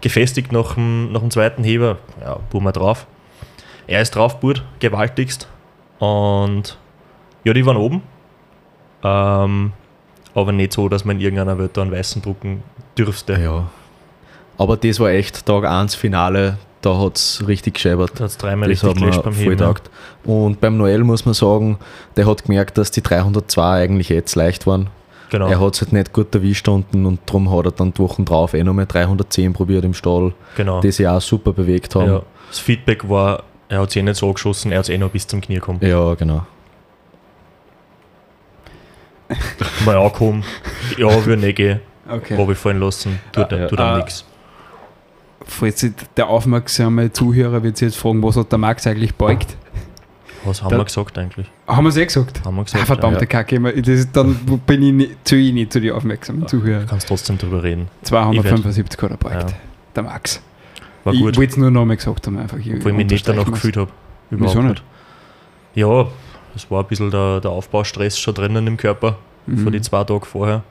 gefestigt 0.00 0.52
nach 0.52 0.74
dem, 0.74 1.12
nach 1.12 1.20
dem 1.20 1.30
zweiten 1.30 1.64
Heber. 1.64 1.98
Ja, 2.20 2.38
bohren 2.50 2.64
wir 2.64 2.72
drauf. 2.72 3.06
Er 3.86 4.00
ist 4.00 4.14
draufgebohrt, 4.14 4.64
gewaltigst. 4.80 5.48
Und 5.98 6.78
ja, 7.44 7.52
die 7.52 7.64
waren 7.64 7.76
oben. 7.76 8.02
Ähm, 9.02 9.72
aber 10.34 10.52
nicht 10.52 10.72
so, 10.72 10.88
dass 10.88 11.04
man 11.04 11.16
in 11.16 11.22
irgendeiner 11.22 11.58
Welt 11.58 11.76
da 11.76 11.82
einen 11.82 11.92
weißen 11.92 12.22
drucken 12.22 12.62
dürfte. 12.98 13.38
Ja. 13.40 13.68
Aber 14.58 14.76
das 14.76 14.98
war 15.00 15.10
echt 15.10 15.46
Tag 15.46 15.64
1 15.64 15.94
Finale, 15.94 16.58
da 16.86 16.98
hat 16.98 17.16
es 17.16 17.42
richtig 17.46 17.74
gescheppert. 17.74 18.12
Da 18.14 18.24
hat 18.24 18.30
es 18.30 18.36
dreimal 18.38 18.68
Das 18.70 18.82
richtig 18.84 19.00
gelöscht 19.02 19.22
beim 19.22 19.34
Heben. 19.34 19.56
taugt. 19.58 19.90
Und 20.24 20.60
beim 20.60 20.76
Noel 20.76 21.02
muss 21.04 21.24
man 21.24 21.34
sagen, 21.34 21.78
der 22.16 22.26
hat 22.26 22.44
gemerkt, 22.44 22.78
dass 22.78 22.90
die 22.90 23.02
302 23.02 23.82
eigentlich 23.82 24.08
jetzt 24.08 24.34
leicht 24.36 24.66
waren. 24.66 24.88
Genau. 25.30 25.48
Er 25.48 25.60
hat 25.60 25.74
es 25.74 25.80
halt 25.82 25.92
nicht 25.92 26.12
gut 26.12 26.32
erwischt 26.34 26.68
unten 26.68 27.04
und 27.04 27.18
darum 27.26 27.50
hat 27.50 27.64
er 27.66 27.72
dann 27.72 27.92
die 27.92 27.98
Wochen 27.98 28.24
drauf 28.24 28.54
eh 28.54 28.62
nochmal 28.62 28.86
310 28.86 29.52
probiert 29.52 29.84
im 29.84 29.92
Stall, 29.94 30.32
genau. 30.56 30.80
die 30.80 30.92
sich 30.92 31.08
auch 31.08 31.20
super 31.20 31.52
bewegt 31.52 31.94
haben. 31.96 32.08
ja. 32.08 32.22
Das 32.48 32.60
Feedback 32.60 33.08
war, 33.08 33.42
er 33.68 33.80
hat 33.80 33.90
sich 33.90 34.00
eh 34.00 34.04
nicht 34.04 34.16
so 34.16 34.28
angeschossen, 34.28 34.70
er 34.70 34.78
hat 34.78 34.84
es 34.84 34.88
eh 34.90 34.98
noch 34.98 35.10
bis 35.10 35.26
zum 35.26 35.40
Knie 35.40 35.56
gekommen. 35.56 35.80
Ja, 35.82 36.14
genau. 36.14 36.46
Mal 39.84 39.96
angekommen, 39.96 40.44
ja, 40.96 41.08
würde 41.26 41.40
nicht 41.40 41.56
gehen, 41.56 41.80
Okay. 42.08 42.36
runterfallen 42.36 42.78
lassen, 42.80 43.18
tut, 43.32 43.50
Ja. 43.50 43.66
tut 43.66 43.80
Ah. 43.80 43.96
nichts. 43.96 44.24
Falls 45.46 45.86
der 46.16 46.28
aufmerksame 46.28 47.12
Zuhörer 47.12 47.62
wird 47.62 47.76
sich 47.76 47.86
jetzt 47.88 47.98
fragen, 47.98 48.22
was 48.22 48.36
hat 48.36 48.50
der 48.50 48.58
Max 48.58 48.86
eigentlich 48.86 49.14
beugt? 49.14 49.56
Was 50.44 50.62
haben 50.62 50.70
Da- 50.70 50.78
wir 50.78 50.84
gesagt 50.84 51.16
eigentlich? 51.18 51.50
Haben 51.66 51.84
wir 51.84 51.88
es 51.90 51.96
eh 51.96 52.06
gesagt? 52.06 52.44
Haben 52.44 52.56
wir 52.56 52.60
Ah, 52.62 52.64
gesagt, 52.64 52.86
verdammte 52.86 53.20
ja. 53.20 53.26
Kacke, 53.26 53.82
das 53.82 54.12
dann 54.12 54.34
bin 54.66 54.82
ich 54.82 54.92
nicht, 54.92 55.10
zu 55.28 55.36
ich 55.36 55.52
nicht 55.52 55.72
zu 55.72 55.80
den 55.80 55.92
aufmerksamen 55.92 56.46
Zuhörern. 56.46 56.82
Du 56.82 56.88
kannst 56.88 57.08
trotzdem 57.08 57.38
drüber 57.38 57.62
reden. 57.62 57.88
275 58.02 59.00
hat 59.02 59.10
er 59.10 59.16
beugt, 59.16 59.50
Ja. 59.50 59.56
der 59.96 60.02
Max. 60.04 60.40
War 61.04 61.12
ich 61.14 61.20
gut, 61.20 61.36
wollte 61.36 61.50
es 61.52 61.56
nur 61.56 61.70
nochmal 61.70 61.96
gesagt 61.96 62.26
haben, 62.26 62.38
einfach. 62.38 62.58
ich 62.58 62.66
mich 62.84 63.06
nicht 63.06 63.28
danach 63.28 63.44
gefühlt 63.46 63.76
habe. 63.76 63.90
Wieso 64.30 64.60
nicht? 64.62 64.82
Ja, 65.74 66.06
es 66.54 66.68
war 66.70 66.82
ein 66.82 66.88
bisschen 66.88 67.10
der, 67.10 67.40
der 67.40 67.50
Aufbaustress 67.52 68.18
schon 68.18 68.34
drinnen 68.34 68.66
im 68.66 68.76
Körper, 68.76 69.16
Mhm. 69.46 69.58
von 69.58 69.72
die 69.72 69.80
zwei 69.80 70.02
Tage 70.04 70.26
vorher. 70.26 70.62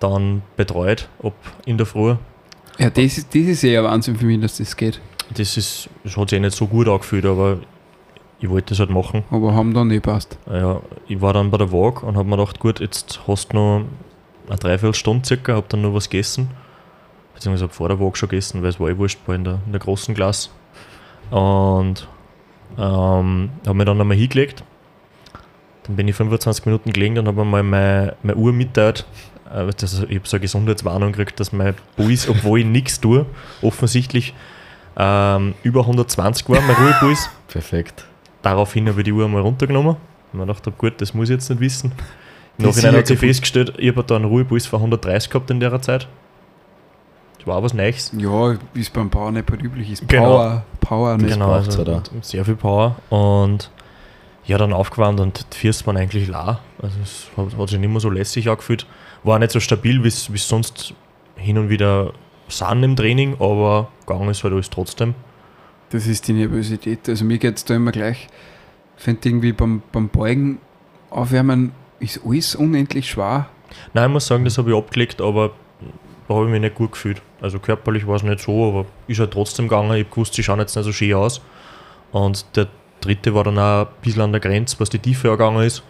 Dann 0.00 0.42
betreut, 0.56 1.08
ab 1.22 1.34
in 1.66 1.76
der 1.76 1.86
Früh. 1.86 2.14
Ja, 2.78 2.90
das 2.90 3.18
ist, 3.18 3.34
das 3.34 3.42
ist 3.42 3.64
eher 3.64 3.84
Wahnsinn 3.84 4.16
für 4.16 4.26
mich, 4.26 4.40
dass 4.40 4.56
das 4.58 4.76
geht. 4.76 5.00
Das, 5.34 5.56
ist, 5.56 5.88
das 6.02 6.16
hat 6.16 6.30
sich 6.30 6.38
eh 6.38 6.40
nicht 6.40 6.56
so 6.56 6.66
gut 6.66 6.88
angefühlt, 6.88 7.24
aber 7.24 7.58
ich 8.40 8.48
wollte 8.48 8.70
das 8.70 8.80
halt 8.80 8.90
machen. 8.90 9.22
Aber 9.30 9.54
haben 9.54 9.74
dann 9.74 9.88
nicht 9.88 10.02
passt. 10.02 10.38
Ja, 10.50 10.80
ich 11.06 11.20
war 11.20 11.32
dann 11.32 11.50
bei 11.50 11.58
der 11.58 11.70
Waage 11.72 12.06
und 12.06 12.16
habe 12.16 12.28
mir 12.28 12.36
gedacht, 12.36 12.58
gut, 12.58 12.80
jetzt 12.80 13.20
hast 13.26 13.52
du 13.52 13.56
noch 13.56 13.84
eine 14.48 14.58
Dreiviertelstunde 14.58 15.24
circa, 15.26 15.54
habe 15.54 15.66
dann 15.68 15.82
noch 15.82 15.94
was 15.94 16.08
gegessen. 16.08 16.50
Beziehungsweise 17.34 17.64
habe 17.64 17.74
vor 17.74 17.88
der 17.88 18.00
Waage 18.00 18.16
schon 18.16 18.28
gegessen, 18.28 18.62
weil 18.62 18.70
es 18.70 18.80
war 18.80 18.88
eh 18.88 18.96
wurscht, 18.96 19.18
war 19.26 19.34
in 19.34 19.44
der, 19.44 19.58
in 19.66 19.72
der 19.72 19.80
großen 19.80 20.14
Klasse. 20.14 20.50
Und 21.30 22.08
ähm, 22.78 23.50
habe 23.66 23.74
mich 23.74 23.86
dann 23.86 24.00
einmal 24.00 24.16
hingelegt. 24.16 24.64
Dann 25.84 25.96
bin 25.96 26.08
ich 26.08 26.14
25 26.16 26.66
Minuten 26.66 26.92
gelegen, 26.92 27.14
dann 27.16 27.26
habe 27.26 27.42
ich 27.42 27.46
mal 27.46 27.62
meine, 27.62 28.16
meine 28.22 28.36
Uhr 28.36 28.52
mitteilt. 28.52 29.06
Äh, 29.52 29.70
Das, 29.76 29.94
ich 29.94 30.16
habe 30.16 30.28
so 30.28 30.36
eine 30.36 30.42
Gesundheitswarnung 30.42 31.12
gekriegt, 31.12 31.40
dass 31.40 31.52
mein 31.52 31.74
Puls, 31.96 32.28
obwohl 32.28 32.60
ich 32.60 32.66
nichts 32.66 33.00
tue, 33.00 33.26
offensichtlich 33.62 34.34
ähm, 34.96 35.54
über 35.62 35.80
120 35.80 36.48
war, 36.48 36.60
mein 36.60 36.76
Ruhepuls. 36.76 37.30
Perfekt. 37.48 38.04
Daraufhin 38.42 38.88
habe 38.88 39.00
ich 39.00 39.04
die 39.04 39.12
Uhr 39.12 39.28
mal 39.28 39.42
runtergenommen. 39.42 39.96
Und 40.32 40.38
mir 40.38 40.46
gedacht, 40.46 40.78
gut, 40.78 41.00
das 41.00 41.14
muss 41.14 41.28
ich 41.28 41.34
jetzt 41.34 41.50
nicht 41.50 41.60
wissen. 41.60 41.92
Im 42.58 42.66
Nachhinein 42.66 42.96
hat 42.96 43.06
sich 43.06 43.18
festgestellt, 43.18 43.74
ich 43.78 43.88
habe 43.88 44.04
da 44.04 44.16
einen 44.16 44.26
Ruhepuls 44.26 44.66
von 44.66 44.80
130 44.80 45.30
gehabt 45.30 45.50
in 45.50 45.60
der 45.60 45.80
Zeit. 45.80 46.06
Das 47.38 47.46
war 47.46 47.56
auch 47.56 47.62
was 47.62 47.72
Neues. 47.72 48.12
Ja, 48.18 48.54
wie 48.74 48.80
es 48.80 48.90
beim 48.90 49.08
Power 49.08 49.32
nicht 49.32 49.48
üblich 49.50 49.90
ist. 49.92 50.06
Genau. 50.06 50.24
Power, 50.24 50.64
Power 50.80 51.16
nicht. 51.16 51.32
genau, 51.32 51.52
also 51.52 51.86
halt 51.86 52.12
mit 52.12 52.24
sehr 52.24 52.44
viel 52.44 52.56
Power. 52.56 52.96
Und 53.08 53.70
ja, 54.44 54.58
dann 54.58 54.74
aufgewärmt 54.74 55.20
und 55.20 55.46
die 55.62 55.86
waren 55.86 55.96
eigentlich 55.96 56.28
la. 56.28 56.60
Also 56.82 56.96
es 57.02 57.28
hat, 57.36 57.58
hat 57.58 57.68
sich 57.70 57.78
nicht 57.78 57.90
mehr 57.90 58.00
so 58.00 58.10
lässig 58.10 58.48
angefühlt. 58.50 58.86
War 59.22 59.38
nicht 59.38 59.52
so 59.52 59.60
stabil, 59.60 60.02
wie 60.02 60.08
es 60.08 60.30
sonst 60.48 60.94
hin 61.36 61.58
und 61.58 61.68
wieder 61.68 62.12
sind 62.48 62.82
im 62.82 62.96
Training, 62.96 63.34
aber 63.34 63.88
gegangen 64.06 64.28
ist 64.28 64.42
halt 64.42 64.54
alles 64.54 64.70
trotzdem. 64.70 65.14
Das 65.90 66.06
ist 66.06 66.28
die 66.28 66.32
Nervosität. 66.32 67.08
Also 67.08 67.24
mir 67.24 67.38
geht 67.38 67.56
es 67.56 67.64
da 67.64 67.74
immer 67.74 67.92
gleich. 67.92 68.28
Ich 68.96 69.04
finde 69.04 69.28
irgendwie 69.28 69.52
beim, 69.52 69.82
beim 69.92 70.08
Beugen 70.08 70.58
aufwärmen 71.10 71.72
ist 71.98 72.20
alles 72.24 72.54
unendlich 72.54 73.10
schwer. 73.10 73.48
Nein, 73.94 74.06
ich 74.06 74.12
muss 74.12 74.26
sagen, 74.26 74.44
das 74.44 74.58
habe 74.58 74.70
ich 74.70 74.76
abgelegt, 74.76 75.20
aber 75.20 75.52
da 76.28 76.34
habe 76.34 76.46
ich 76.46 76.50
mich 76.50 76.60
nicht 76.60 76.74
gut 76.74 76.92
gefühlt. 76.92 77.22
Also 77.40 77.58
körperlich 77.58 78.06
war 78.06 78.16
es 78.16 78.22
nicht 78.22 78.40
so, 78.40 78.68
aber 78.68 78.86
ist 79.08 79.18
halt 79.18 79.32
trotzdem 79.32 79.68
gegangen. 79.68 79.92
Ich 79.94 80.04
habe 80.04 80.10
gewusst, 80.10 80.34
sie 80.34 80.42
schauen 80.42 80.60
jetzt 80.60 80.76
nicht 80.76 80.84
so 80.84 80.92
schön 80.92 81.14
aus. 81.14 81.40
Und 82.12 82.44
der 82.56 82.68
dritte 83.00 83.34
war 83.34 83.44
dann 83.44 83.58
auch 83.58 83.86
ein 83.86 83.92
bisschen 84.02 84.22
an 84.22 84.32
der 84.32 84.40
Grenze, 84.40 84.78
was 84.78 84.90
die 84.90 84.98
Tiefe 84.98 85.30
angegangen 85.30 85.62
ist. 85.64 85.82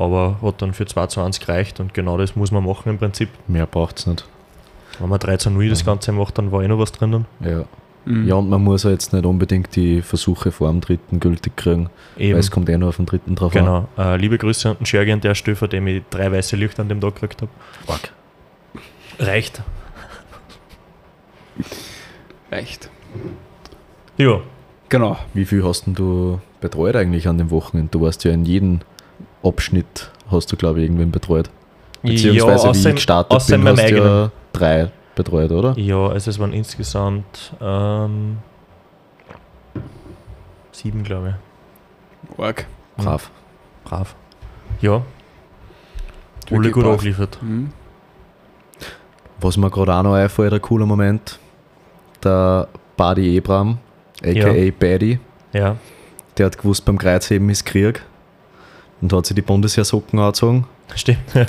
Aber 0.00 0.38
hat 0.40 0.62
dann 0.62 0.72
für 0.72 0.84
2,20 0.84 1.40
gereicht 1.40 1.78
und 1.78 1.92
genau 1.92 2.16
das 2.16 2.34
muss 2.34 2.50
man 2.50 2.64
machen 2.64 2.88
im 2.88 2.96
Prinzip. 2.96 3.28
Mehr 3.48 3.66
braucht 3.66 3.98
es 3.98 4.06
nicht. 4.06 4.26
Wenn 4.98 5.10
man 5.10 5.20
13.0 5.20 5.68
das 5.68 5.84
Ganze 5.84 6.12
macht, 6.12 6.38
dann 6.38 6.50
war 6.52 6.62
eh 6.62 6.68
noch 6.68 6.78
was 6.78 6.92
drinnen. 6.92 7.26
Ja. 7.40 7.64
Mhm. 8.06 8.26
ja, 8.26 8.36
und 8.36 8.48
man 8.48 8.64
muss 8.64 8.84
ja 8.84 8.90
jetzt 8.90 9.12
nicht 9.12 9.26
unbedingt 9.26 9.76
die 9.76 10.00
Versuche 10.00 10.52
vor 10.52 10.70
dem 10.70 10.80
dritten 10.80 11.20
gültig 11.20 11.54
kriegen, 11.54 11.90
Eben. 12.16 12.32
weil 12.32 12.40
es 12.40 12.50
kommt 12.50 12.70
eh 12.70 12.78
nur 12.78 12.88
auf 12.88 12.96
den 12.96 13.04
dritten 13.04 13.34
drauf 13.34 13.54
an. 13.54 13.62
Genau. 13.62 13.88
Äh, 13.98 14.16
liebe 14.16 14.38
Grüße 14.38 14.70
an 14.70 14.76
den 14.78 14.86
Schergi 14.86 15.12
an 15.12 15.20
der 15.20 15.34
Stelle, 15.34 15.54
von 15.54 15.68
dem 15.68 15.86
ich 15.86 16.02
drei 16.08 16.32
weiße 16.32 16.56
Lichter 16.56 16.80
an 16.80 16.88
dem 16.88 17.02
Tag 17.02 17.16
gekriegt 17.16 17.42
habe. 17.42 17.50
Fuck. 17.86 18.10
Reicht. 19.18 19.60
Reicht. 22.50 22.88
Ja. 24.16 24.40
Genau. 24.88 25.18
Wie 25.34 25.44
viel 25.44 25.62
hast 25.62 25.84
denn 25.84 25.94
du 25.94 26.40
betreut 26.62 26.96
eigentlich 26.96 27.28
an 27.28 27.36
dem 27.36 27.50
Wochenende? 27.50 27.90
Du 27.90 28.00
warst 28.00 28.24
ja 28.24 28.32
in 28.32 28.46
jedem 28.46 28.80
Abschnitt, 29.42 30.10
hast 30.30 30.50
du 30.52 30.56
glaube 30.56 30.80
ich 30.80 30.84
irgendwen 30.86 31.10
betreut. 31.10 31.50
Beziehungsweise 32.02 32.64
wie 32.64 32.68
außer 32.68 32.88
ich 32.90 32.94
gestartet 32.96 33.32
außer 33.36 33.54
in 33.54 33.60
bin, 33.64 33.72
hast 33.72 33.78
du 33.78 33.84
eigenen. 33.84 34.04
ja 34.06 34.30
drei 34.52 34.90
betreut, 35.14 35.50
oder? 35.52 35.78
Ja, 35.78 36.08
also 36.08 36.30
es 36.30 36.38
waren 36.38 36.52
insgesamt 36.52 37.52
ähm, 37.60 38.38
sieben, 40.72 41.02
glaube 41.04 41.28
Org. 42.36 42.66
Brav. 42.96 43.30
ich. 43.84 43.90
Brav. 43.90 44.14
Ja. 44.80 44.92
Alle 44.92 45.02
Wirklich 46.50 46.72
gut 46.72 46.84
brav. 46.84 46.92
angeliefert. 46.94 47.38
Mhm. 47.42 47.70
Was 49.40 49.56
mir 49.56 49.70
gerade 49.70 49.94
auch 49.94 50.02
noch 50.02 50.14
einfällt, 50.14 50.52
ein 50.52 50.60
cooler 50.62 50.86
Moment, 50.86 51.38
der 52.22 52.68
Buddy 52.96 53.36
Ebram, 53.36 53.78
aka 54.22 54.30
Ja. 54.52 54.70
Paddy, 54.72 55.18
Ja. 55.52 55.76
der 56.36 56.46
hat 56.46 56.58
gewusst, 56.58 56.84
beim 56.84 56.98
Kreuzheben 56.98 57.48
ist 57.48 57.64
Krieg 57.64 58.02
und 59.00 59.12
hat 59.12 59.26
sich 59.26 59.34
die 59.34 59.42
Bundesheersocken 59.42 60.18
angezogen. 60.18 60.66
Stimmt. 60.94 61.18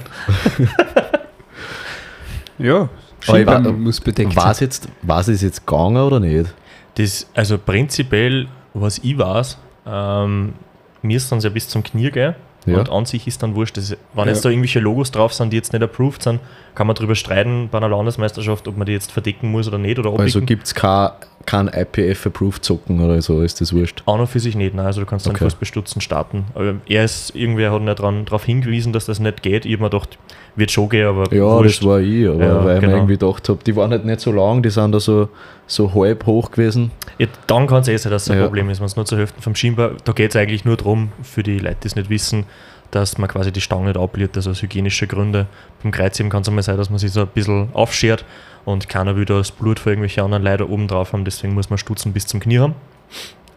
Ja, 2.61 2.75
Aber 2.75 2.89
ich 3.19 3.25
Skibein 3.25 3.81
muss 3.81 3.99
bedeckt 3.99 4.35
Was 4.35 4.59
jetzt, 4.59 4.87
was 5.01 5.27
ist 5.27 5.41
jetzt 5.41 5.65
gegangen 5.65 5.97
oder 5.97 6.19
nicht? 6.19 6.53
Das, 6.95 7.27
also 7.33 7.57
prinzipiell, 7.57 8.47
was 8.73 8.99
ich 8.99 9.17
weiß, 9.17 9.57
ähm, 9.87 10.53
mir 11.01 11.17
ist 11.17 11.31
dann 11.31 11.39
ja 11.39 11.49
bis 11.49 11.67
zum 11.67 11.81
Knie 11.81 12.11
gehen. 12.11 12.35
Ja. 12.65 12.78
Und 12.80 12.89
an 12.91 13.06
sich 13.06 13.26
ist 13.28 13.41
dann 13.41 13.56
wurscht. 13.56 13.78
Das, 13.78 13.91
wenn 14.13 14.26
Ja. 14.26 14.32
jetzt 14.32 14.45
da 14.45 14.50
irgendwelche 14.50 14.80
Logos 14.80 15.10
drauf 15.12 15.34
sind, 15.34 15.52
die 15.52 15.58
jetzt 15.58 15.74
nicht 15.74 15.82
approved 15.82 16.21
sind, 16.21 16.39
kann 16.76 16.86
man 16.88 16.95
darüber 16.95 17.15
streiten 17.15 17.69
bei 17.71 17.78
einer 17.80 17.89
Landesmeisterschaft, 17.89 18.67
ob 18.67 18.78
man 18.78 18.86
die 18.86 18.93
jetzt 18.93 19.12
verdecken 19.12 19.50
muss 19.52 19.67
oder 19.67 19.78
nicht. 19.80 19.97
Oder 19.97 20.17
Also 20.19 20.41
gibt 20.41 20.67
es 20.67 20.76
kein, 20.76 21.10
kein 21.45 21.67
IPF-approved 21.67 22.63
Socken 22.63 23.00
oder 23.04 23.21
so, 23.21 23.41
ist 23.41 23.62
das 23.62 23.74
wurscht. 23.74 24.04
Auch 24.06 24.17
noch 24.17 24.30
für 24.30 24.39
sich 24.39 24.56
nicht, 24.56 24.76
nein. 24.76 24.86
Also 24.86 25.02
du 25.02 25.08
kannst 25.08 25.26
dann 25.26 25.36
Okay. 25.36 25.45
Fußbestutzen 25.45 26.02
starten. 26.02 26.45
Aber 26.54 26.76
er 26.88 27.04
ist, 27.04 27.36
irgendwer 27.36 27.71
hat 27.71 27.82
nicht 27.82 28.00
darauf 28.00 28.45
hingewiesen, 28.45 28.93
dass 28.93 29.06
das 29.06 29.19
nicht 29.19 29.41
geht. 29.41 29.65
Ich 29.65 29.74
habe 29.74 29.84
mir 29.84 29.89
gedacht, 29.89 30.17
wird 30.55 30.71
schon 30.71 30.89
gehen, 30.89 31.07
aber 31.07 31.33
Ja, 31.33 31.43
wurscht. 31.43 31.79
das 31.81 31.87
war 31.87 31.99
ich, 31.99 32.27
aber 32.27 32.43
Ja, 32.43 32.65
weil 32.65 32.75
ich 32.75 32.79
genau. 32.81 32.91
mir 32.93 32.97
irgendwie 32.99 33.17
gedacht 33.17 33.47
habe, 33.49 33.59
die 33.65 33.75
waren 33.75 33.91
halt 33.91 34.05
nicht 34.05 34.19
so 34.19 34.31
lang, 34.31 34.61
die 34.61 34.69
sind 34.69 34.91
da 34.91 34.99
so, 34.99 35.29
so 35.67 35.93
halb 35.93 36.25
hoch 36.25 36.51
gewesen. 36.51 36.91
Ja, 37.17 37.27
dann 37.47 37.67
kann 37.67 37.81
es 37.81 37.87
eh 37.87 37.97
sein, 37.97 38.11
dass 38.11 38.23
es 38.23 38.29
ein 38.31 38.37
Ja. 38.37 38.45
Problem 38.45 38.69
ist, 38.69 38.79
wenn 38.79 38.85
es 38.87 38.95
nur 38.95 39.05
zur 39.05 39.17
Hälfte 39.19 39.41
vom 39.41 39.55
Schienbein, 39.55 39.91
da 40.03 40.11
geht 40.11 40.31
es 40.31 40.35
eigentlich 40.35 40.65
nur 40.65 40.77
darum, 40.77 41.11
für 41.23 41.43
die 41.43 41.59
Leute, 41.59 41.77
die 41.83 41.87
es 41.87 41.95
nicht 41.95 42.09
wissen, 42.09 42.45
dass 42.91 43.17
man 43.17 43.29
quasi 43.29 43.51
die 43.53 43.61
Stange 43.61 43.85
nicht 43.85 43.97
abliert, 43.97 44.35
also 44.35 44.49
aus 44.49 44.61
hygienischen 44.61 45.07
Gründen. 45.07 45.47
Beim 45.81 45.91
Kreuzheben 45.93 46.29
kann 46.29 46.41
es 46.41 46.49
einmal 46.49 46.63
sein, 46.63 46.75
dass 46.75 46.89
man 46.89 46.99
sich 46.99 47.11
so 47.13 47.21
ein 47.21 47.27
bisschen 47.27 47.69
aufschert 47.71 48.25
und 48.65 48.89
keiner 48.89 49.15
will 49.15 49.23
da 49.23 49.37
das 49.37 49.51
Blut 49.51 49.79
für 49.79 49.91
irgendwelche 49.91 50.21
anderen 50.21 50.43
Leute 50.43 50.69
oben 50.69 50.89
drauf 50.89 51.13
haben, 51.13 51.23
deswegen 51.23 51.53
muss 51.53 51.69
man 51.69 51.77
Stutzen 51.79 52.11
bis 52.11 52.27
zum 52.27 52.41
Knie 52.41 52.59
haben. 52.59 52.75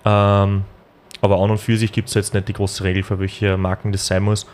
Ähm, 0.04 0.62
aber 1.20 1.40
an 1.42 1.50
und 1.50 1.58
für 1.58 1.76
sich 1.76 1.90
gibt 1.90 2.08
es 2.08 2.14
jetzt 2.14 2.34
nicht 2.34 2.46
die 2.48 2.52
große 2.52 2.84
Regel, 2.84 3.02
für 3.02 3.18
welche 3.18 3.56
Marken 3.56 3.90
das 3.92 4.06
sein 4.06 4.22
muss. 4.22 4.46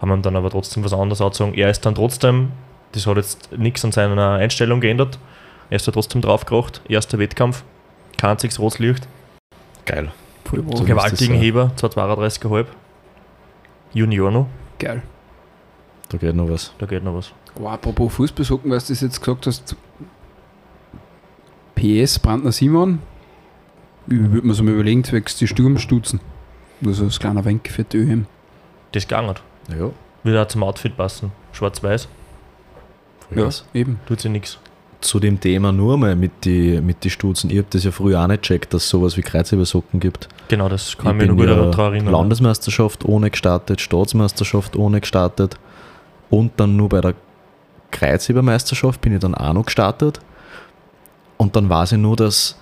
Haben 0.00 0.12
ihm 0.12 0.22
dann 0.22 0.36
aber 0.36 0.50
trotzdem 0.50 0.84
was 0.84 0.92
anderes 0.92 1.20
angezogen. 1.20 1.54
Er 1.54 1.70
ist 1.70 1.86
dann 1.86 1.94
trotzdem, 1.94 2.52
das 2.92 3.06
hat 3.06 3.16
jetzt 3.16 3.50
nichts 3.56 3.84
an 3.84 3.92
seiner 3.92 4.32
Einstellung 4.32 4.80
geändert, 4.80 5.18
er 5.70 5.76
ist 5.76 5.88
da 5.88 5.92
trotzdem 5.92 6.20
draufgebracht. 6.20 6.82
Erster 6.88 7.18
Wettkampf, 7.18 7.64
kein 8.18 8.30
einziges 8.30 8.58
Rotlicht, 8.58 9.08
Geil. 9.86 10.10
Voll 10.44 10.62
So 10.62 10.78
wow. 10.80 10.84
gewaltigen 10.84 11.34
das. 11.34 11.42
Heber, 11.42 11.72
232,5. 11.76 12.66
Junior 13.94 14.30
noch, 14.30 14.48
Geil. 14.78 15.02
Da 16.08 16.18
geht 16.18 16.34
noch 16.34 16.50
was. 16.50 16.72
da 16.78 16.86
geht 16.86 17.02
noch 17.02 17.14
was. 17.14 17.32
Oh, 17.58 17.68
apropos 17.68 18.12
Fußballsocken, 18.14 18.70
was 18.70 18.86
du 18.86 18.92
das 18.92 19.00
jetzt 19.00 19.20
gesagt 19.20 19.46
hast. 19.46 19.74
PS 21.74 22.18
Brandner 22.18 22.52
Simon. 22.52 23.00
Ich 24.08 24.18
würde 24.18 24.46
mir 24.46 24.54
so 24.54 24.62
mal 24.62 24.74
überlegen, 24.74 25.02
zwecks 25.02 25.36
die 25.36 25.48
Sturmstutzen. 25.48 26.20
Nur 26.80 26.94
so 26.94 27.04
als 27.04 27.18
kleiner 27.18 27.44
Wenk 27.44 27.68
für 27.68 27.84
die 27.84 27.96
ÖM. 27.96 28.26
Das 28.92 29.08
gegangen. 29.08 29.34
Ja. 29.68 29.90
Würde 30.22 30.42
auch 30.42 30.48
zum 30.48 30.62
Outfit 30.62 30.96
passen. 30.96 31.32
Schwarz-Weiß, 31.52 32.08
Ja, 33.34 33.46
was. 33.46 33.64
eben. 33.74 33.98
tut 34.06 34.20
sich 34.20 34.30
nichts. 34.30 34.58
Zu 35.00 35.20
dem 35.20 35.38
Thema 35.38 35.72
nur 35.72 35.96
mal 35.98 36.16
mit 36.16 36.44
die, 36.44 36.80
mit 36.80 37.04
die 37.04 37.10
Stutzen. 37.10 37.50
Ich 37.50 37.58
habe 37.58 37.66
das 37.70 37.84
ja 37.84 37.90
früher 37.92 38.20
auch 38.22 38.26
nicht 38.26 38.42
gecheckt, 38.42 38.72
dass 38.74 38.84
es 38.84 38.88
sowas 38.88 39.16
wie 39.16 39.22
Kreuzhebersocken 39.22 40.00
gibt. 40.00 40.28
Genau, 40.48 40.68
das 40.68 40.96
kann 40.96 41.12
ich 41.12 41.16
mich 41.18 41.28
noch 41.28 41.36
bin 41.36 41.46
gut 41.46 41.56
ja 41.56 41.70
daran 41.70 41.92
erinnern. 41.94 42.12
Landesmeisterschaft 42.12 43.04
ohne 43.04 43.30
gestartet, 43.30 43.80
Staatsmeisterschaft 43.80 44.74
ohne 44.74 45.00
gestartet 45.00 45.56
und 46.30 46.52
dann 46.56 46.76
nur 46.76 46.88
bei 46.88 47.00
der 47.02 47.14
Kreuzhebermeisterschaft 47.90 49.00
bin 49.00 49.12
ich 49.14 49.20
dann 49.20 49.34
auch 49.34 49.52
noch 49.52 49.66
gestartet. 49.66 50.20
Und 51.36 51.56
dann 51.56 51.68
weiß 51.68 51.92
ich 51.92 51.98
nur, 51.98 52.16
dass 52.16 52.58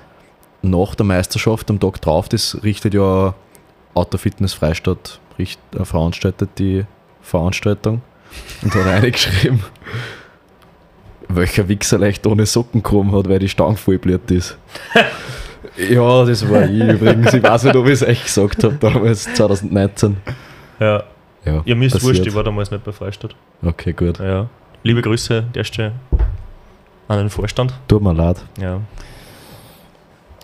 nach 0.62 0.94
der 0.94 1.06
Meisterschaft 1.06 1.70
am 1.70 1.78
Tag 1.80 2.00
drauf, 2.02 2.28
das 2.28 2.58
richtet 2.62 2.94
ja 2.94 3.34
Autofitness 3.94 4.54
Freistadt, 4.54 5.20
richt, 5.38 5.60
äh, 5.74 5.84
veranstaltet 5.84 6.50
die 6.58 6.84
Veranstaltung 7.24 8.02
und 8.62 8.74
hat 8.74 8.86
reingeschrieben, 8.86 9.62
welcher 11.28 11.68
Wichser 11.68 11.98
leicht 11.98 12.26
ohne 12.26 12.46
Socken 12.46 12.82
gekommen 12.82 13.12
hat, 13.16 13.28
weil 13.28 13.38
die 13.38 13.48
Stange 13.48 13.76
voll 13.76 13.98
blöd 13.98 14.30
ist. 14.30 14.56
ja, 15.90 16.24
das 16.24 16.48
war 16.48 16.64
ich 16.64 16.82
übrigens. 16.82 17.32
Ich 17.34 17.42
weiß 17.42 17.64
nicht, 17.64 17.76
ob 17.76 17.86
ich 17.86 17.92
es 17.92 18.02
echt 18.02 18.24
gesagt 18.24 18.62
habe, 18.62 18.74
damals 18.74 19.24
2019. 19.34 20.16
Ja, 20.78 21.02
Ja, 21.44 21.62
ihr 21.64 21.76
müsst 21.76 21.94
passiert. 21.94 22.16
wurscht, 22.16 22.26
ich 22.26 22.34
war 22.34 22.44
damals 22.44 22.70
nicht 22.70 22.84
bei 22.84 22.92
Freistadt. 22.92 23.34
Okay, 23.62 23.92
gut. 23.92 24.18
Ja. 24.18 24.48
Liebe 24.82 25.00
Grüße 25.02 25.38
an 25.38 25.52
der 25.52 25.64
Stelle 25.64 25.92
an 27.08 27.18
den 27.18 27.30
Vorstand. 27.30 27.74
Tut 27.88 28.02
mir 28.02 28.12
leid. 28.14 28.42
Ja. 28.58 28.80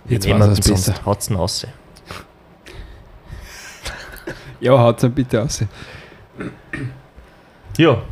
Jetzt 0.08 0.26
er 0.26 0.40
es 0.40 0.60
besser. 0.60 0.94
haut's 1.04 1.30
ihn 1.30 1.36
aus. 1.36 1.66
Ja, 4.60 4.78
haut 4.78 5.02
es 5.02 5.10
bitte 5.10 5.42
aus. 5.42 5.64
Ja, 7.78 8.02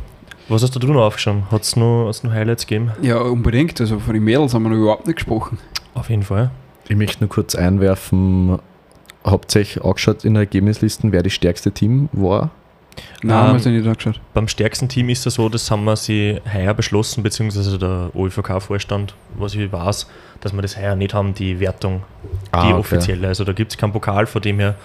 was 0.47 0.63
hast 0.63 0.75
du 0.75 0.87
noch 0.87 1.01
aufgeschrieben? 1.01 1.43
Hat 1.51 1.61
es 1.61 1.75
noch, 1.75 2.07
hat's 2.07 2.23
noch 2.23 2.31
Highlights 2.31 2.65
gegeben? 2.65 2.91
Ja, 3.01 3.17
unbedingt. 3.19 3.79
Also 3.79 3.99
von 3.99 4.13
den 4.13 4.23
Mädels 4.23 4.53
haben 4.53 4.63
wir 4.63 4.69
noch 4.69 4.77
überhaupt 4.77 5.05
nicht 5.07 5.17
gesprochen. 5.17 5.59
Auf 5.93 6.09
jeden 6.09 6.23
Fall. 6.23 6.49
Ich 6.87 6.95
möchte 6.95 7.19
nur 7.23 7.29
kurz 7.29 7.53
einwerfen, 7.55 8.57
habt 9.23 9.55
ihr 9.55 9.61
euch 9.61 9.83
angeschaut 9.83 10.23
in 10.25 10.33
den 10.33 10.41
Ergebnislisten, 10.41 11.11
wer 11.11 11.21
das 11.21 11.33
stärkste 11.33 11.71
Team 11.71 12.09
war? 12.13 12.49
Nein, 13.21 13.31
Ähm, 13.37 13.43
haben 13.47 13.53
wir 13.53 13.59
sie 13.59 13.69
nicht 13.69 13.87
angeschaut. 13.87 14.19
Beim 14.33 14.47
stärksten 14.47 14.89
Team 14.89 15.09
ist 15.09 15.25
es 15.27 15.35
so, 15.35 15.49
das 15.49 15.69
haben 15.69 15.83
wir 15.83 15.95
sie 15.95 16.41
heuer 16.51 16.73
beschlossen, 16.73 17.21
beziehungsweise 17.21 17.77
der 17.77 18.09
OEVK-Vorstand, 18.15 19.13
was 19.37 19.53
ich 19.53 19.71
weiß, 19.71 20.07
dass 20.41 20.53
wir 20.53 20.61
das 20.63 20.77
heuer 20.77 20.95
nicht 20.95 21.13
haben, 21.13 21.33
die 21.35 21.59
Wertung, 21.59 22.01
die 22.23 22.49
Ah, 22.53 22.69
okay. 22.69 22.73
offizielle. 22.73 23.27
Also 23.27 23.43
da 23.43 23.53
gibt 23.53 23.71
es 23.71 23.77
keinen 23.77 23.93
Pokal, 23.93 24.25
von 24.25 24.41
dem 24.41 24.59
her 24.59 24.75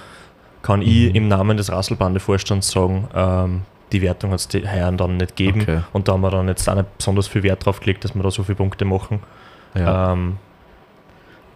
kann 0.64 0.83
ich 0.83 1.11
Mhm. 1.11 1.14
im 1.14 1.29
Namen 1.29 1.57
des 1.57 1.70
Rasselbande-Vorstands 1.70 2.68
sagen, 2.70 3.07
ähm, 3.14 3.62
die 3.92 4.03
Wertung 4.03 4.33
hat 4.33 4.40
es 4.40 4.48
heuer 4.53 4.90
dann 4.92 5.18
nicht 5.18 5.37
gegeben. 5.37 5.61
Okay. 5.61 5.81
Und 5.92 6.09
da 6.09 6.12
haben 6.14 6.22
wir 6.22 6.31
dann 6.31 6.48
jetzt 6.48 6.68
auch 6.68 6.74
nicht 6.74 6.98
besonders 6.98 7.29
viel 7.29 7.42
Wert 7.44 7.64
drauf 7.64 7.79
gelegt, 7.81 8.03
dass 8.05 8.14
wir 8.14 8.22
da 8.22 8.31
so 8.31 8.42
viele 8.42 8.57
Punkte 8.57 8.85
machen. 8.85 9.20
Ja, 9.77 10.12
Ähm, 10.12 10.38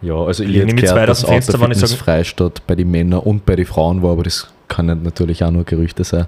ja 0.01 0.13
also 0.15 0.43
ich 0.43 0.49
nehme 0.63 0.79
jetzt 0.79 0.95
dem 0.95 1.15
Fenster, 1.27 1.59
wenn 1.59 1.71
ich 1.71 1.79
sage- 1.79 1.95
Freistadt 1.95 2.61
bei 2.67 2.75
den 2.75 2.89
Männern 2.91 3.19
und 3.21 3.45
bei 3.45 3.55
den 3.57 3.65
Frauen 3.65 4.01
war, 4.03 4.11
aber 4.11 4.23
das 4.23 4.47
kann 4.67 4.85
natürlich 5.03 5.43
auch 5.43 5.51
nur 5.51 5.63
Gerüchte 5.65 6.03
sein. 6.03 6.27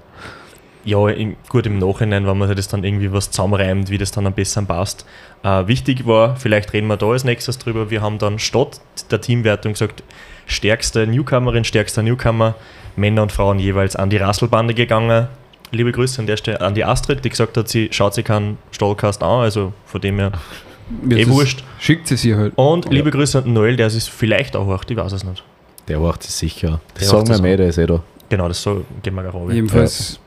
Ja, 0.84 1.08
im, 1.08 1.36
gut 1.48 1.66
im 1.66 1.78
Nachhinein, 1.78 2.26
wenn 2.26 2.38
man 2.38 2.48
sich 2.48 2.56
das 2.56 2.68
dann 2.68 2.82
irgendwie 2.84 3.12
was 3.12 3.30
zusammenreimt, 3.30 3.90
wie 3.90 3.98
das 3.98 4.10
dann 4.12 4.26
am 4.26 4.32
besten 4.32 4.66
passt. 4.66 5.06
Äh, 5.44 5.66
wichtig 5.66 6.06
war, 6.06 6.36
vielleicht 6.36 6.72
reden 6.72 6.86
wir 6.88 6.96
da 6.96 7.06
als 7.10 7.24
nächstes 7.24 7.58
drüber, 7.58 7.90
wir 7.90 8.02
haben 8.02 8.18
dann 8.18 8.38
statt 8.38 8.80
der 9.10 9.20
Teamwertung 9.20 9.72
gesagt, 9.72 10.02
stärkste 10.46 11.06
Newcomerin, 11.06 11.64
stärkster 11.64 12.02
Newcomer, 12.02 12.54
Männer 12.96 13.22
und 13.22 13.32
Frauen 13.32 13.58
jeweils 13.58 13.96
an 13.96 14.10
die 14.10 14.16
Rasselbande 14.18 14.74
gegangen. 14.74 15.28
Liebe 15.70 15.92
Grüße 15.92 16.20
an 16.20 16.26
der 16.26 16.36
Stelle 16.36 16.60
an 16.60 16.74
die 16.74 16.84
Astrid, 16.84 17.24
die 17.24 17.30
gesagt 17.30 17.56
hat, 17.56 17.68
sie 17.68 17.88
schaut 17.92 18.12
sich 18.14 18.24
keinen 18.24 18.58
Stallcast 18.72 19.22
an, 19.22 19.40
also 19.40 19.72
von 19.86 20.00
dem 20.00 20.18
her 20.18 20.32
Mir 21.02 21.16
eh 21.18 21.22
es- 21.22 21.28
wurscht. 21.30 21.64
Schickt 21.78 22.08
sie 22.08 22.16
sie 22.16 22.34
halt. 22.34 22.52
Und 22.56 22.84
Ja. 22.86 22.90
liebe 22.90 23.10
Grüße 23.10 23.38
an 23.38 23.44
den 23.44 23.54
Noel, 23.54 23.76
der 23.76 23.86
ist 23.86 24.10
vielleicht 24.10 24.56
auch 24.56 24.66
hört, 24.66 24.90
ich 24.90 24.96
weiß 24.96 25.12
es 25.12 25.24
nicht. 25.24 25.42
Der 25.88 25.98
macht 26.00 26.22
es 26.24 26.38
sicher. 26.38 26.80
Das 26.94 27.04
Der 27.04 27.08
sagen 27.08 27.28
macht 27.28 27.38
wir 27.38 27.42
mehr, 27.42 27.56
der 27.56 27.68
ist 27.68 27.78
eh 27.78 27.86
da. 27.86 28.02
Genau, 28.28 28.48
das 28.48 28.60
so 28.62 28.84
gehen 29.02 29.14
wir 29.14 29.22
gerade 29.22 29.52
Jedenfalls, 29.54 30.20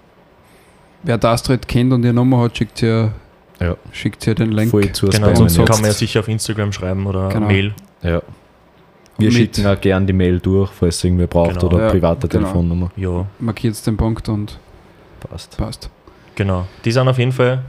wer 1.06 1.18
die 1.18 1.28
Astrid 1.28 1.68
kennt 1.68 1.94
und 1.94 2.04
ihr 2.04 2.14
Nummer 2.14 2.42
hat, 2.42 2.58
schickt 2.58 2.80
sie, 2.80 3.10
Ja. 3.60 3.76
schickt 3.92 4.22
sie 4.24 4.36
den 4.36 4.52
Link. 4.52 4.72
Voll 4.72 4.92
zu 4.92 5.08
Genau, 5.08 5.34
sonst 5.36 5.56
kann 5.58 5.78
man 5.82 5.86
ja 5.86 5.94
sicher 5.94 6.20
auf 6.20 6.28
Instagram 6.28 6.72
schreiben 6.74 7.06
oder 7.08 7.30
Genau. 7.30 7.48
Mail. 7.48 7.74
Ja. 8.02 8.22
Wir 9.18 9.30
Mit- 9.30 9.34
schicken 9.34 9.66
auch 9.68 9.80
gerne 9.80 10.06
die 10.06 10.14
Mail 10.14 10.40
durch, 10.40 10.70
falls 10.72 11.02
ihr 11.04 11.10
irgendwie 11.10 11.28
braucht 11.28 11.54
Genau. 11.60 11.68
oder 11.68 11.86
Ja, 11.86 11.90
private 11.92 12.28
genau. 12.28 12.44
Telefonnummer. 12.44 12.92
Ja, 12.98 13.26
Markiert 13.40 13.88
den 13.88 13.96
Punkt 13.96 14.28
und 14.28 14.60
Passt. 15.22 15.58
passt. 15.58 15.90
genau. 16.36 16.66
Die 16.84 16.92
sind 16.92 17.08
auf 17.08 17.18
jeden 17.18 17.32
Fall 17.32 17.62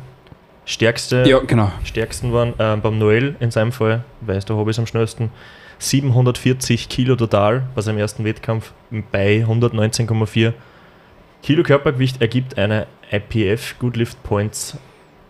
stärkste, 0.65 1.23
Ja, 1.29 1.39
genau. 1.39 1.71
stärksten 1.85 2.33
waren 2.33 2.55
ähm, 2.59 2.81
beim 2.81 2.99
Noel 2.99 3.37
in 3.39 3.53
seinem 3.53 3.71
Fall, 3.71 4.03
weiß 4.23 4.45
der 4.47 4.57
Hobby 4.57 4.73
am 4.77 4.87
schnellsten. 4.87 5.31
740 5.79 6.89
Kilo 6.89 7.15
total 7.17 7.63
bei 7.75 7.83
seinem 7.83 7.99
ersten 7.99 8.25
Wettkampf 8.25 8.73
bei 9.13 9.45
119,4 9.47 10.53
Kilo 11.43 11.63
Körpergewicht 11.63 12.21
ergibt 12.21 12.59
eine 12.59 12.87
IPF 13.11 13.79
Good 13.79 13.97
Lift 13.97 14.23
Points 14.23 14.77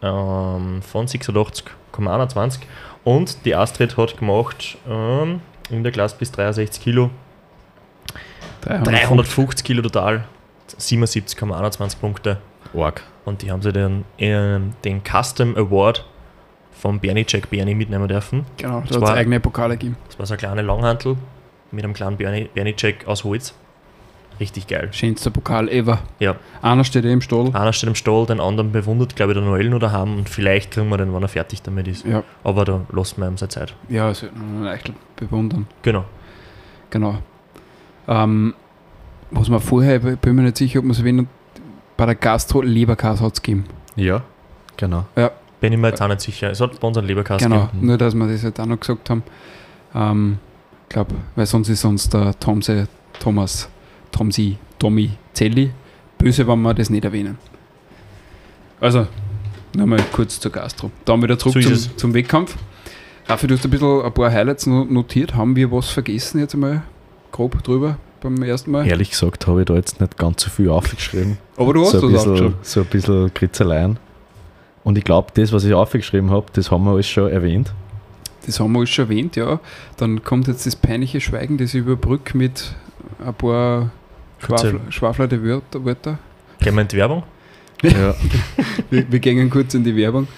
ähm, 0.03 0.81
von 0.83 1.07
86,21 1.07 2.59
und 3.05 3.45
die 3.45 3.55
Astrid 3.55 3.97
hat 3.97 4.19
gemacht 4.19 4.79
ähm, 4.89 5.41
in 5.71 5.83
der 5.83 5.93
Klasse 5.93 6.17
bis 6.19 6.33
63 6.33 6.83
Kilo 6.83 7.11
350 8.63 9.65
Kilo 9.65 9.83
total, 9.83 10.25
77,21 10.79 11.99
Punkte. 11.99 12.39
Org. 12.75 13.03
Und 13.25 13.43
die 13.43 13.51
haben 13.51 13.63
sie 13.63 13.73
dann 13.73 14.05
ähm, 14.19 14.75
den 14.85 15.03
Custom 15.05 15.57
Award 15.57 16.05
vom 16.73 16.99
Bernie 16.99 17.25
Jack 17.27 17.49
Bernie 17.49 17.75
mitnehmen 17.75 18.09
dürfen. 18.09 18.45
Genau, 18.57 18.81
da 18.81 18.87
Das 18.87 18.97
hat 18.97 19.03
war- 19.03 19.11
es 19.13 19.17
eigene 19.19 19.41
Pokale 19.41 19.75
gegeben. 19.77 19.97
Das 20.09 20.19
war 20.19 20.27
so 20.27 20.35
eine 20.35 20.39
kleine 20.39 20.63
Langhantel 20.63 21.17
mit 21.71 21.85
einem 21.85 21.95
kleinen 21.95 22.17
Bernie, 22.17 22.49
Bernie 22.53 22.75
Jack 22.77 23.07
aus 23.07 23.23
Holz. 23.25 23.55
Richtig 24.39 24.67
geil. 24.67 24.89
Schönster 24.93 25.31
Pokal 25.31 25.69
ever. 25.69 26.01
Ja. 26.19 26.37
Einer 26.61 26.85
steht 26.85 27.05
eh 27.05 27.13
im 27.13 27.21
Stall. 27.23 27.51
Einer 27.55 27.73
steht 27.73 27.89
im 27.89 27.95
Stall, 27.95 28.27
den 28.27 28.39
anderen 28.41 28.71
bewundert, 28.73 29.17
glaube 29.17 29.33
ich, 29.33 29.39
der 29.39 29.47
Noel 29.47 29.71
noch 29.71 29.79
daheim 29.79 30.17
und 30.19 30.29
vielleicht 30.29 30.73
kriegen 30.73 30.89
wir 30.91 30.99
den, 30.99 31.15
wenn 31.15 31.23
er 31.23 31.29
fertig 31.29 31.63
damit 31.63 31.89
ist. 31.89 32.05
Ja, 32.05 32.23
Aber 32.45 32.65
da 32.67 32.83
lassen 32.93 33.21
wir 33.21 33.29
ihm 33.29 33.37
seine 33.39 33.49
Zeit. 33.49 33.75
ja, 33.89 34.11
es 34.11 34.23
wird 34.23 34.33
ein 34.37 34.67
Eichel 34.67 34.95
bewundern. 35.17 35.67
Genau. 35.83 36.05
Genau. 36.91 37.19
Ähm, 38.09 38.55
was 39.31 39.49
man 39.49 39.61
vorher, 39.61 40.05
ich 40.05 40.19
bin 40.19 40.35
mir 40.37 40.43
nicht 40.43 40.57
sicher, 40.59 40.79
ob 40.81 40.85
man 40.85 40.93
es 40.93 40.99
erwähnt 40.99 41.29
bei 41.97 42.05
der 42.07 42.15
Gastro 42.15 42.61
Leberkas 42.61 43.21
hat 43.23 43.33
es 43.35 43.43
gegeben. 43.43 43.65
Ja, 43.97 44.23
genau. 44.77 45.07
Bin 45.61 45.73
ich 45.73 45.79
mir 45.79 45.89
jetzt 45.89 46.03
auch 46.03 46.09
nicht 46.09 46.21
sicher. 46.21 46.51
Es 46.51 46.61
hat 46.61 46.79
bei 46.79 46.87
uns 46.87 46.99
einen 46.99 47.07
Leberkass 47.07 47.43
Genau, 47.43 47.67
gegeben. 47.67 47.87
nur 47.87 47.97
dass 47.97 48.15
wir 48.15 48.27
das 48.29 48.43
jetzt 48.43 48.61
auch 48.61 48.67
noch 48.67 48.79
gesagt 48.79 49.09
haben. 49.09 49.23
Ähm, 49.95 50.39
ich 50.83 50.91
glaube, 50.91 51.15
weil 51.35 51.47
sonst 51.47 51.71
ist 51.71 51.85
uns 51.87 52.09
der 52.11 52.39
Tomse, 52.39 52.87
Thomas, 53.19 53.69
Tomsi, 54.17 54.57
Tommy 54.79 55.11
Zelli 55.35 55.71
böse, 56.19 56.47
wenn 56.49 56.63
wir 56.63 56.73
das 56.73 56.89
nicht 56.89 57.05
erwähnen. 57.05 57.37
Also, 58.81 59.07
nochmal 59.77 60.01
kurz 60.13 60.41
zur 60.41 60.51
Gastro. 60.53 60.91
Dann 61.05 61.23
wieder 61.23 61.39
zurück 61.39 61.63
So 61.63 61.75
zum, 61.75 61.97
zum 61.99 62.15
Wettkampf. 62.15 62.57
Raffi, 63.29 63.47
du 63.47 63.55
hast 63.55 63.65
ein 63.65 63.71
bisschen 63.71 64.03
ein 64.03 64.13
paar 64.15 64.31
Highlights 64.33 64.67
no- 64.67 64.85
notiert. 64.85 65.35
Haben 65.35 65.57
wir 65.57 65.71
was 65.73 65.89
vergessen 65.91 66.39
jetzt 66.41 66.55
einmal 66.55 66.83
grob 67.33 67.63
drüber 67.63 67.99
beim 68.23 68.43
ersten 68.43 68.71
Mal? 68.71 68.87
Ehrlich 68.87 69.11
gesagt 69.11 69.47
habe 69.47 69.61
ich 69.61 69.67
da 69.67 69.75
jetzt 69.75 70.01
nicht 70.01 70.17
ganz 70.17 70.43
so 70.43 70.51
viel 70.51 70.71
aufgeschrieben. 70.71 71.37
Aber 71.57 71.75
du 71.75 71.83
hast 71.83 71.93
so, 71.93 72.07
ein 72.07 72.15
was 72.15 72.25
bisschen, 72.25 72.31
aufgeschrieben. 72.33 72.55
so 72.63 72.81
ein 72.81 72.87
bisschen 72.87 73.35
Kritzeleien. 73.35 73.99
Und 74.85 74.97
ich 74.97 75.05
glaube, 75.05 75.29
das, 75.35 75.53
was 75.53 75.65
ich 75.65 75.75
aufgeschrieben 75.75 76.31
habe, 76.31 76.47
das 76.53 76.71
haben 76.71 76.85
wir 76.85 76.93
alles 76.93 77.07
schon 77.09 77.29
erwähnt. 77.31 77.73
Das 78.47 78.61
haben 78.61 78.73
wir 78.73 78.79
alles 78.79 78.91
schon 78.91 79.07
erwähnt, 79.07 79.35
ja. 79.37 79.59
Dann 79.97 80.23
kommt 80.23 80.47
jetzt 80.47 80.65
das 80.65 80.77
peinliche 80.77 81.21
Schweigen, 81.21 81.59
das 81.59 81.75
ich 81.75 81.81
überbrücke 81.81 82.39
mit 82.39 82.75
ein 83.25 83.35
paar 83.35 83.91
Schwaflerte 84.39 85.43
Wörter. 85.43 86.19
Gehen 86.61 86.75
wir 86.75 86.83
in 86.83 86.89
die 86.89 86.97
Werbung? 86.97 87.23
Ja. 87.83 88.15
Wir, 88.91 89.11
wir 89.11 89.19
gehen 89.19 89.51
kurz 89.51 89.75
in 89.75 89.83
die 89.85 89.97
Werbung. 89.97 90.29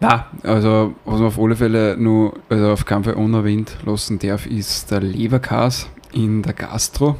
Nein, 0.00 0.20
also 0.44 0.94
was 1.04 1.18
man 1.18 1.26
auf 1.26 1.38
alle 1.40 1.56
Fälle 1.56 1.96
nur, 1.98 2.34
also 2.48 2.70
auf 2.70 2.84
keinen 2.84 3.02
Fall 3.04 3.14
unerwähnt 3.14 3.76
lassen 3.84 4.18
darf, 4.20 4.46
ist 4.46 4.90
der 4.92 5.00
Leberkas 5.00 5.88
in 6.12 6.42
der 6.42 6.52
Gastro. 6.52 7.16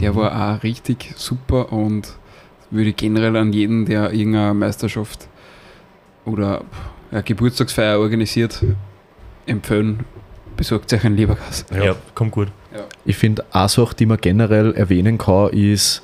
Der 0.00 0.12
Mhm. 0.12 0.16
war 0.16 0.56
auch 0.58 0.62
richtig 0.64 1.12
super 1.16 1.72
und 1.72 2.12
würde 2.70 2.90
ich 2.90 2.96
generell 2.96 3.36
an 3.36 3.52
jeden, 3.52 3.86
der 3.86 4.12
irgendeine 4.12 4.52
Meisterschaft 4.52 5.28
oder 6.24 6.62
eine 7.12 7.22
Geburtstagsfeier 7.22 7.98
organisiert, 8.00 8.64
empfehlen, 9.46 10.00
besorgt 10.56 10.92
euch 10.92 11.04
einen 11.04 11.16
Leberkas. 11.16 11.64
Ja, 11.72 11.94
kommt 12.14 12.32
gut. 12.32 12.48
Ich 13.04 13.16
finde, 13.16 13.44
eine 13.52 13.68
Sache, 13.68 13.94
die 13.94 14.06
man 14.06 14.18
generell 14.18 14.74
erwähnen 14.74 15.18
kann, 15.18 15.50
ist, 15.50 16.02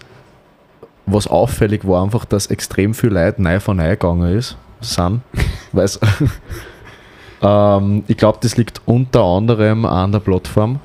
was 1.07 1.27
auffällig 1.27 1.87
war, 1.87 2.03
einfach, 2.03 2.25
dass 2.25 2.47
extrem 2.47 2.95
viel 2.95 3.11
Leute 3.11 3.43
neu 3.43 3.61
von 3.61 3.77
neu 3.77 3.91
gegangen 3.91 4.37
ist, 4.37 4.57
sind. 4.81 5.20
Weil's, 5.72 5.99
ähm, 7.43 8.05
ich 8.09 8.16
glaube, 8.16 8.39
das 8.41 8.57
liegt 8.57 8.81
unter 8.87 9.22
anderem 9.22 9.85
an 9.85 10.12
der 10.12 10.20
Plattform, 10.20 10.81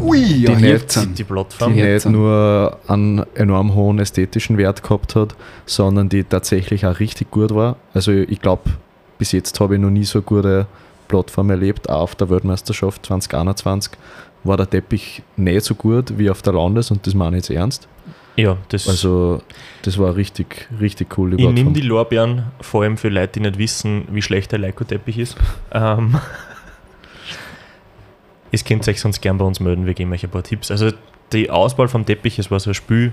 Ui, 0.00 0.18
ja, 0.18 0.54
Die 0.54 0.64
jetzt 0.64 0.96
nicht-. 0.96 1.18
Die 1.18 1.24
Plattform. 1.24 1.74
die 1.74 1.80
Ja. 1.80 1.86
nicht 1.94 2.06
nur 2.06 2.78
einen 2.88 3.24
enorm 3.34 3.74
hohen 3.74 3.98
ästhetischen 3.98 4.56
Wert 4.56 4.82
gehabt 4.82 5.14
hat, 5.14 5.34
sondern 5.66 6.08
die 6.08 6.24
tatsächlich 6.24 6.86
auch 6.86 6.98
richtig 6.98 7.30
gut 7.30 7.54
war. 7.54 7.76
Also 7.92 8.12
ich 8.12 8.40
glaube, 8.40 8.62
bis 9.18 9.32
jetzt 9.32 9.58
habe 9.60 9.74
ich 9.74 9.80
noch 9.80 9.90
nie 9.90 10.04
so 10.04 10.22
gute 10.22 10.66
Plattform 11.08 11.50
erlebt, 11.50 11.90
auch 11.90 12.02
auf 12.02 12.14
der 12.14 12.30
Weltmeisterschaft 12.30 13.06
2021 13.06 13.92
war 14.44 14.56
der 14.56 14.68
Teppich 14.68 15.22
nicht 15.36 15.64
so 15.64 15.74
gut 15.74 16.18
wie 16.18 16.30
auf 16.30 16.42
der 16.42 16.52
Landes 16.52 16.90
und 16.90 17.06
das 17.06 17.14
meine 17.14 17.36
ich 17.36 17.48
jetzt 17.48 17.56
ernst. 17.56 17.88
Ja, 18.36 18.56
das 18.68 18.88
Also 18.88 19.42
das 19.82 19.98
war 19.98 20.16
richtig, 20.16 20.68
richtig 20.80 21.18
cool. 21.18 21.38
Ich 21.38 21.46
nehme 21.46 21.72
die 21.72 21.82
Lorbeeren, 21.82 22.44
vor 22.60 22.82
allem 22.82 22.96
für 22.96 23.08
Leute, 23.08 23.34
die 23.34 23.40
nicht 23.40 23.58
wissen, 23.58 24.08
wie 24.10 24.22
schlecht 24.22 24.52
der 24.52 24.58
Leiko-Teppich 24.58 25.18
ist. 25.18 25.36
Ähm, 25.70 26.16
es 28.50 28.64
könnt 28.64 28.88
euch 28.88 29.00
sonst 29.00 29.20
gern 29.20 29.36
bei 29.36 29.44
uns 29.44 29.60
melden, 29.60 29.86
wir 29.86 29.94
geben 29.94 30.12
euch 30.12 30.24
ein 30.24 30.30
paar 30.30 30.42
Tipps. 30.42 30.70
Also 30.70 30.90
die 31.32 31.50
Auswahl 31.50 31.88
vom 31.88 32.06
Teppich, 32.06 32.38
es 32.38 32.50
war 32.50 32.58
so 32.58 32.70
ein 32.70 32.74
Spiel, 32.74 33.12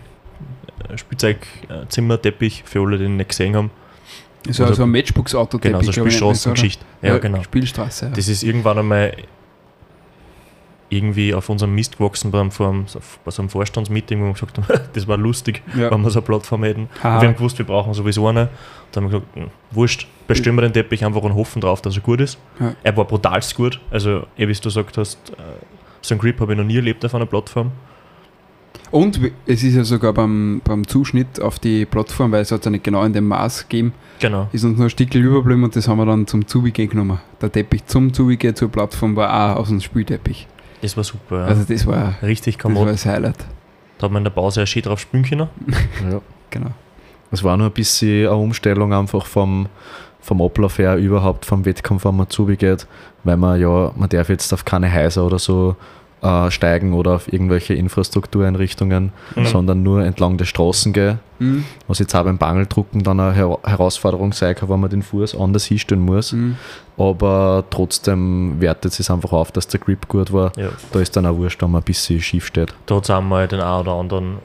Spielzeugzimmerteppich, 0.95 2.63
für 2.65 2.81
alle, 2.81 2.97
die 2.97 3.05
ihn 3.05 3.17
nicht 3.17 3.29
gesehen 3.29 3.55
haben. 3.55 3.71
Das 4.43 4.57
ist 4.57 4.65
also 4.65 4.83
ein 4.83 4.91
Matchbox-Auto-Teppich. 4.91 5.79
Genau, 5.79 5.83
so? 5.83 5.91
Spielstraßengeschichte. 5.91 6.85
Ja, 7.01 7.17
genau. 7.17 7.43
Spielstraße. 7.43 8.05
Ja. 8.05 8.11
Das 8.11 8.29
ist 8.29 8.43
irgendwann 8.43 8.77
einmal 8.77 9.13
irgendwie 10.89 11.33
auf 11.35 11.49
unserem 11.49 11.75
Mist 11.75 11.97
gewachsen 11.97 12.31
beim, 12.31 12.49
vor 12.51 12.73
bei 13.23 13.31
so 13.31 13.41
einem 13.41 13.49
Vorstandsmeeting, 13.49 14.21
wo 14.21 14.25
wir 14.25 14.33
gesagt 14.33 14.57
haben, 14.57 14.65
das 14.93 15.07
war 15.07 15.17
lustig, 15.17 15.61
Ja. 15.75 15.91
wenn 15.91 16.01
wir 16.01 16.09
so 16.09 16.19
eine 16.19 16.25
Plattform 16.25 16.63
hätten. 16.63 16.89
Wir 17.01 17.09
haben 17.11 17.35
gewusst, 17.35 17.57
wir 17.59 17.65
brauchen 17.65 17.93
sowieso 17.93 18.27
eine. 18.27 18.49
Dann 18.91 19.03
haben 19.05 19.11
wir 19.11 19.19
gesagt, 19.19 19.35
hm, 19.35 19.47
wurscht, 19.71 20.07
bestellen 20.27 20.55
wir 20.55 20.63
den 20.63 20.73
Teppich 20.73 21.05
einfach 21.05 21.21
und 21.21 21.35
hoffen 21.35 21.61
drauf, 21.61 21.81
dass 21.81 21.95
er 21.95 22.01
gut 22.01 22.21
ist. 22.21 22.39
Ja. 22.59 22.73
Er 22.83 22.97
war 22.97 23.05
brutalst 23.05 23.55
gut. 23.55 23.79
Also, 23.91 24.23
eh, 24.37 24.47
wie 24.47 24.53
du 24.53 24.59
gesagt 24.61 24.97
hast, 24.97 25.17
äh, 25.31 25.33
so 26.01 26.13
einen 26.15 26.21
Grip 26.21 26.39
habe 26.39 26.53
ich 26.53 26.57
noch 26.57 26.65
nie 26.65 26.77
erlebt 26.77 27.05
auf 27.05 27.13
einer 27.13 27.25
Plattform. 27.27 27.71
Und 28.91 29.19
es 29.45 29.61
ist 29.61 29.75
ja 29.75 29.83
sogar 29.83 30.13
beim, 30.13 30.61
beim 30.63 30.87
Zuschnitt 30.87 31.39
auf 31.39 31.59
die 31.59 31.85
Plattform, 31.85 32.31
weil 32.31 32.41
es 32.41 32.51
hat 32.51 32.65
ja 32.65 32.71
nicht 32.71 32.83
genau 32.83 33.03
in 33.03 33.13
dem 33.13 33.27
Maß 33.27 33.67
gegeben, 33.69 33.93
Genau. 34.19 34.47
ist 34.51 34.63
uns 34.63 34.77
nur 34.77 34.87
ein 34.87 34.89
Stückchen 34.89 35.23
überblieben 35.23 35.63
und 35.63 35.75
das 35.75 35.87
haben 35.87 35.99
wir 35.99 36.05
dann 36.07 36.25
zum 36.25 36.47
Zubige 36.47 36.87
genommen. 36.87 37.19
Der 37.39 37.51
Teppich 37.51 37.85
zum 37.85 38.11
Zubige 38.13 38.55
zur 38.55 38.69
Plattform 38.69 39.15
war 39.15 39.55
auch 39.55 39.59
aus 39.61 39.67
dem 39.69 39.79
Spielteppich. 39.79 40.47
Das 40.81 40.95
war 40.95 41.03
super. 41.03 41.39
Ja. 41.39 41.45
Also 41.45 41.63
das 41.67 41.85
war, 41.85 42.15
Richtig 42.21 42.57
das 42.57 42.65
war 42.65 42.71
kommod. 42.73 42.89
das 42.89 43.05
Highlight. 43.05 43.37
Da 43.97 44.05
hat 44.05 44.11
man 44.11 44.21
in 44.21 44.23
der 44.25 44.31
Pause 44.31 44.61
ein 44.61 44.67
schön 44.67 44.81
drauf 44.81 44.99
spielen 44.99 45.23
können. 45.23 45.49
Ja. 46.11 46.21
Genau. 46.51 46.71
Es 47.31 47.43
war 47.43 47.55
nur 47.57 47.67
ein 47.67 47.73
bisschen 47.73 48.27
eine 48.27 48.35
Umstellung 48.35 48.91
einfach 48.93 49.25
vom, 49.25 49.67
vom 50.21 50.41
Ablauf 50.41 50.79
her 50.79 50.95
überhaupt 50.97 51.45
vom 51.45 51.63
Wettkampf, 51.63 52.05
wenn 52.05 52.15
man 52.15 52.29
zugeht, 52.29 52.87
weil 53.23 53.37
man 53.37 53.59
ja, 53.59 53.91
man 53.95 54.09
darf 54.09 54.29
jetzt 54.29 54.51
auf 54.53 54.65
keine 54.65 54.91
Häuser 54.91 55.25
oder 55.25 55.37
so 55.37 55.75
äh, 56.21 56.51
steigen 56.51 56.93
oder 56.93 57.11
auf 57.15 57.31
irgendwelche 57.31 57.73
Infrastruktureinrichtungen, 57.75 59.11
Mhm. 59.35 59.45
sondern 59.45 59.83
nur 59.83 60.03
entlang 60.03 60.37
der 60.37 60.45
Straßen 60.45 60.93
gehen. 60.93 61.19
Mhm. 61.39 61.63
Was 61.87 61.99
jetzt 61.99 62.13
auch 62.15 62.23
beim 62.23 62.37
Bangeldrucken 62.37 63.03
dann 63.03 63.19
eine 63.19 63.33
Her 63.33 63.57
Herausforderung 63.63 64.33
sein 64.33 64.55
kann, 64.55 64.69
wenn 64.69 64.79
man 64.79 64.89
den 64.89 65.01
Fuß 65.03 65.35
anders 65.37 65.65
hinstellen 65.65 66.03
muss. 66.03 66.33
Mhm. 66.33 66.57
Aber 66.97 67.63
trotzdem 67.69 68.59
wertet 68.59 68.99
es 68.99 69.09
einfach 69.09 69.31
auf, 69.31 69.51
dass 69.51 69.67
der 69.67 69.79
Grip 69.79 70.07
gut 70.09 70.33
war. 70.33 70.51
Ja. 70.57 70.69
Da 70.91 70.99
ist 70.99 71.15
dann 71.15 71.25
auch 71.25 71.37
wurscht, 71.37 71.61
wenn 71.61 71.71
man 71.71 71.81
ein 71.81 71.85
bisschen 71.85 72.19
schief 72.21 72.45
steht. 72.47 72.73
Da 72.87 72.95
hat 72.95 73.03
es 73.05 73.09
einmal 73.09 73.47
den 73.47 73.61
einen 73.61 73.79
oder 73.81 73.93
anderen 73.93 74.37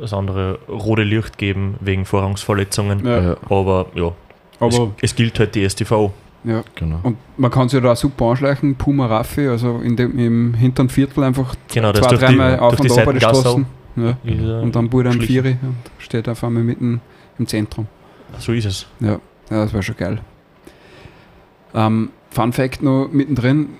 das 0.00 0.12
andere 0.12 0.58
rote 0.68 1.02
Licht 1.02 1.38
gegeben 1.38 1.76
wegen 1.80 2.04
Vorrangsverletzungen. 2.04 3.06
Ja. 3.06 3.22
Ja, 3.22 3.36
Aber 3.48 3.86
ja, 3.94 4.08
es, 4.60 4.76
Aber 4.78 4.90
es 5.00 5.14
gilt 5.14 5.38
halt 5.38 5.54
die 5.54 5.66
STV. 5.66 6.12
Ja. 6.44 6.62
genau. 6.74 7.00
Und 7.02 7.16
man 7.36 7.50
kann 7.50 7.68
sich 7.68 7.82
da 7.82 7.92
auch 7.92 7.96
super 7.96 8.26
anschleichen, 8.26 8.74
Puma 8.76 9.06
Raffi, 9.06 9.48
also 9.48 9.78
in 9.78 9.96
dem, 9.96 10.18
im 10.18 10.54
hinteren 10.54 10.88
Viertel 10.88 11.24
einfach 11.24 11.54
Genau, 11.72 11.92
zwei, 11.92 12.08
die, 12.08 12.16
dreimal 12.16 12.58
auf 12.58 12.76
die 12.76 12.82
und 12.82 12.98
ab 12.98 13.04
Seitengasse 13.06 13.40
Straßen. 13.40 13.66
Ja. 13.96 14.60
Und 14.60 14.74
dann 14.74 14.92
wurde 14.92 15.12
schlichen. 15.12 15.26
Vieri 15.26 15.56
und 15.62 15.76
steht 15.98 16.28
auf 16.28 16.42
einmal 16.44 16.64
mitten 16.64 17.00
im 17.38 17.46
Zentrum. 17.46 17.86
So 18.38 18.52
ist 18.52 18.64
es. 18.64 18.86
Ja, 19.00 19.18
ja 19.50 19.64
das 19.64 19.72
war 19.72 19.82
schon 19.82 19.96
geil. 19.96 20.20
Ähm, 21.74 22.10
Fun 22.30 22.52
Fact 22.52 22.82
noch 22.82 23.08
mittendrin. 23.12 23.70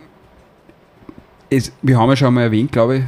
Es, 1.51 1.73
wir 1.83 1.99
haben 1.99 2.11
ja 2.11 2.17
schon 2.17 2.35
mal 2.35 2.43
erwähnt, 2.43 2.73
glaube 2.73 2.99
ich, 2.99 3.05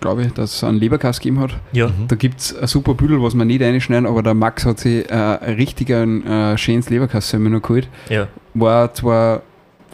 glaube 0.00 0.22
ich, 0.24 0.32
dass 0.32 0.54
es 0.54 0.64
einen 0.64 0.78
Leberkass 0.78 1.18
gegeben 1.20 1.40
hat. 1.40 1.56
Ja, 1.72 1.86
Mhm. 1.88 2.08
Da 2.08 2.16
gibt 2.16 2.40
es 2.40 2.56
ein 2.56 2.66
super 2.66 2.94
Büdel, 2.94 3.22
was 3.22 3.34
wir 3.34 3.44
nicht 3.44 3.62
reinschneiden, 3.62 4.06
aber 4.06 4.22
der 4.22 4.34
Max 4.34 4.64
hat 4.66 4.78
sich 4.80 5.08
äh, 5.10 5.12
ein 5.14 5.54
richtiger 5.54 6.02
äh, 6.04 6.56
schönes 6.58 6.88
leberkass 6.90 7.32
noch 7.32 7.62
geholt. 7.62 7.88
ja. 8.08 8.28
War 8.54 8.92
zwar 8.94 9.42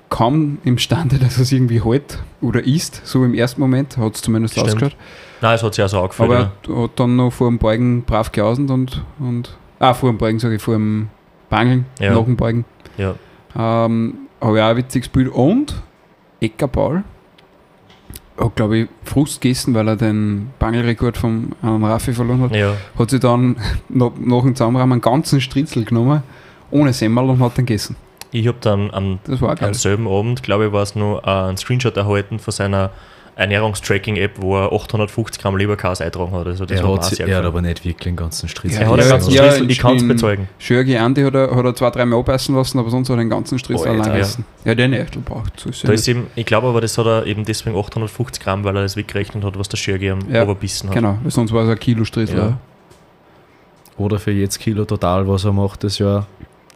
kaum 0.09 0.59
imstande, 0.65 1.19
dass 1.21 1.37
er 1.37 1.43
es 1.43 1.53
irgendwie 1.53 1.83
hält 1.83 2.19
oder 2.41 2.65
isst, 2.65 3.01
so 3.05 3.25
im 3.25 3.35
ersten 3.35 3.61
Moment, 3.61 3.97
hat 3.97 4.15
es 4.15 4.23
zumindest 4.23 4.55
Stimmt. 4.55 4.69
ausgeschaut. 4.69 4.97
Nein, 5.41 5.55
es 5.57 5.63
hat 5.63 5.75
sich 5.75 5.85
auch 5.85 5.89
so 5.89 6.01
angefallen. 6.01 6.31
Aber 6.31 6.41
ja. 6.69 6.75
er 6.77 6.83
hat 6.85 6.91
dann 6.97 7.17
noch 7.17 7.31
vor 7.33 7.49
dem 7.49 7.59
Beugen 7.59 8.03
brav 8.03 8.31
geausen 8.31 8.71
und, 8.71 9.03
und 9.19 9.57
ah, 9.81 9.93
vor 9.95 10.11
dem 10.11 10.19
Beugen 10.19 10.39
sage 10.39 10.55
ich, 10.57 10.63
vor 10.63 10.75
dem 10.75 11.09
Bangeln, 11.51 11.87
Ja. 11.99 12.15
nach 12.15 12.25
dem 12.25 12.37
Beugen. 12.37 12.65
Ja. 12.97 13.15
Ähm, 13.57 14.15
habe 14.41 14.57
ich 14.59 14.63
auch 14.63 14.69
ein 14.69 14.77
witziges 14.77 15.09
Bild. 15.09 15.29
Und 15.29 15.75
Ecker 16.41 16.69
Paul 16.69 17.03
hat, 18.37 18.57
glaube 18.57 18.79
ich, 18.79 18.89
Frust 19.05 19.41
gegessen, 19.41 19.75
weil 19.75 19.89
er 19.89 19.97
den 19.97 20.51
Bangelrekord 20.59 21.17
vom 21.17 21.53
anderen 21.63 21.85
Raffi 21.85 22.13
verloren 22.13 22.43
hat. 22.43 22.55
ja. 22.55 22.75
Hat 22.99 23.11
sich 23.11 23.21
dann 23.21 23.57
nach, 23.89 24.13
nach 24.19 24.43
dem 24.43 24.55
Zusammenrahmen 24.55 24.93
einen 24.95 25.03
ganzen 25.03 25.41
Stritzel 25.41 25.85
genommen, 25.85 26.23
ohne 26.71 26.93
Semmel 26.93 27.25
und 27.31 27.41
hat 27.41 27.57
den 27.59 27.67
gegessen. 27.67 27.97
Ich 28.31 28.47
habe 28.47 28.59
dann 28.61 28.91
am, 28.93 29.19
am 29.61 29.75
selben 29.75 30.09
Abend, 30.09 30.43
glaube 30.43 30.67
ich, 30.67 30.73
war 30.73 30.83
es 30.83 30.95
nur 30.95 31.23
äh, 31.25 31.51
ein 31.51 31.59
Screenshot 31.59 31.97
erhalten 31.97 32.39
von 32.39 32.53
seiner 32.53 32.91
Ernährungstracking-App, 33.35 34.33
wo 34.43 34.57
er 34.59 34.73
850 34.73 35.41
Gramm 35.43 35.57
Leberkas 35.57 36.01
eingetragen 36.01 36.33
hat. 36.33 36.47
Also 36.47 36.67
das 36.67 36.79
er 36.81 36.87
war 36.87 36.97
hat, 36.97 37.05
sehr 37.07 37.27
er 37.27 37.39
hat 37.39 37.45
aber 37.47 37.63
nicht 37.63 37.85
wirklich 37.85 38.07
einen 38.09 38.17
ganzen 38.17 38.49
Strich. 38.49 38.73
Ja, 38.75 38.81
Er 38.81 38.89
hat 38.91 39.01
einen 39.01 39.09
ganzen 39.09 39.33
ja, 39.33 39.45
Stressel, 39.45 39.71
ich 39.71 39.79
kann 39.79 39.97
es 39.97 40.07
bezeugen. 40.07 40.49
Schörgi 40.59 40.99
Andi 40.99 41.23
hat 41.23 41.35
er, 41.35 41.55
hat 41.57 41.65
er 41.65 41.75
zwei, 41.75 41.91
dreimal 41.91 42.19
abbeißen 42.21 42.55
lassen, 42.55 42.79
aber 42.79 42.91
sonst 42.91 43.09
hat 43.09 43.17
er 43.17 43.23
den 43.23 43.31
ganzen 43.31 43.59
Stritzel 43.59 43.89
Alter, 43.89 44.01
allein 44.03 44.07
ja. 44.09 44.13
gegessen. 44.19 44.45
Ja, 44.65 44.75
der 44.75 44.89
Nächtel 44.89 45.23
braucht. 45.23 45.59
So 45.61 45.71
Da 45.71 45.93
nicht. 45.93 46.01
ist 46.01 46.09
eben, 46.09 46.27
ich 46.35 46.45
glaube 46.45 46.69
aber, 46.69 46.81
das 46.83 46.99
hat 46.99 47.07
er 47.07 47.27
eben 47.27 47.45
deswegen 47.45 47.77
850 47.77 48.43
Gramm, 48.43 48.65
weil 48.65 48.77
er 48.77 48.83
das 48.83 48.97
weggerechnet 48.97 49.43
hat, 49.45 49.59
was 49.59 49.69
der 49.69 49.79
Schörgi 49.79 50.11
am 50.11 50.19
Ja, 50.31 50.43
Oberbissen 50.43 50.91
hat. 50.91 50.97
Genau, 50.97 51.17
weil 51.23 51.31
sonst 51.31 51.53
war 51.53 51.65
es 51.65 51.71
ein 51.71 51.79
Kilo 51.79 52.05
Stritzel. 52.05 52.37
Ja. 52.39 52.59
Oder 53.97 54.19
für 54.19 54.31
jetzt 54.33 54.59
Kilo 54.59 54.85
total, 54.85 55.27
was 55.29 55.45
er 55.45 55.53
macht, 55.53 55.85
das 55.85 55.99
Jahr 55.99 56.27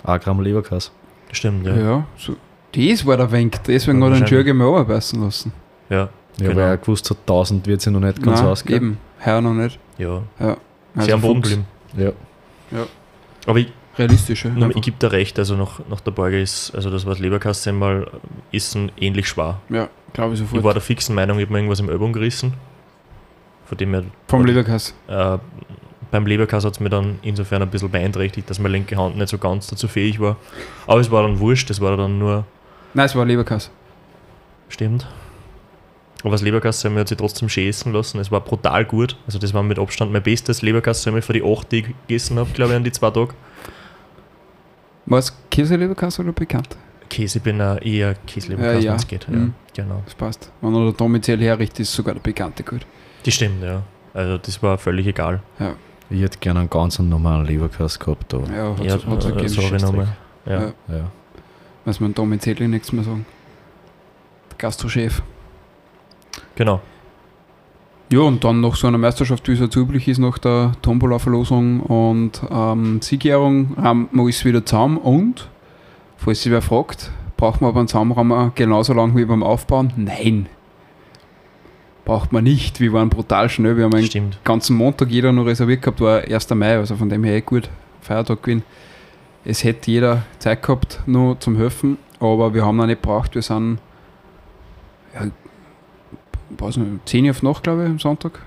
1 0.04 0.24
Gramm 0.24 0.40
Leberkass. 0.40 0.90
Stimmt, 1.32 1.66
Ja, 1.66 1.76
ja. 1.76 2.06
so. 2.16 2.36
das 2.74 3.04
war 3.04 3.16
der 3.16 3.30
Wenk. 3.30 3.62
Deswegen 3.66 4.00
Ja, 4.00 4.06
hat 4.06 4.12
er 4.14 4.18
den. 4.20 4.26
Schörgi 4.28 4.52
mal 4.52 4.80
abbeißen 4.80 5.20
lassen. 5.22 5.52
Ja, 5.90 6.08
Ja, 6.38 6.48
Genau. 6.48 6.56
weil 6.60 6.68
er 6.68 6.76
gewusst 6.76 7.08
hat, 7.10 7.18
1000 7.26 7.66
wird 7.66 7.80
sie 7.80 7.90
noch 7.90 8.00
nicht 8.00 8.22
ganz 8.22 8.40
Nein, 8.40 8.48
ausgehen. 8.50 8.76
eben. 8.76 8.98
Heuer 9.24 9.40
noch 9.40 9.54
nicht. 9.54 9.78
ja. 9.98 10.22
Ja. 10.38 10.56
Sehr 10.98 11.14
am 11.14 11.20
Boden 11.20 11.42
geblieben. 11.42 11.66
Ja. 11.96 12.12
Aber 13.46 13.58
ich, 13.58 13.72
Realistisch. 13.98 14.44
ja. 14.44 14.68
ich 14.74 14.82
gebe 14.82 14.96
da 14.98 15.08
recht, 15.08 15.38
also 15.38 15.56
nach, 15.56 15.80
nach 15.88 16.00
der 16.00 16.10
Beuge 16.10 16.40
ist, 16.40 16.74
also 16.74 16.90
das 16.90 17.06
was 17.06 17.18
Leberkasse 17.18 17.72
mal 17.72 18.10
Essen 18.52 18.90
ähnlich 18.98 19.28
schwer. 19.28 19.58
Ja, 19.70 19.88
glaube 20.12 20.34
ich 20.34 20.40
Ich 20.40 20.46
sofort. 20.46 20.64
war 20.64 20.72
der 20.74 20.82
fixen 20.82 21.14
Meinung, 21.14 21.38
ich 21.38 21.44
habe 21.44 21.52
mir 21.52 21.58
irgendwas 21.60 21.80
im 21.80 21.88
Ellbogen 21.88 22.12
gerissen. 22.12 22.54
Von 23.66 23.78
dem 23.78 23.94
her, 23.94 24.04
Vom 24.28 24.44
Leberkass. 24.44 24.94
äh, 25.08 25.38
beim 26.10 26.26
Leberkass 26.26 26.64
hat 26.64 26.72
es 26.74 26.80
mir 26.80 26.88
dann 26.90 27.18
insofern 27.22 27.62
ein 27.62 27.68
bisschen 27.70 27.90
beeinträchtigt, 27.90 28.48
dass 28.48 28.58
meine 28.58 28.72
linke 28.72 28.96
Hand 28.96 29.16
nicht 29.16 29.28
so 29.28 29.38
ganz 29.38 29.66
dazu 29.66 29.88
fähig 29.88 30.20
war. 30.20 30.36
Aber 30.86 31.00
es 31.00 31.10
war 31.10 31.22
dann 31.22 31.40
wurscht, 31.40 31.68
das 31.70 31.80
war 31.80 31.96
dann 31.96 32.18
nur, 32.18 32.44
Nein, 32.94 33.06
es 33.06 33.14
war 33.16 33.24
Leberkass. 33.24 33.70
stimmt. 34.68 35.06
Aber 36.26 36.32
das 36.32 36.42
Leberkassemmel 36.42 37.02
hat 37.02 37.08
sich 37.08 37.18
trotzdem 37.18 37.48
schön 37.48 37.68
essen 37.68 37.92
lassen. 37.92 38.18
Es 38.18 38.32
war 38.32 38.40
brutal 38.40 38.84
gut. 38.84 39.16
Also 39.26 39.38
das 39.38 39.54
war 39.54 39.62
mit 39.62 39.78
Abstand 39.78 40.10
mein 40.12 40.24
bestes 40.24 40.60
Leberkassemmel 40.60 41.22
für 41.22 41.32
die 41.32 41.44
8, 41.44 41.70
die 41.70 41.78
ich 41.78 41.86
gegessen 42.08 42.36
habe, 42.40 42.50
glaube 42.52 42.72
ich, 42.72 42.76
an 42.78 42.82
die 42.82 42.90
zwei 42.90 43.10
Tage. 43.12 43.32
War 45.06 45.20
es 45.20 45.32
Käse-Leberkass 45.52 46.18
oder 46.18 46.32
bekannt? 46.32 46.76
Käse, 47.08 47.38
ich 47.38 47.44
bin 47.44 47.60
äh, 47.60 47.76
eher 47.88 48.14
Käseleberkass, 48.26 48.74
Ja, 48.74 48.80
ja. 48.80 48.90
wenn 48.90 48.96
es 48.98 49.06
geht. 49.06 49.24
Ja, 49.28 49.36
Mhm. 49.36 49.54
genau. 49.72 50.02
Das 50.04 50.16
passt. 50.16 50.50
Wenn 50.60 50.74
er 50.74 50.82
der 50.86 50.92
Domizil 50.94 51.40
herrichtet, 51.40 51.78
ist 51.80 51.92
sogar 51.92 52.14
der 52.14 52.20
Bekannte 52.22 52.64
gut. 52.64 52.84
Die 53.24 53.30
stimmt, 53.30 53.62
ja. 53.62 53.84
Also 54.12 54.36
das 54.38 54.60
war 54.64 54.78
völlig 54.78 55.06
egal. 55.06 55.40
Ich 56.10 56.20
hätte 56.22 56.38
gerne 56.40 56.58
einen 56.58 56.70
ganz 56.70 56.98
normalen 56.98 57.46
Leberkass 57.46 58.00
gehabt, 58.00 58.34
aber 58.34 58.48
Ja, 58.52 58.70
hat 58.76 58.84
Ja, 58.84 58.96
es 58.96 59.06
hat 59.06 59.24
äh, 59.24 59.28
gegeben. 59.28 59.48
sorry 59.48 59.80
nochmal. 59.80 60.08
Ja. 60.44 60.60
Ja. 60.60 60.72
ja. 60.88 61.10
Was 61.84 62.00
man 62.00 62.12
Domin 62.14 62.40
Zedli 62.40 62.66
nichts 62.66 62.90
mehr 62.90 63.04
sagen. 63.04 63.24
Gastrochef. 64.58 65.22
Genau. 66.56 66.80
Ja, 68.10 68.20
und 68.20 68.44
dann 68.44 68.60
noch 68.60 68.76
so 68.76 68.86
eine 68.86 68.98
Meisterschaft, 68.98 69.48
wie 69.48 69.52
es 69.52 69.60
jetzt 69.60 69.74
üblich 69.76 70.06
ist, 70.06 70.18
nach 70.18 70.38
der 70.38 70.72
Tombola-Verlosung 70.82 71.80
und 71.80 72.40
ähm, 72.50 73.00
Siegerehrung 73.02 73.76
haben 73.80 74.08
wir 74.12 74.22
alles 74.22 74.44
wieder 74.44 74.64
zusammen 74.64 74.98
und, 74.98 75.48
falls 76.16 76.42
sich 76.42 76.52
wer 76.52 76.62
fragt, 76.62 77.10
braucht 77.36 77.60
man 77.60 77.74
beim 77.74 77.88
Zusammenrahmen 77.88 78.52
genauso 78.54 78.92
lang 78.92 79.16
wie 79.16 79.24
beim 79.24 79.42
Aufbauen? 79.42 79.92
Nein. 79.96 80.46
Braucht 82.04 82.32
man 82.32 82.44
nicht. 82.44 82.78
Wir 82.78 82.92
waren 82.92 83.10
brutal 83.10 83.48
schnell. 83.48 83.76
Wir 83.76 83.84
haben 83.84 83.94
einen 83.94 84.06
Stimmt. 84.06 84.38
ganzen 84.44 84.76
Montag 84.76 85.10
jeder 85.10 85.32
noch 85.32 85.44
reserviert 85.44 85.82
gehabt, 85.82 86.00
war 86.00 86.20
1. 86.20 86.50
Mai, 86.50 86.76
also 86.76 86.94
von 86.94 87.08
dem 87.08 87.24
her 87.24 87.34
eh 87.34 87.40
gut. 87.40 87.68
Feiertag 88.00 88.40
gewesen. 88.44 88.62
Es 89.44 89.64
hätte 89.64 89.90
jeder 89.90 90.22
Zeit 90.38 90.62
gehabt, 90.62 91.00
nur 91.06 91.40
zum 91.40 91.56
Helfen, 91.56 91.98
aber 92.20 92.54
wir 92.54 92.64
haben 92.64 92.76
noch 92.76 92.86
nicht 92.86 93.02
gebraucht. 93.02 93.34
Wir 93.34 93.42
sind 93.42 93.78
ja, 95.14 95.26
weiß 96.50 96.76
nicht, 96.78 96.90
10 97.08 97.24
Uhr 97.24 97.30
auf 97.30 97.42
Nacht, 97.42 97.62
glaube 97.64 97.84
ich, 97.84 97.88
am 97.90 97.98
Sonntag. 97.98 98.40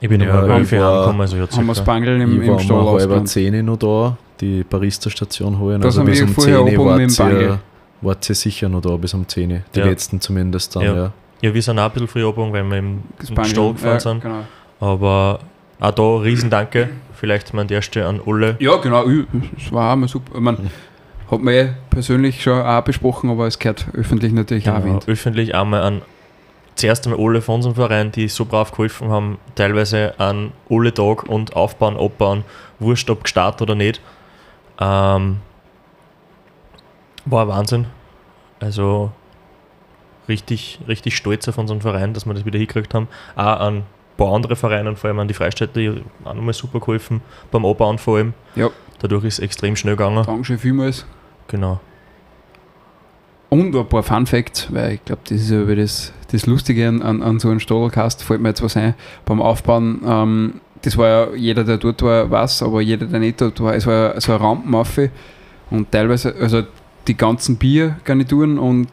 Ich 0.00 0.08
bin 0.08 0.20
Ja, 0.20 0.42
über 0.44 0.54
11 0.56 0.72
ich 0.72 0.78
Uhr 0.78 0.84
war- 0.84 0.94
angekommen, 0.98 1.20
also 1.22 1.36
ja, 1.36 1.42
haben 1.42 1.66
wir 1.66 1.74
circa. 1.74 1.80
Spangeln 1.90 2.20
im, 2.20 2.42
ich 2.42 2.48
im 2.48 2.58
Stall 2.58 2.78
um 2.78 2.86
halb 2.86 2.94
ausgelernt. 2.96 3.28
10 3.28 3.54
Uhr 3.54 3.62
noch 3.62 3.76
da, 3.78 4.16
die 4.40 4.64
Barista-Station 4.64 5.58
holen. 5.58 5.80
Das 5.80 5.86
also 5.96 6.00
haben 6.00 6.06
bis 6.06 6.20
wir 6.20 6.26
um 6.26 6.34
vorher 6.34 6.54
10 6.56 6.78
Uhr 6.78 6.96
mit 6.96 7.18
dem 7.18 7.58
wart 8.02 8.28
ihr 8.28 8.34
sicher 8.34 8.68
noch 8.68 8.82
da 8.82 8.96
bis 8.96 9.14
um 9.14 9.26
10 9.26 9.50
Uhr. 9.50 9.58
Die 9.74 9.78
Ja. 9.80 9.86
letzten 9.86 10.20
zumindest 10.20 10.76
dann, 10.76 10.82
Ja. 10.82 10.94
ja. 10.96 11.12
Ja, 11.40 11.52
wir 11.54 11.62
sind 11.62 11.78
auch 11.78 11.84
ein 11.84 11.90
bisschen 11.92 12.08
früh 12.08 12.26
abgegangen, 12.26 12.52
weil 12.54 12.64
wir 12.64 12.78
im, 12.78 13.02
im 13.20 13.26
Spangeln. 13.26 13.44
Stall 13.46 13.72
gefahren 13.72 13.92
ja, 13.94 14.00
sind. 14.00 14.20
Genau. 14.22 14.40
Aber 14.80 15.40
auch 15.80 15.90
da 15.90 16.16
Riesendanke. 16.18 16.88
Vielleicht 17.14 17.54
mal 17.54 17.62
an 17.62 17.68
der 17.68 17.80
Stelle 17.82 18.06
an 18.06 18.20
alle. 18.26 18.56
Ja, 18.60 18.76
genau. 18.76 19.06
ich- 19.08 19.24
Es 19.58 19.72
war 19.72 19.92
auch 19.92 19.96
mal 19.96 20.08
super. 20.08 20.32
Ich 20.34 20.40
mein, 20.40 20.56
hat 21.30 21.40
man 21.40 21.54
eh 21.54 21.68
persönlich 21.90 22.42
schon 22.42 22.60
auch 22.60 22.82
besprochen, 22.82 23.30
aber 23.30 23.46
es 23.46 23.58
gehört 23.58 23.86
öffentlich 23.94 24.32
natürlich 24.32 24.68
auch 24.68 24.74
Genau, 24.76 24.86
erwähnt. 24.86 25.08
öffentlich 25.08 25.54
einmal 25.54 25.82
an 25.82 26.02
zuerst 26.74 27.06
einmal 27.06 27.24
alle 27.24 27.40
von 27.40 27.56
unserem 27.56 27.74
Verein, 27.74 28.12
die 28.12 28.28
so 28.28 28.44
brav 28.44 28.70
geholfen 28.70 29.10
haben, 29.10 29.38
teilweise 29.54 30.14
an 30.18 30.52
alle 30.70 30.92
Tag 30.92 31.24
und 31.24 31.54
aufbauen, 31.56 31.96
abbauen, 31.96 32.44
wurscht 32.78 33.08
ob 33.10 33.24
gestartet 33.24 33.62
oder 33.62 33.74
nicht. 33.74 34.00
Ähm, 34.80 35.38
war 37.26 37.42
ein 37.42 37.48
Wahnsinn. 37.48 37.86
Also 38.60 39.12
richtig, 40.28 40.80
richtig 40.88 41.16
stolz 41.16 41.48
auf 41.48 41.58
unseren 41.58 41.80
Verein, 41.80 42.14
dass 42.14 42.26
wir 42.26 42.34
das 42.34 42.44
wieder 42.44 42.58
hingekriegt 42.58 42.94
haben. 42.94 43.08
Auch 43.36 43.60
an 43.60 43.76
ein 43.76 43.84
paar 44.16 44.32
andere 44.32 44.56
Vereine, 44.56 44.96
vor 44.96 45.08
allem 45.08 45.18
an 45.18 45.28
die 45.28 45.34
Freistädte, 45.34 45.80
die 45.80 46.02
auch 46.24 46.34
nochmal 46.34 46.54
super 46.54 46.80
geholfen, 46.80 47.20
beim 47.50 47.64
Abbauen 47.64 47.98
vor 47.98 48.16
allem. 48.16 48.34
Ja. 48.54 48.70
Dadurch 49.00 49.24
ist 49.24 49.34
es 49.34 49.40
extrem 49.40 49.76
schnell 49.76 49.96
gegangen. 49.96 50.24
Dankeschön 50.24 50.58
vielmals. 50.58 51.06
Genau. 51.48 51.80
Und 53.54 53.76
ein 53.76 53.86
paar 53.86 54.02
Fun 54.02 54.26
Facts, 54.26 54.66
weil 54.72 54.94
ich 54.94 55.04
glaube, 55.04 55.22
das 55.28 55.42
ist 55.42 55.50
ja 55.52 55.62
über 55.62 55.76
das, 55.76 56.12
das 56.32 56.44
Lustige 56.46 56.88
an, 56.88 57.22
an, 57.22 57.38
so 57.38 57.50
einem 57.50 57.60
Stadelcast, 57.60 58.24
fällt 58.24 58.40
mir 58.40 58.48
jetzt 58.48 58.64
was 58.64 58.76
ein. 58.76 58.94
Beim 59.24 59.40
Aufbauen, 59.40 60.00
ähm, 60.04 60.54
das 60.82 60.98
war 60.98 61.06
ja 61.06 61.34
jeder, 61.36 61.62
der 61.62 61.78
dort 61.78 62.02
war, 62.02 62.28
weiß, 62.28 62.64
aber 62.64 62.80
jeder, 62.80 63.06
der 63.06 63.20
nicht 63.20 63.40
dort 63.40 63.60
war, 63.60 63.76
es 63.76 63.86
war 63.86 64.20
so 64.20 64.32
eine 64.32 64.40
Rampenaffe 64.40 65.10
und 65.70 65.92
teilweise, 65.92 66.34
also 66.34 66.64
die 67.06 67.16
ganzen 67.16 67.54
Biergarnituren 67.54 68.58
und 68.58 68.88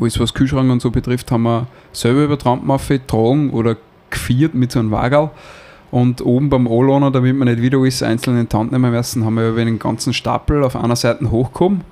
alles, 0.00 0.20
was 0.20 0.32
Kühlschrank 0.32 0.70
und 0.70 0.80
so 0.80 0.92
betrifft, 0.92 1.32
haben 1.32 1.42
wir 1.42 1.66
selber 1.90 2.22
über 2.22 2.36
die 2.36 2.44
Rampenaffe 2.44 3.00
getragen 3.00 3.50
oder 3.50 3.76
geviert 4.10 4.54
mit 4.54 4.70
so 4.70 4.78
einem 4.78 4.92
Wagerl. 4.92 5.30
Und 5.90 6.24
oben 6.24 6.50
beim 6.50 6.68
Anlohner, 6.68 7.10
damit 7.10 7.36
wir 7.36 7.44
nicht 7.46 7.62
wieder 7.62 7.78
alles 7.78 8.00
einzeln 8.00 8.38
in 8.38 8.48
die 8.48 8.56
Hand 8.56 8.70
nehmen 8.70 8.92
müssen, 8.92 9.24
haben 9.24 9.34
wir 9.34 9.48
über 9.48 9.64
den 9.64 9.80
ganzen 9.80 10.12
Stapel 10.12 10.62
auf 10.62 10.76
einer 10.76 10.94
Seite 10.94 11.28
hochgehoben. 11.28 11.82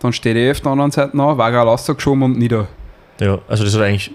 Dann 0.00 0.12
steht 0.12 0.36
er 0.36 0.50
auf 0.52 0.60
der 0.60 0.72
anderen 0.72 0.90
Seite 0.90 1.16
noch, 1.16 1.38
Wagerl 1.38 1.68
rausgeschoben 1.68 2.22
und 2.22 2.38
nieder. 2.38 2.68
Ja, 3.20 3.38
also 3.48 3.64
das 3.64 3.74
hat 3.74 3.82
eigentlich 3.82 4.12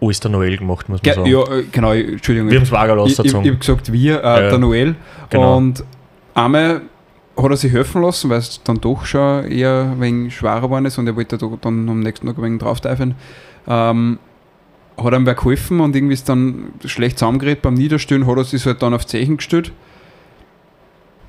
alles 0.00 0.20
der 0.20 0.30
Noel 0.30 0.56
gemacht, 0.56 0.88
muss 0.88 1.02
man 1.02 1.02
Ge 1.02 1.14
sagen. 1.14 1.26
ja, 1.26 1.58
äh, 1.58 1.64
genau, 1.70 1.92
Entschuldigung. 1.92 2.50
Wir 2.50 2.58
haben 2.58 2.64
es 2.64 2.72
Wagerl 2.72 2.98
ich 2.98 3.04
ich, 3.06 3.12
ich 3.12 3.18
ausgezogen. 3.20 3.46
habe 3.50 3.58
gesagt, 3.58 3.92
wir, 3.92 4.20
äh, 4.22 4.26
Ja. 4.44 4.48
der 4.50 4.58
Noel. 4.58 4.94
Genau. 5.30 5.56
Und 5.56 5.84
einmal 6.34 6.82
hat 7.36 7.50
er 7.50 7.56
sich 7.56 7.72
helfen 7.72 8.00
lassen, 8.02 8.30
weil 8.30 8.38
es 8.38 8.62
dann 8.64 8.80
doch 8.80 9.04
schon 9.04 9.44
eher 9.50 9.90
ein 9.92 10.00
wenig 10.00 10.34
schwerer 10.36 10.62
geworden 10.62 10.86
ist 10.86 10.96
und 10.96 11.06
er 11.06 11.16
wollte 11.16 11.36
da 11.36 11.46
dann 11.60 11.88
am 11.88 12.00
nächsten 12.00 12.26
Tag 12.26 12.38
ein 12.38 12.42
wenig 12.42 12.60
draufteifen. 12.60 13.14
Ähm, 13.68 14.18
hat 14.96 15.12
ihm 15.12 15.26
wer 15.26 15.34
geholfen 15.34 15.80
und 15.80 15.94
irgendwie 15.94 16.14
ist 16.14 16.26
dann 16.30 16.72
schlecht 16.86 17.18
zusammengerät 17.18 17.60
beim 17.60 17.74
Niederstellen, 17.74 18.26
hat 18.26 18.38
er 18.38 18.44
sich 18.44 18.64
halt 18.64 18.80
dann 18.82 18.94
auf 18.94 19.02
die 19.04 19.08
Zechen 19.18 19.36
gestellt. 19.36 19.72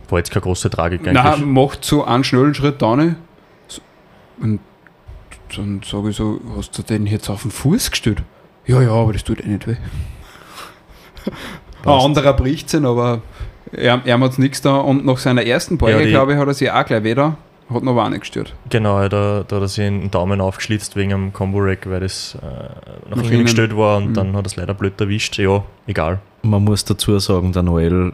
War 0.09 0.19
jetzt 0.19 0.31
keine 0.31 0.43
große 0.43 0.69
Tragik 0.69 1.01
eigentlich. 1.05 1.21
Nein, 1.21 1.51
macht 1.51 1.83
so 1.83 2.05
einen 2.05 2.23
schnellen 2.23 2.53
Schritt 2.53 2.81
da 2.81 2.95
nicht. 2.95 3.15
Und 4.39 4.59
dann 5.55 5.81
sage 5.89 6.09
ich 6.09 6.15
so, 6.15 6.39
hast 6.57 6.77
du 6.77 6.83
den 6.83 7.05
jetzt 7.07 7.29
auf 7.29 7.41
den 7.43 7.51
Fuß 7.51 7.91
gestellt? 7.91 8.21
Ja, 8.65 8.81
ja, 8.81 8.91
aber 8.91 9.13
das 9.13 9.23
tut 9.23 9.39
eh 9.43 9.47
nicht 9.47 9.67
weh. 9.67 9.75
Ein 11.85 11.89
anderer 11.91 12.33
bricht 12.33 12.73
ihn, 12.73 12.85
aber 12.85 13.21
er, 13.71 14.01
er 14.05 14.19
hat 14.19 14.39
nichts 14.39 14.61
da. 14.61 14.77
Und 14.77 15.05
nach 15.05 15.17
seiner 15.17 15.45
ersten 15.45 15.77
Beuge, 15.77 16.03
Ja, 16.03 16.09
glaube 16.09 16.33
ich, 16.33 16.39
hat 16.39 16.47
er 16.47 16.53
sich 16.53 16.69
auch 16.71 16.85
gleich 16.85 17.03
wieder, 17.03 17.37
hat 17.69 17.83
noch 17.83 17.95
auch 17.97 18.09
nicht 18.09 18.21
gestört. 18.21 18.53
Genau, 18.69 18.99
da, 19.07 19.43
da 19.47 19.55
hat 19.55 19.61
er 19.63 19.67
sich 19.67 19.83
den 19.85 20.11
Daumen 20.11 20.41
aufgeschlitzt 20.41 20.95
wegen 20.95 21.13
einem 21.13 21.33
Combo-Rack, 21.33 21.89
weil 21.89 22.01
das 22.01 22.35
äh, 22.35 23.15
nach 23.15 23.23
innen. 23.29 23.43
gestellt 23.43 23.75
war 23.75 23.97
und 23.97 24.09
Mhm. 24.09 24.13
dann 24.15 24.35
hat 24.35 24.45
er 24.45 24.47
es 24.47 24.55
leider 24.55 24.73
blöd 24.73 24.99
erwischt. 24.99 25.37
Ja, 25.37 25.63
egal. 25.85 26.19
Man 26.43 26.63
muss 26.63 26.83
dazu 26.85 27.17
sagen, 27.19 27.51
der 27.53 27.63
Noel, 27.63 28.13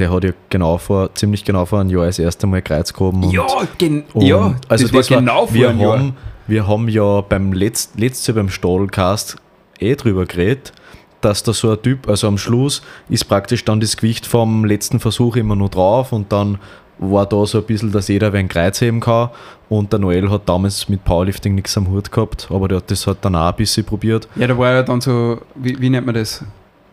der 0.00 0.10
hat 0.10 0.24
ja 0.24 0.32
genau 0.48 0.78
vor, 0.78 1.14
ziemlich 1.14 1.44
genau 1.44 1.66
vor 1.66 1.80
einem 1.80 1.90
Jahr 1.90 2.06
das 2.06 2.18
erste 2.18 2.46
Mal 2.46 2.62
Kreuz 2.62 2.92
gehoben. 2.92 3.22
Und, 3.22 3.78
gen 3.78 4.04
und 4.14 4.22
ja, 4.22 4.54
also 4.68 4.84
das 4.84 4.92
war 4.92 5.00
das 5.00 5.10
war, 5.10 5.18
genau 5.18 5.46
vor 5.46 5.54
wir 5.54 5.68
einem 5.68 5.80
Jahr. 5.80 5.98
haben, 5.98 6.16
wir 6.46 6.66
haben 6.66 6.88
ja 6.88 7.20
beim 7.20 7.52
Letzt, 7.52 7.98
letztes 7.98 8.26
Jahr 8.26 8.36
beim 8.36 8.48
Stadelcast 8.48 9.36
eh 9.78 9.94
drüber 9.94 10.24
geredet, 10.24 10.72
dass 11.20 11.42
da 11.42 11.52
so 11.52 11.70
ein 11.70 11.82
Typ, 11.82 12.08
also 12.08 12.26
am 12.28 12.38
Schluss 12.38 12.82
ist 13.10 13.26
praktisch 13.26 13.64
dann 13.64 13.80
das 13.80 13.96
Gewicht 13.96 14.26
vom 14.26 14.64
letzten 14.64 15.00
Versuch 15.00 15.36
immer 15.36 15.54
nur 15.54 15.68
drauf 15.68 16.12
und 16.12 16.32
dann 16.32 16.58
war 16.98 17.26
da 17.26 17.44
so 17.46 17.58
ein 17.58 17.64
bisschen, 17.64 17.92
dass 17.92 18.08
jeder 18.08 18.32
ein 18.32 18.48
Kreuz 18.48 18.80
heben 18.80 19.00
kann 19.00 19.30
und 19.68 19.92
der 19.92 20.00
Noel 20.00 20.30
hat 20.30 20.48
damals 20.48 20.88
mit 20.88 21.04
Powerlifting 21.04 21.54
nichts 21.54 21.76
am 21.76 21.88
Hut 21.90 22.10
gehabt, 22.10 22.48
aber 22.50 22.68
der 22.68 22.78
hat 22.78 22.90
das 22.90 23.06
halt 23.06 23.18
dann 23.20 23.36
auch 23.36 23.50
ein 23.50 23.56
bisschen 23.56 23.84
probiert. 23.84 24.28
Ja, 24.36 24.46
da 24.46 24.56
war 24.56 24.72
ja 24.72 24.82
dann 24.82 25.00
so, 25.00 25.40
wie, 25.54 25.78
wie 25.78 25.90
nennt 25.90 26.06
man 26.06 26.14
das? 26.14 26.42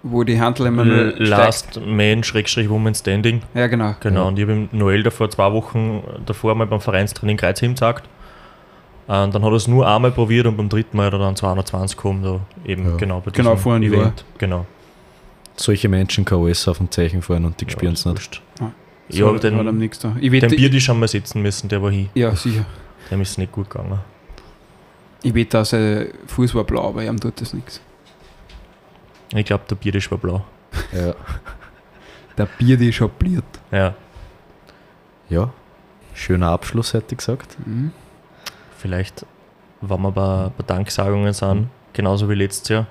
Wo 0.04 0.24
die 0.24 0.40
Handel 0.40 0.68
immer 0.68 0.86
nur 0.86 1.12
steigt. 1.12 1.20
Last 1.28 1.82
Man 1.86 2.24
Schrägstrich 2.24 2.70
Woman 2.70 2.94
Standing. 2.96 3.42
Ja, 3.54 3.68
genau. 3.68 3.96
Genau, 4.00 4.22
Ja. 4.22 4.28
und 4.28 4.38
ich 4.40 4.44
habe 4.44 4.54
ihm 4.54 4.70
Noel 4.72 5.04
davor 5.04 5.30
zwei 5.30 5.52
Wochen 5.52 6.04
davor 6.26 6.56
mal 6.56 6.68
beim 6.68 6.80
Vereinstraining 6.82 7.38
Kreuzheben 7.38 7.76
gesagt. 7.76 8.08
Und 9.08 9.34
dann 9.34 9.42
hat 9.44 9.52
er 9.52 9.54
es 9.54 9.68
nur 9.68 9.88
einmal 9.88 10.12
probiert 10.12 10.48
und 10.48 10.58
beim 10.58 10.70
dritten 10.70 10.98
Mal 10.98 11.08
hat 11.08 11.14
er 11.14 11.20
dann 11.20 11.36
220 11.36 11.96
gekommen, 11.98 12.24
da 12.24 12.40
eben 12.70 12.90
Ja. 12.92 12.96
genau 12.98 13.22
bei 13.22 13.32
Genau, 13.32 13.52
diesem 13.52 13.64
vor 13.64 13.74
einem 13.76 13.92
Jahr. 13.94 14.14
Genau. 14.38 14.66
Solche 15.56 15.90
Menschen 15.90 16.26
kann 16.26 16.40
alles 16.44 16.68
auf 16.68 16.78
dem 16.78 16.92
Zeichen 16.92 17.22
fahren 17.22 17.46
und 17.46 17.60
die 17.60 17.66
Ja, 17.66 17.72
spüren 17.72 17.94
es 17.94 18.06
ist 18.06 18.06
nicht. 18.06 18.42
Ja. 18.60 18.72
Ja, 19.10 19.26
So, 19.26 19.34
ihm 19.36 19.40
den, 19.40 19.78
nichts 19.78 20.00
da. 20.00 20.16
Ich 20.20 20.32
wette, 20.32 20.48
den 20.48 20.58
Biertisch 20.58 20.90
haben 20.90 21.00
wir 21.00 21.08
sitzen 21.08 21.42
müssen, 21.42 21.70
der 21.70 21.82
war 21.82 21.90
hin. 21.90 22.10
ja, 22.14 22.36
sicher. 22.36 22.66
Dem 23.10 23.22
ist 23.22 23.32
es 23.32 23.38
nicht 23.38 23.54
gut 23.54 23.70
gegangen. 23.70 24.00
Ich 25.24 25.34
wette, 25.34 25.52
dass 25.58 25.70
sein 25.70 26.08
Fuß 26.28 26.54
war 26.54 26.66
blau, 26.66 26.90
aber 26.90 27.04
ihm 27.04 27.18
tut 27.20 27.40
das 27.42 27.54
nichts. 27.54 27.82
Ich 29.34 29.46
glaube, 29.46 29.64
der 29.70 29.76
Biertisch 29.76 30.10
war 30.12 30.18
blau. 30.18 30.46
Ja. 30.94 31.14
Der 32.38 32.46
Bier, 32.46 32.78
die 32.78 32.94
schabliert. 32.94 33.44
Ja, 33.72 33.96
ja, 35.28 35.50
schöner 36.14 36.50
Abschluss, 36.52 36.94
hätte 36.94 37.08
ich 37.14 37.18
gesagt. 37.18 37.58
Mhm. 37.66 37.92
vielleicht, 38.78 39.26
wenn 39.82 40.02
wir 40.02 40.12
bei, 40.12 40.52
bei 40.56 40.64
Danksagungen 40.68 41.34
sind, 41.34 41.70
genauso 41.94 42.30
wie 42.30 42.36
letztes 42.36 42.70
Jahr. 42.70 42.86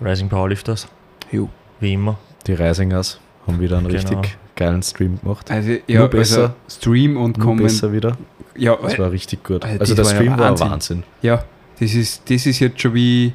Rising 0.00 0.28
Powerlifters, 0.30 0.88
Jo. 1.30 1.50
wie 1.80 1.92
immer. 1.92 2.16
Die 2.46 2.54
Reisingers 2.54 3.20
haben 3.46 3.60
wieder 3.60 3.76
einen 3.78 3.88
Genau. 3.88 4.18
richtig 4.20 4.38
geilen 4.56 4.82
Stream 4.82 5.20
gemacht. 5.20 5.50
Also, 5.50 5.72
ja, 5.86 6.00
Nur 6.00 6.08
besser. 6.08 6.40
Also 6.42 6.80
Stream 6.80 7.16
und 7.18 7.36
Nur 7.36 7.46
kommen. 7.46 7.62
besser 7.62 7.92
wieder. 7.92 8.16
Ja, 8.56 8.74
Das 8.76 8.98
war 8.98 9.10
richtig 9.12 9.44
gut. 9.44 9.64
Also 9.64 9.80
Also, 9.80 9.94
das 9.94 10.08
der 10.08 10.16
war 10.18 10.24
ja 10.24 10.30
Stream 10.30 10.38
war 10.40 10.50
Wahnsinn. 10.50 10.70
Wahnsinn. 10.70 11.02
ja 11.22 11.44
das, 11.78 11.92
ist, 11.94 12.28
das 12.30 12.46
ist 12.46 12.58
jetzt 12.58 12.80
schon 12.80 12.94
wie, 12.94 13.34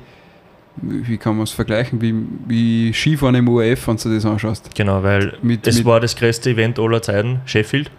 wie 0.77 1.17
kann 1.17 1.35
man 1.35 1.43
es 1.43 1.51
vergleichen, 1.51 2.01
wie, 2.01 2.15
wie 2.47 2.93
Skifahren 2.93 3.35
im 3.35 3.47
ORF, 3.47 3.87
wenn 3.87 3.97
du 3.97 4.13
das 4.13 4.25
anschaust. 4.25 4.73
Genau, 4.75 5.03
weil 5.03 5.37
Mit, 5.41 5.67
es 5.67 5.77
mit, 5.77 5.85
war 5.85 5.99
das 5.99 6.15
größte 6.15 6.49
Event 6.49 6.79
aller 6.79 7.01
Zeiten, 7.01 7.41
Sheffield. 7.45 7.91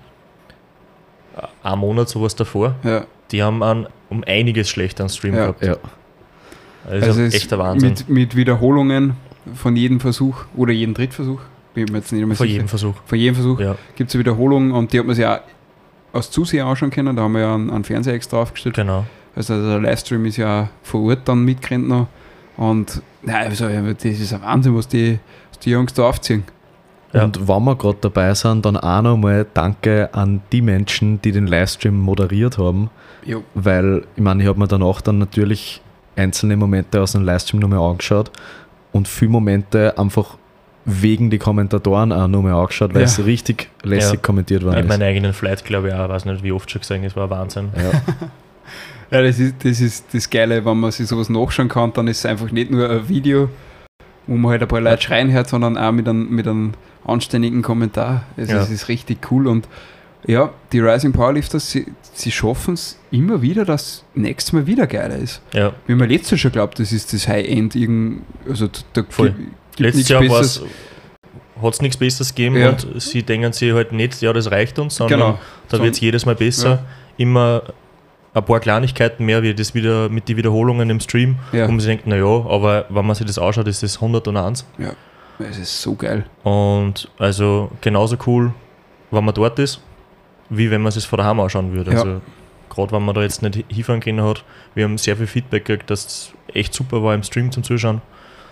Ein 1.63 1.79
Monat 1.79 2.09
sowas 2.09 2.37
davor. 2.37 2.75
ja, 2.85 3.05
Die 3.31 3.43
haben 3.43 3.63
einen 3.63 3.87
um 4.11 4.23
einiges 4.27 4.69
schlechteren 4.69 5.09
Stream 5.09 5.35
Ja. 5.35 5.41
gehabt. 5.47 5.65
Ja, 5.65 5.77
Also, 6.89 7.07
also 7.07 7.23
es 7.23 7.35
echter 7.35 7.59
Wahnsinn. 7.59 7.91
mit, 7.91 8.09
mit 8.09 8.37
Wiederholungen 8.37 9.15
von 9.55 9.75
jedem 9.77 9.99
Versuch 10.01 10.45
oder 10.57 10.73
jedem 10.73 10.95
Drittversuch. 10.95 11.41
Bin 11.75 11.87
mir 11.91 11.99
jetzt 11.99 12.13
nicht 12.13 12.25
mehr 12.25 12.37
Von 12.37 12.47
jedem 12.47 12.69
Versuch. 12.69 12.95
Von 13.07 13.19
jedem 13.19 13.35
Versuch 13.35 13.59
Ja, 13.61 13.77
gibt 13.97 14.11
es 14.11 14.15
eine 14.15 14.21
Wiederholung 14.21 14.71
und 14.73 14.93
die 14.93 14.99
hat 15.01 15.07
man 15.07 15.17
sich 15.17 15.27
auch 15.27 15.41
als 16.13 16.31
Zuseher 16.31 16.67
anschauen 16.67 16.91
können. 16.91 17.17
Da 17.17 17.23
haben 17.23 17.33
wir 17.33 17.41
ja 17.41 17.55
einen, 17.55 17.71
einen 17.71 17.83
Fernseher 17.85 18.15
extra 18.15 18.39
aufgestellt. 18.43 18.77
genau. 18.77 19.05
Also 19.35 19.55
der 19.61 19.81
Livestream 19.81 20.25
ist 20.27 20.37
ja 20.37 20.63
auch 20.63 20.69
vor 20.85 21.03
Ort 21.11 21.21
dann 21.25 21.45
mitgerannt 21.45 21.89
noch. 21.89 22.07
Und 22.57 23.03
nein, 23.23 23.49
also, 23.49 23.69
ja, 23.69 23.81
das 23.83 24.05
ist 24.05 24.33
ein 24.33 24.43
Wahnsinn, 24.43 24.77
was 24.77 24.89
die, 24.89 25.19
was 25.51 25.59
die 25.61 25.71
Jungs 25.71 25.93
da 25.95 26.09
aufziehen. 26.09 26.45
Ja. 27.13 27.25
Und 27.25 27.47
wenn 27.49 27.63
wir 27.65 27.77
gerade 27.77 27.99
dabei 28.01 28.35
sind, 28.35 28.65
dann 28.67 28.77
auch 28.77 29.03
nochmal 29.03 29.47
Danke 29.55 30.09
an 30.13 30.41
die 30.53 30.63
Menschen, 30.63 31.23
die 31.23 31.31
den 31.33 31.47
Livestream 31.47 31.97
moderiert 31.99 32.59
haben, 32.59 32.91
Jo. 33.25 33.43
weil 33.55 34.03
ich 34.17 34.23
meine, 34.23 34.43
ich 34.43 34.49
habe 34.49 34.59
mir 34.59 34.67
danach 34.67 35.01
dann 35.01 35.19
natürlich 35.19 35.81
einzelne 36.17 36.57
Momente 36.57 37.01
aus 37.01 37.13
dem 37.13 37.23
Livestream 37.25 37.61
nochmal 37.61 37.79
angeschaut 37.89 38.31
und 38.93 39.07
viele 39.09 39.31
Momente 39.31 39.97
einfach 39.97 40.37
wegen 40.87 41.31
die 41.31 41.39
Kommentatoren 41.39 42.13
auch 42.13 42.27
nochmal 42.29 42.53
angeschaut, 42.55 42.93
weil 42.95 43.03
Ja. 43.03 43.07
es 43.07 43.25
richtig 43.25 43.71
lässig 43.85 44.15
Ja. 44.15 44.21
kommentiert 44.21 44.61
Ich 44.63 44.67
worden 44.67 44.77
habe 44.77 44.89
meinen 44.89 45.03
eigenen 45.03 45.33
Flight, 45.33 45.65
glaube 45.65 45.89
ich, 45.89 45.95
auch, 45.95 46.09
weiß 46.09 46.25
nicht, 46.25 46.43
wie 46.43 46.53
oft 46.53 46.71
schon 46.71 46.81
gesehen, 46.81 47.05
es 47.05 47.15
war 47.17 47.31
Wahnsinn. 47.31 47.71
Ja. 49.11 49.23
Das 49.23 49.39
ist, 49.39 49.57
das 49.65 49.81
ist 49.81 50.07
das 50.13 50.29
Geile, 50.31 50.65
wenn 50.65 50.79
man 50.81 50.91
sich 50.91 51.07
sowas 51.07 51.29
nachschauen 51.29 51.69
kann, 51.69 51.93
dann 51.93 52.09
ist 52.09 52.19
es 52.19 52.27
einfach 52.27 52.51
nicht 52.51 52.71
nur 52.71 52.89
ein 52.89 53.09
Video, 53.09 53.49
wo 54.27 54.37
man 54.37 54.53
halt 54.53 54.63
ein 54.63 54.69
paar 54.69 54.81
Leute 54.81 55.03
schreien 55.03 55.31
hört, 55.31 55.49
sondern 55.49 55.77
auch 55.77 55.93
mit 55.93 56.09
einem, 56.09 56.29
mit 56.31 56.47
einem 56.49 56.73
anständigen 57.05 57.63
Kommentar. 57.63 58.25
Also 58.37 58.53
Ja. 58.53 58.63
es 58.63 58.71
ist 58.71 58.89
richtig 58.89 59.31
cool 59.31 59.47
und 59.47 59.69
ja, 60.27 60.51
die 60.73 60.81
Rising 60.81 61.13
Powerlifters, 61.13 61.71
sie, 61.71 61.87
sie 62.15 62.31
schaffen 62.33 62.75
es 62.75 62.99
immer 63.11 63.43
wieder, 63.43 63.67
dass 63.67 64.05
nächstes 64.15 64.55
Mal 64.55 64.67
wieder 64.67 64.87
geiler 64.87 65.17
ist. 65.17 65.43
Ja. 65.53 65.75
Wie 65.87 65.95
man 65.95 66.09
letztes 66.09 66.31
Jahr 66.31 66.39
schon 66.39 66.53
glaubt, 66.53 66.79
das 66.79 66.93
ist 66.93 67.13
das 67.13 67.29
High-End, 67.29 67.77
also 68.49 68.69
da 68.95 69.03
Voll. 69.11 69.35
Letztes 69.77 70.09
Jahr 70.09 70.23
hat 70.23 71.73
es 71.75 71.81
nichts 71.83 71.97
Besseres 71.99 72.35
gegeben 72.35 72.57
Ja. 72.57 72.71
und 72.71 73.01
sie 73.03 73.23
denken 73.23 73.53
sich 73.53 73.73
halt 73.75 73.93
nicht, 73.93 74.21
ja, 74.23 74.33
das 74.33 74.51
reicht 74.51 74.79
uns, 74.79 74.97
sondern 74.97 75.21
Genau. 75.21 75.39
da 75.69 75.83
wird 75.83 75.93
es 75.95 76.01
jedes 76.01 76.25
Mal 76.25 76.35
besser. 76.35 76.71
Ja. 76.71 76.85
Immer 77.19 77.63
ein 78.35 78.45
paar 78.45 78.61
Kleinigkeiten 78.61 79.25
mehr, 79.25 79.43
wie 79.43 79.55
das 79.55 79.75
wieder 79.75 80.09
mit 80.09 80.29
den 80.29 80.37
Wiederholungen 80.37 80.91
im 80.91 81.01
Stream, 81.01 81.37
Ja. 81.53 81.67
wo 81.67 81.71
man 81.71 81.81
sich 81.81 81.89
denkt, 81.89 82.07
naja, 82.07 82.27
aber 82.27 82.85
wenn 82.89 83.07
man 83.07 83.15
sich 83.15 83.27
das 83.27 83.39
anschaut, 83.39 83.69
ist 83.69 83.83
das 83.83 84.01
101. 84.01 84.67
Es 85.39 85.59
ist 85.59 85.81
so 85.83 85.95
geil. 85.95 86.25
Und 86.43 87.09
also 87.19 87.71
genauso 87.81 88.17
cool, 88.27 88.53
wenn 89.11 89.25
man 89.25 89.35
dort 89.35 89.59
ist, 89.59 89.81
wie 90.51 90.71
wenn 90.71 90.83
man 90.83 90.93
es 90.93 91.05
von 91.05 91.17
daheim 91.19 91.41
anschauen 91.41 91.73
würde. 91.73 91.93
Ja. 91.93 91.99
Also 91.99 92.21
gerade 92.71 92.93
wenn 92.93 93.05
man 93.05 93.15
da 93.15 93.23
jetzt 93.23 93.43
nicht 93.43 93.65
hinfahren 93.69 94.01
können 94.01 94.23
hat, 94.23 94.45
wir 94.75 94.85
haben 94.85 94.99
sehr 94.99 95.17
viel 95.17 95.27
Feedback 95.29 95.65
gekriegt, 95.65 95.91
dass 95.91 96.05
es 96.05 96.33
echt 96.53 96.75
super 96.75 97.03
war 97.03 97.15
im 97.15 97.23
Stream 97.23 97.51
zum 97.53 97.63
Zuschauen. 97.63 98.03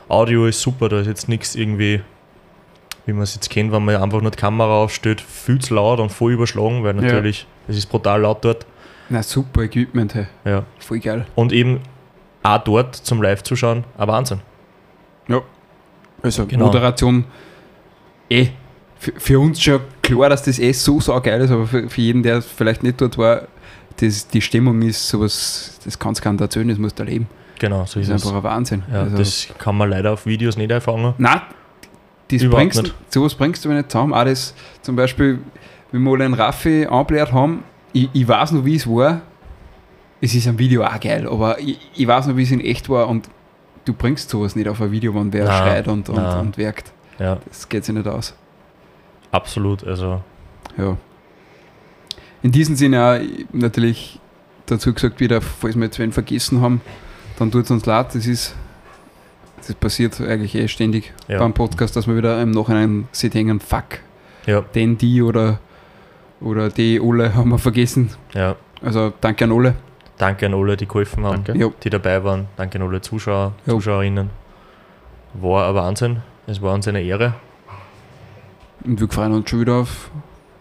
Audio 0.09 0.47
ist 0.47 0.61
super, 0.61 0.89
da 0.89 1.01
ist 1.01 1.07
jetzt 1.07 1.29
nichts 1.29 1.55
irgendwie, 1.55 2.01
wie 3.07 3.13
man 3.13 3.23
es 3.23 3.35
jetzt 3.35 3.51
kennt, 3.51 3.73
wenn 3.73 3.85
man 3.85 3.97
einfach 3.97 4.21
nur 4.21 4.31
die 4.31 4.37
Kamera 4.39 4.83
aufstellt, 4.83 5.21
viel 5.21 5.61
zu 5.61 5.75
laut 5.75 5.99
und 6.01 6.11
voll 6.11 6.33
überschlagen, 6.33 6.83
weil 6.85 6.95
Ja. 6.97 7.03
natürlich, 7.03 7.47
es 7.69 7.77
ist 7.77 7.87
brutal 7.87 8.21
laut 8.23 8.45
dort. 8.45 8.67
Na 9.13 9.23
super 9.23 9.63
Equipment, 9.63 10.15
hey. 10.15 10.27
Ja. 10.45 10.65
voll 10.79 10.99
geil. 11.01 11.27
Und 11.35 11.53
eben 11.53 11.81
auch 12.43 12.59
dort 12.65 12.97
zum 12.97 13.21
Live-Zuschauen 13.23 13.85
ein 13.99 14.09
Wahnsinn. 14.09 14.41
Also 16.25 16.47
Genau. 16.47 16.67
Moderation, 16.67 17.25
eh, 18.31 18.49
für, 18.97 19.13
für 19.19 19.41
uns 19.41 19.61
schon 19.61 19.81
klar, 20.03 20.29
dass 20.31 20.45
das 20.45 20.61
eh 20.61 20.71
so 20.73 21.01
saugeil 21.01 21.41
ist, 21.41 21.51
aber 21.51 21.67
für, 21.67 21.89
für 21.91 22.01
jeden, 22.01 22.23
der 22.23 22.41
vielleicht 22.43 22.85
nicht 22.85 23.01
dort 23.01 23.19
war, 23.19 23.43
das, 23.97 24.29
die 24.29 24.41
Stimmung 24.41 24.81
ist 24.83 25.09
sowas, 25.09 25.81
das 25.85 25.99
kann 25.99 26.13
es 26.13 26.21
keiner 26.23 26.41
erzählen, 26.41 26.69
das 26.69 26.79
musst 26.79 26.99
du 26.99 27.03
erleben. 27.03 27.27
Genau, 27.59 27.79
so 27.87 27.99
Das 28.01 28.09
ist 28.09 28.09
ist 28.09 28.09
es. 28.09 28.27
einfach 28.27 28.37
ein 28.37 28.43
Wahnsinn. 28.45 28.83
Ja, 28.93 29.03
also, 29.03 29.17
das 29.17 29.49
kann 29.59 29.77
man 29.77 29.91
leider 29.91 30.13
auf 30.13 30.25
Videos 30.27 30.57
nicht 30.57 30.71
einfangen. 30.71 31.15
Nein, 31.19 31.41
das 32.31 32.43
Überhaupt 32.43 32.61
bringst, 32.73 32.83
nicht. 32.85 32.95
sowas 33.13 33.35
bringst 33.35 33.65
du 33.65 33.69
mir 33.69 33.75
nicht 33.77 33.91
zusammen. 33.91 34.15
Auch 34.15 34.25
das 34.25 34.55
zum 34.83 34.95
Beispiel, 34.95 35.41
wie 35.91 35.99
wir 35.99 36.01
mal 36.01 36.23
einen 36.23 36.35
Raffi 36.35 36.87
anbläht 36.87 37.33
haben, 37.33 37.65
ich, 37.93 38.09
ich 38.13 38.27
weiß 38.29 38.53
noch, 38.53 38.65
wie 38.65 38.77
es 38.77 38.87
war. 38.87 39.21
Es 40.21 40.35
ist 40.35 40.47
am 40.47 40.59
Video 40.59 40.85
auch 40.85 41.01
geil, 41.01 41.27
aber 41.29 41.59
ich, 41.59 41.79
ich 41.95 42.07
weiß 42.07 42.27
noch, 42.29 42.37
wie 42.37 42.43
es 42.45 42.51
in 42.53 42.61
echt 42.61 42.89
war 42.89 43.09
und 43.09 43.29
du 43.85 43.93
bringst 43.93 44.31
sowas 44.31 44.55
nicht 44.55 44.69
auf 44.69 44.81
ein 44.81 44.93
Video, 44.93 45.15
wenn 45.15 45.33
wer 45.33 45.45
Nein, 45.47 45.57
schreit 45.63 45.89
und, 45.89 46.09
und, 46.09 46.15
nein. 46.17 46.39
und 46.39 46.59
werkt. 46.59 46.93
Ja, 47.19 47.39
Das 47.49 47.69
geht 47.69 47.85
sich 47.85 47.95
nicht 47.95 48.07
aus. 48.07 48.35
absolut. 49.33 49.85
Also 49.85 50.23
Ja. 50.79 50.97
In 52.43 52.51
diesem 52.53 52.75
Sinne 52.77 53.05
auch 53.05 53.21
natürlich 53.53 54.19
dazu 54.67 54.93
gesagt 54.95 55.21
wieder, 55.21 55.41
falls 55.41 55.77
wir 55.77 55.85
jetzt 55.85 55.99
wen 55.99 56.13
vergessen 56.13 56.61
haben, 56.61 56.81
dann 57.39 57.51
tut 57.51 57.65
es 57.65 57.71
uns 57.71 57.85
leid. 57.87 58.15
Das 58.15 58.27
ist, 58.27 58.55
das 59.59 59.75
passiert 59.75 60.21
eigentlich 60.21 60.55
eh 60.55 60.69
ständig 60.69 61.13
Ja. 61.29 61.39
beim 61.41 61.53
Podcast, 61.53 61.95
dass 61.97 62.07
wir 62.07 62.17
wieder 62.17 62.41
im 62.41 62.51
Nachhinein 62.53 63.09
sieht 63.13 63.35
hängen, 63.35 63.61
fuck, 63.61 64.01
Ja, 64.47 64.61
den, 64.61 64.99
die 64.99 65.23
oder, 65.23 65.59
oder 66.43 66.69
die 66.71 67.01
alle 67.03 67.35
haben 67.35 67.51
wir 67.51 67.59
vergessen. 67.59 68.11
ja. 68.35 68.57
Also 68.85 69.13
danke 69.21 69.45
an 69.45 69.53
alle. 69.53 69.75
Danke 70.19 70.47
an 70.47 70.55
alle, 70.55 70.77
die 70.77 70.87
geholfen 70.89 71.25
haben, 71.25 71.45
Danke. 71.45 71.73
Die 71.85 71.91
dabei 71.91 72.23
waren. 72.25 72.49
Danke 72.57 72.81
an 72.81 72.87
alle 72.89 73.01
Zuschauer, 73.01 73.53
Ja. 73.65 73.73
Zuschauerinnen. 73.75 74.31
War 75.35 75.69
ein 75.69 75.75
Wahnsinn. 75.77 76.23
Es 76.49 76.61
war 76.61 76.75
uns 76.75 76.89
eine 76.89 77.01
Ehre. 77.01 77.35
Und 78.85 79.01
wir 79.01 79.09
freuen 79.09 79.33
uns 79.33 79.49
schon 79.49 79.61
wieder 79.61 79.75
auf, 79.75 80.11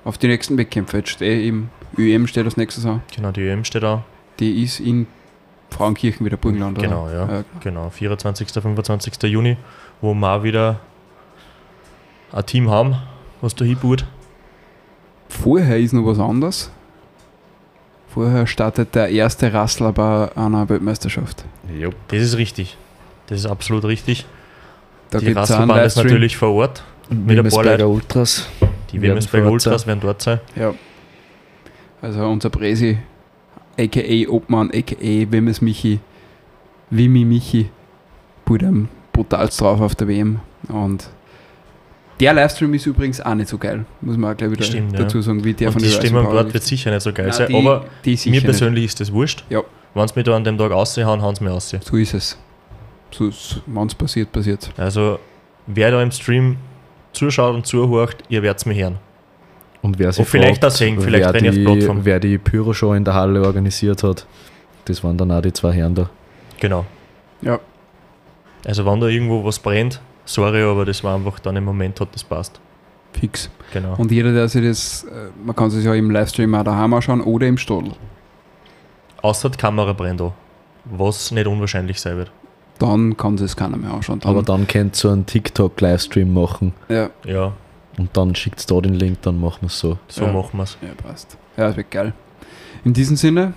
auf 0.06 0.20
die 0.20 0.28
nächsten 0.28 0.56
Wettkämpfe. 0.58 0.98
Jetzt 0.98 1.10
steht 1.10 1.46
im 1.48 1.70
ÖM 1.98 2.28
steht 2.28 2.46
das 2.46 2.58
nächstes 2.58 2.86
an. 2.86 3.02
Genau, 3.16 3.32
die 3.32 3.42
ÖM 3.42 3.64
steht 3.66 3.82
da. 3.84 4.04
Die 4.40 4.64
ist 4.64 4.80
in 4.80 5.08
Frauenkirchen 5.72 6.24
wieder 6.26 6.38
Burgenland. 6.38 6.78
oder? 6.78 6.88
Genau, 6.88 7.10
ja. 7.10 7.28
Ja. 7.38 7.44
Genau, 7.62 7.90
24. 7.90 8.50
25. 8.52 9.24
Juni, 9.24 9.58
wo 10.00 10.14
wir 10.14 10.28
auch 10.32 10.44
wieder 10.44 10.80
ein 12.32 12.46
Team 12.46 12.70
haben, 12.70 12.96
was 13.42 13.56
da 13.56 13.66
hinbaut. 13.66 14.06
Vorher 15.32 15.80
ist 15.80 15.94
noch 15.94 16.06
was 16.06 16.20
anderes. 16.20 16.70
Vorher 18.14 18.46
startet 18.46 18.94
der 18.94 19.10
erste 19.10 19.54
Rassler 19.54 19.94
bei 19.94 20.30
einer 20.36 20.68
Weltmeisterschaft. 20.68 21.46
Jupp. 21.74 21.96
Das 22.10 22.22
ist 22.22 22.38
richtig. 22.38 22.78
Das 23.28 23.40
ist 23.40 23.46
absolut 23.46 23.86
richtig. 23.86 24.26
Da 25.10 25.20
die 25.20 25.32
Rasselbahn 25.32 25.86
ist 25.86 25.96
natürlich 25.96 26.36
vor 26.36 26.52
Ort. 26.52 26.84
Mit 27.10 27.20
ein 27.20 27.26
paar 27.26 27.36
Wimmersberger 27.38 27.88
Ultras. 27.88 28.50
Die 28.92 29.02
Ort 29.02 29.50
Ultras 29.50 29.82
sein. 29.82 29.88
werden 29.88 30.00
dort 30.02 30.22
sein. 30.22 30.42
Ja. 30.56 30.74
Also 32.02 32.26
unser 32.28 32.50
Presi, 32.50 32.98
a.k.a. 33.80 34.30
Obmann, 34.30 34.70
a.k.a. 34.74 35.32
Wemmes 35.32 35.62
Michi, 35.62 36.00
Wimi 36.90 37.24
Michi, 37.24 37.70
put 38.44 38.64
brutalst 39.14 39.62
drauf 39.62 39.80
auf 39.80 39.96
der 39.96 40.08
WM. 40.08 40.40
Und 40.68 41.10
der 42.22 42.34
Livestream 42.34 42.74
ist 42.74 42.86
übrigens 42.86 43.20
auch 43.20 43.34
nicht 43.36 43.50
so 43.50 43.58
geil, 43.58 43.84
muss 44.02 44.16
man 44.18 44.32
auch 44.34 44.38
gleich 44.38 44.52
wieder 44.52 44.64
Stimmt, 44.64 44.94
ja. 44.94 45.00
dazu 45.00 45.22
sagen, 45.22 45.44
wie 45.44 45.54
der 45.54 45.68
Und 45.68 45.74
von 45.74 45.82
die 45.82 45.88
Rising 45.88 46.02
Stimmung 46.02 46.24
Power 46.26 46.34
dort 46.34 46.44
Lift. 46.46 46.54
wird 46.54 46.64
sicher 46.64 46.92
nicht 46.92 47.02
so 47.02 47.12
geil 47.14 47.26
Nein, 47.28 47.34
sein. 47.36 47.48
die- 47.50 47.56
aber 47.58 47.86
die 48.06 48.12
mir 48.26 48.32
nicht. 48.32 48.44
persönlich 48.46 48.86
ist 48.86 49.00
das 49.00 49.12
wurscht. 49.12 49.44
Ja. 49.50 49.62
Wenn 49.94 50.08
sie 50.08 50.14
mich 50.16 50.26
da 50.26 50.36
an 50.36 50.44
dem 50.44 50.58
Tag 50.58 50.72
raushauen, 50.72 51.22
hauen 51.22 51.36
sie 51.36 51.44
mich 51.44 51.52
raus. 51.54 51.76
So 51.82 51.98
ist 51.98 52.14
es. 52.14 52.38
So, 53.12 53.30
Wenn 53.66 53.88
es 53.88 53.96
passiert, 53.96 54.32
passiert 54.32 54.72
Also, 54.78 55.20
wer 55.68 55.92
da 55.92 56.02
im 56.02 56.12
Stream 56.12 56.56
zuschaut 57.12 57.54
und 57.56 57.66
zuhört, 57.68 58.18
ihr 58.30 58.42
werdet 58.42 58.60
es 58.60 58.66
mir 58.66 58.74
hören. 58.76 58.98
Und 59.82 60.00
wer 60.00 60.12
sich 60.14 60.20
Und 60.20 60.28
vielleicht 60.30 60.62
fragt, 60.62 60.74
auch 60.74 60.78
singen, 60.78 61.02
vielleicht 61.02 61.26
wer 61.26 61.34
wenn 61.34 61.44
ihr 61.44 61.50
auf 61.50 61.56
die, 61.58 61.64
Plattform. 61.66 62.00
wer 62.06 62.20
die 62.20 62.38
Pyro-Show 62.38 62.94
in 62.94 63.04
der 63.04 63.16
Halle 63.16 63.42
organisiert 63.44 64.04
hat, 64.04 64.26
das 64.86 65.04
waren 65.04 65.18
dann 65.18 65.32
auch 65.32 65.42
die 65.42 65.52
zwei 65.52 65.74
Herren 65.74 65.96
da. 65.96 66.10
Genau. 66.60 66.86
Ja. 67.42 67.60
Also, 68.66 68.86
wenn 68.86 69.00
da 69.02 69.08
irgendwo 69.08 69.44
was 69.44 69.58
brennt, 69.60 70.00
sorry, 70.34 70.62
aber 70.64 70.86
das 70.86 71.04
war 71.04 71.16
einfach 71.16 71.40
dann 71.40 71.56
im 71.56 71.66
Moment 71.66 72.00
hat 72.00 72.14
das 72.14 72.24
passt. 72.24 72.60
fix. 73.14 73.50
Genau. 73.74 73.96
Und 73.98 74.12
jeder, 74.12 74.32
der 74.34 74.48
sich 74.48 74.64
das, 74.66 75.04
äh, 75.04 75.30
man 75.44 75.56
kann 75.56 75.70
sich 75.70 75.84
ja 75.86 75.94
im 75.94 76.12
Livestream 76.12 76.54
auch 76.56 76.64
daheim 76.64 76.94
anschauen 76.94 77.22
oder 77.22 77.48
im 77.48 77.58
Stadl. 77.58 77.92
Außer 79.22 79.50
die 79.50 79.58
Kamera 79.58 79.94
brennt 79.94 80.22
auch. 80.22 80.34
Was 80.86 81.32
nicht 81.32 81.46
unwahrscheinlich 81.48 82.00
sein 82.02 82.18
wird. 82.18 82.32
Dann 82.80 83.16
kann 83.16 83.38
sich 83.38 83.56
keiner 83.56 83.78
mehr 83.78 83.92
anschauen. 83.94 84.20
Dann, 84.20 84.32
Aber 84.32 84.42
dann 84.44 84.66
könnt 84.68 84.96
ihr 84.96 84.98
so 84.98 85.10
einen 85.10 85.26
TikTok-Livestream 85.26 86.34
machen 86.34 86.74
ja, 86.90 87.10
Ja, 87.26 87.54
und 88.00 88.10
dann 88.18 88.34
schickt 88.34 88.70
da 88.72 88.82
den 88.82 88.96
Link, 88.96 89.22
dann 89.22 89.40
machen 89.40 89.60
wir 89.62 89.68
es 89.68 89.78
so. 89.80 90.00
so 90.08 90.26
Ja. 90.26 90.34
machen 90.34 90.58
wir 90.58 90.64
es. 90.64 90.78
ja, 90.82 90.90
passt. 90.96 91.38
Ja, 91.58 91.68
das 91.68 91.78
wird 91.78 91.92
geil. 91.92 92.14
In 92.84 92.94
diesem 92.94 93.16
Sinne, 93.18 93.54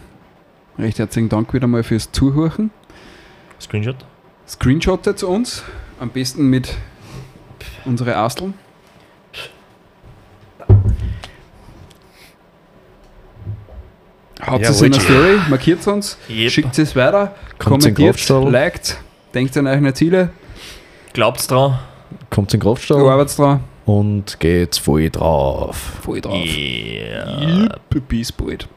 recht 0.79 0.99
herzlichen 0.99 1.31
Dank 1.31 1.55
wieder 1.55 1.67
mal 1.67 1.83
fürs 1.83 2.13
Zuhören. 2.13 2.71
Screenshot? 3.59 3.97
Screenshottet 4.47 5.19
zu 5.19 5.29
uns, 5.29 5.63
am 6.01 6.11
besten 6.11 6.49
mit 6.49 6.77
unsere 7.85 8.17
Asteln. 8.17 8.55
Haut 14.45 14.61
es 14.63 14.83
in 14.83 14.93
eine 14.93 15.03
Story, 15.03 15.39
markiert 15.49 15.87
uns, 15.87 16.19
Yep. 16.29 16.51
schickt 16.51 16.79
es 16.79 16.95
weiter, 16.97 17.35
Kommt 17.59 17.87
in 17.87 17.95
kommentiert, 17.95 18.17
Kraftstall. 18.17 18.51
liked, 18.51 18.99
denkt 19.33 19.57
an 19.57 19.67
eure 19.67 19.95
Ziele, 19.95 20.31
Glaubt's 21.13 21.47
dran? 21.47 21.79
Kommt 22.31 22.53
in 22.53 22.61
Kraftstall 22.61 23.09
arbeitet 23.09 23.39
dran, 23.39 23.61
und 23.87 24.39
geht's 24.41 24.77
voll 24.79 25.09
drauf. 25.09 25.77
voll 26.03 26.21
drauf. 26.21 26.35
Yeah. 26.45 27.69
Yep, 27.95 28.09
bis 28.09 28.33
bald. 28.33 28.69